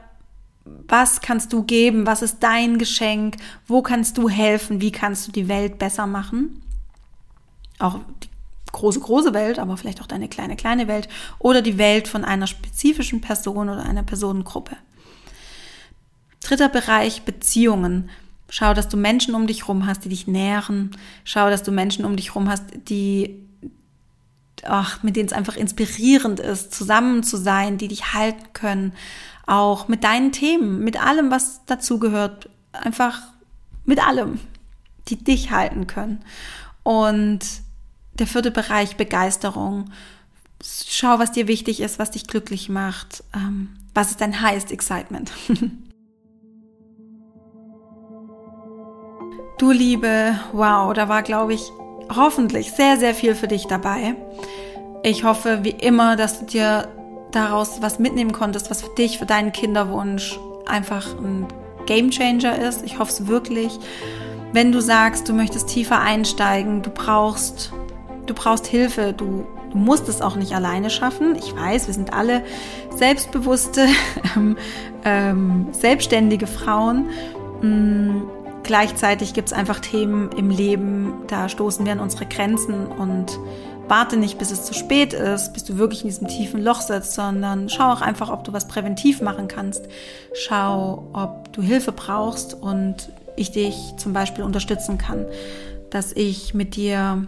was 0.65 1.21
kannst 1.21 1.51
du 1.51 1.63
geben? 1.63 2.07
Was 2.07 2.21
ist 2.21 2.39
dein 2.41 2.77
Geschenk? 2.77 3.37
Wo 3.67 3.81
kannst 3.81 4.17
du 4.17 4.29
helfen? 4.29 4.79
Wie 4.81 4.91
kannst 4.91 5.27
du 5.27 5.31
die 5.31 5.47
Welt 5.47 5.77
besser 5.79 6.07
machen? 6.07 6.61
Auch 7.79 7.99
die 8.23 8.29
große, 8.71 8.99
große 8.99 9.33
Welt, 9.33 9.59
aber 9.59 9.77
vielleicht 9.77 10.01
auch 10.01 10.07
deine 10.07 10.29
kleine, 10.29 10.55
kleine 10.55 10.87
Welt 10.87 11.09
oder 11.39 11.61
die 11.61 11.77
Welt 11.77 12.07
von 12.07 12.23
einer 12.23 12.47
spezifischen 12.47 13.19
Person 13.19 13.69
oder 13.69 13.83
einer 13.83 14.03
Personengruppe. 14.03 14.77
Dritter 16.41 16.69
Bereich, 16.69 17.23
Beziehungen. 17.23 18.09
Schau, 18.49 18.73
dass 18.73 18.87
du 18.87 18.97
Menschen 18.97 19.35
um 19.35 19.47
dich 19.47 19.67
rum 19.67 19.85
hast, 19.85 20.05
die 20.05 20.09
dich 20.09 20.27
nähren. 20.27 20.91
Schau, 21.23 21.49
dass 21.49 21.63
du 21.63 21.71
Menschen 21.71 22.05
um 22.05 22.15
dich 22.15 22.35
rum 22.35 22.49
hast, 22.49 22.65
die 22.87 23.43
ach, 24.65 25.03
mit 25.03 25.15
denen 25.15 25.27
es 25.27 25.33
einfach 25.33 25.55
inspirierend 25.55 26.39
ist, 26.39 26.73
zusammen 26.73 27.23
zu 27.23 27.37
sein, 27.37 27.77
die 27.77 27.87
dich 27.87 28.13
halten 28.13 28.53
können, 28.53 28.93
auch 29.45 29.87
mit 29.87 30.03
deinen 30.03 30.31
Themen, 30.31 30.83
mit 30.83 31.01
allem, 31.03 31.31
was 31.31 31.65
dazugehört, 31.65 32.49
einfach 32.71 33.21
mit 33.85 34.05
allem, 34.05 34.39
die 35.07 35.17
dich 35.17 35.51
halten 35.51 35.87
können. 35.87 36.23
Und 36.83 37.41
der 38.13 38.27
vierte 38.27 38.51
Bereich, 38.51 38.95
Begeisterung. 38.95 39.89
Schau, 40.63 41.19
was 41.19 41.31
dir 41.31 41.47
wichtig 41.47 41.81
ist, 41.81 41.99
was 41.99 42.11
dich 42.11 42.27
glücklich 42.27 42.69
macht. 42.69 43.23
Ähm, 43.35 43.75
was 43.93 44.11
ist 44.11 44.21
dein 44.21 44.41
highest 44.41 44.71
excitement? 44.71 45.31
du 49.57 49.71
Liebe, 49.71 50.39
wow, 50.51 50.93
da 50.93 51.09
war, 51.09 51.23
glaube 51.23 51.53
ich, 51.53 51.63
hoffentlich 52.15 52.71
sehr, 52.71 52.97
sehr 52.97 53.13
viel 53.13 53.35
für 53.35 53.47
dich 53.47 53.67
dabei. 53.67 54.15
Ich 55.03 55.23
hoffe, 55.23 55.59
wie 55.63 55.71
immer, 55.71 56.15
dass 56.15 56.39
du 56.39 56.45
dir 56.45 56.87
daraus 57.31 57.81
was 57.81 57.99
mitnehmen 57.99 58.31
konntest, 58.31 58.69
was 58.69 58.81
für 58.81 58.93
dich, 58.95 59.17
für 59.17 59.25
deinen 59.25 59.51
Kinderwunsch 59.51 60.39
einfach 60.65 61.17
ein 61.17 61.47
Game 61.85 62.11
Changer 62.11 62.59
ist. 62.59 62.83
Ich 62.85 62.99
hoffe 62.99 63.11
es 63.11 63.27
wirklich. 63.27 63.79
Wenn 64.53 64.71
du 64.71 64.81
sagst, 64.81 65.27
du 65.27 65.33
möchtest 65.33 65.67
tiefer 65.67 65.99
einsteigen, 65.99 66.81
du 66.83 66.91
brauchst, 66.91 67.73
du 68.27 68.33
brauchst 68.33 68.67
Hilfe, 68.67 69.13
du 69.13 69.45
Du 69.73 69.79
musst 69.79 70.07
es 70.07 70.21
auch 70.21 70.35
nicht 70.35 70.53
alleine 70.53 70.91
schaffen. 70.91 71.35
Ich 71.35 71.55
weiß, 71.55 71.87
wir 71.87 71.95
sind 71.95 72.13
alle 72.13 72.43
selbstbewusste, 72.95 73.87
ähm, 74.35 74.55
ähm, 75.03 75.67
selbstständige 75.71 76.45
Frauen. 76.45 77.09
Gleichzeitig 78.63 79.33
gibt 79.33 79.49
es 79.49 79.53
einfach 79.53 79.79
Themen 79.79 80.31
im 80.37 80.49
Leben, 80.49 81.13
da 81.27 81.49
stoßen 81.49 81.85
wir 81.85 81.91
an 81.91 81.99
unsere 81.99 82.25
Grenzen 82.25 82.87
und 82.87 83.37
warte 83.89 84.15
nicht, 84.15 84.37
bis 84.37 84.51
es 84.51 84.63
zu 84.63 84.73
spät 84.73 85.13
ist, 85.13 85.53
bis 85.53 85.65
du 85.65 85.77
wirklich 85.77 86.03
in 86.03 86.07
diesem 86.07 86.27
tiefen 86.27 86.63
Loch 86.63 86.81
sitzt, 86.81 87.13
sondern 87.13 87.69
schau 87.69 87.91
auch 87.91 88.01
einfach, 88.01 88.29
ob 88.29 88.45
du 88.45 88.53
was 88.53 88.67
präventiv 88.67 89.21
machen 89.21 89.49
kannst. 89.49 89.87
Schau, 90.33 91.09
ob 91.13 91.51
du 91.51 91.61
Hilfe 91.61 91.91
brauchst 91.91 92.53
und 92.53 93.09
ich 93.35 93.51
dich 93.51 93.75
zum 93.97 94.13
Beispiel 94.13 94.43
unterstützen 94.43 94.97
kann, 94.97 95.25
dass 95.89 96.13
ich 96.13 96.53
mit 96.53 96.75
dir 96.75 97.27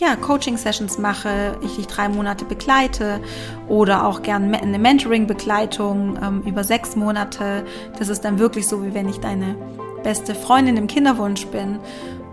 ja, 0.00 0.16
Coaching-Sessions 0.16 0.98
mache, 0.98 1.58
ich 1.62 1.76
dich 1.76 1.86
drei 1.86 2.08
Monate 2.08 2.44
begleite 2.44 3.20
oder 3.68 4.06
auch 4.06 4.22
gern 4.22 4.54
eine 4.54 4.78
Mentoring-Begleitung 4.78 6.18
ähm, 6.22 6.42
über 6.46 6.64
sechs 6.64 6.96
Monate. 6.96 7.64
Das 7.98 8.08
ist 8.08 8.24
dann 8.24 8.38
wirklich 8.38 8.66
so, 8.66 8.82
wie 8.84 8.94
wenn 8.94 9.08
ich 9.08 9.18
deine 9.18 9.56
beste 10.02 10.34
Freundin 10.34 10.76
im 10.76 10.86
Kinderwunsch 10.86 11.46
bin 11.46 11.78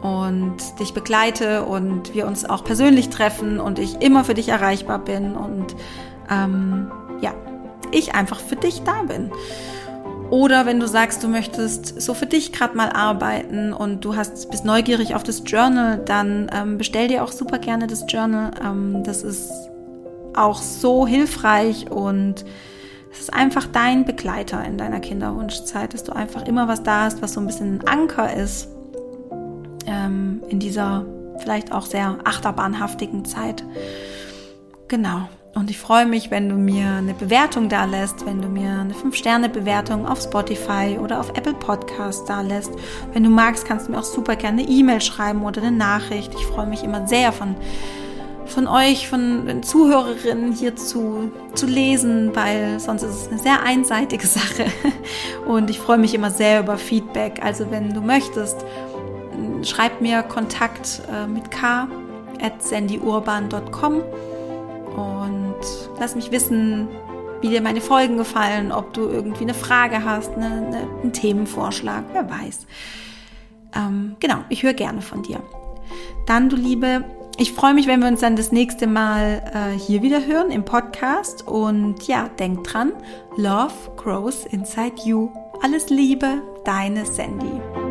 und 0.01 0.57
dich 0.80 0.93
begleite 0.93 1.63
und 1.63 2.13
wir 2.13 2.28
uns 2.28 2.45
auch 2.45 2.63
persönlich 2.63 3.09
treffen 3.09 3.59
und 3.59 3.80
ich 3.80 4.01
immer 4.01 4.24
für 4.24 4.34
dich 4.34 4.49
erreichbar 4.49 4.99
bin 4.99 5.36
und 5.36 5.76
ähm, 6.30 6.91
ja, 7.22 7.34
ich 7.91 8.15
einfach 8.15 8.39
für 8.39 8.55
dich 8.55 8.84
da 8.84 9.03
bin. 9.03 9.32
Oder 10.30 10.65
wenn 10.65 10.80
du 10.80 10.88
sagst, 10.88 11.24
du 11.24 11.30
möchtest 11.30 12.01
so 12.01 12.13
für 12.13 12.26
dich 12.26 12.51
gerade 12.51 12.76
mal 12.76 12.89
arbeiten 12.89 13.72
und 13.72 14.03
du 14.03 14.15
hast 14.15 14.51
bist 14.51 14.65
neugierig 14.65 15.15
auf 15.15 15.24
das 15.24 15.43
Journal, 15.45 16.01
dann 16.03 16.51
ähm, 16.53 16.78
bestell 16.78 17.07
dir 17.07 17.24
auch 17.24 17.32
super 17.32 17.59
gerne 17.59 17.88
das 17.88 18.05
Journal. 18.09 18.51
Ähm, 18.61 19.03
das 19.03 19.24
ist 19.24 19.49
auch 20.36 20.61
so 20.61 21.07
hilfreich 21.07 21.89
und 21.89 22.43
es 23.18 23.24
ist 23.24 23.34
einfach 23.34 23.65
dein 23.65 24.05
Begleiter 24.05 24.63
in 24.63 24.78
deiner 24.78 24.99
Kinderwunschzeit, 24.99 25.95
dass 25.95 26.03
du 26.03 26.11
einfach 26.13 26.45
immer 26.45 26.68
was 26.68 26.84
da 26.84 27.05
hast, 27.05 27.24
was 27.24 27.34
so 27.34 27.39
ein 27.39 27.47
bisschen 27.47 27.80
ein 27.80 27.88
Anker 27.88 28.32
ist 28.32 28.68
ähm, 29.88 30.43
in 30.49 30.59
dieser 30.59 31.03
vielleicht 31.39 31.72
auch 31.72 31.88
sehr 31.88 32.20
achterbahnhaftigen 32.24 33.26
Zeit. 33.26 33.63
Genau. 34.88 35.28
Und 35.55 35.72
ich 35.72 35.80
freue 35.80 36.05
mich, 36.05 36.30
wenn 36.30 36.47
du 36.47 36.55
mir 36.55 36.91
eine 36.91 37.15
Bewertung 37.15 37.70
da 37.70 37.86
lässt, 37.86 38.24
wenn 38.28 38.39
du 38.43 38.49
mir 38.49 38.70
eine 38.70 38.93
5-Sterne-Bewertung 38.93 40.05
auf 40.05 40.22
Spotify 40.22 40.99
oder 41.01 41.20
auf 41.20 41.30
Apple 41.30 41.55
Podcast 41.55 42.30
da 42.30 42.41
lässt. 42.41 42.72
Wenn 43.13 43.24
du 43.24 43.32
magst, 43.32 43.65
kannst 43.65 43.88
du 43.88 43.93
mir 43.93 43.97
auch 43.97 44.03
super 44.03 44.36
gerne 44.36 44.61
eine 44.61 44.70
E-Mail 44.70 45.01
schreiben 45.01 45.43
oder 45.43 45.63
eine 45.63 45.76
Nachricht. 45.76 46.36
Ich 46.36 46.45
freue 46.45 46.68
mich 46.68 46.84
immer 46.84 47.07
sehr 47.07 47.32
von, 47.32 47.55
von 48.48 48.68
euch, 48.68 49.08
von 49.08 49.45
den 49.45 49.64
Zuhörerinnen 49.64 50.52
hier 50.52 50.76
zu, 50.76 51.32
zu 51.54 51.66
lesen, 51.66 52.36
weil 52.36 52.80
sonst 52.80 53.04
ist 53.04 53.16
es 53.16 53.28
eine 53.30 53.39
sehr 53.39 53.64
einseitige 53.64 54.28
Sache. 54.28 54.66
Und 55.48 55.70
ich 55.70 55.80
freue 55.80 55.98
mich 55.98 56.14
immer 56.14 56.32
sehr 56.32 56.62
über 56.62 56.78
Feedback. 56.78 57.41
Also 57.43 57.72
wenn 57.72 57.93
du 57.93 58.02
möchtest, 58.02 58.58
schreib 59.64 60.02
mir 60.02 60.24
Kontakt 60.24 61.02
äh, 61.12 61.28
mit 61.28 61.52
k 61.52 61.88
at 62.41 62.62
sandyurban.com 62.62 63.95
und 64.95 65.56
lass 66.00 66.16
mich 66.16 66.32
wissen, 66.32 66.88
wie 67.41 67.50
dir 67.50 67.62
meine 67.62 67.82
Folgen 67.82 68.18
gefallen, 68.18 68.72
ob 68.72 68.93
du 68.93 69.08
irgendwie 69.08 69.43
eine 69.43 69.54
Frage 69.54 70.04
hast, 70.04 70.34
eine, 70.34 70.45
eine, 70.45 70.88
einen 71.02 71.14
Themenvorschlag, 71.14 72.06
wer 72.14 72.30
weiß. 72.30 72.66
Ähm, 73.76 74.16
genau, 74.20 74.38
ich 74.50 74.64
höre 74.64 74.74
gerne 74.74 75.02
von 75.02 75.24
dir. 75.24 75.41
Dann, 76.26 76.50
du 76.50 76.56
Liebe, 76.56 77.04
ich 77.38 77.54
freue 77.54 77.74
mich, 77.74 77.88
wenn 77.88 78.00
wir 78.00 78.08
uns 78.08 78.22
dann 78.22 78.36
das 78.36 78.52
nächste 78.52 78.88
Mal 78.88 79.44
äh, 79.54 79.78
hier 79.78 80.02
wieder 80.02 80.26
hören 80.26 80.50
im 80.52 80.66
Podcast. 80.66 81.48
Und 81.48 82.08
ja, 82.08 82.30
denk 82.40 82.64
dran, 82.64 82.94
Love 83.36 83.74
grows 83.96 84.46
inside 84.46 84.96
you. 85.06 85.30
Alles 85.62 85.90
Liebe, 85.90 86.42
deine 86.66 87.06
Sandy. 87.06 87.87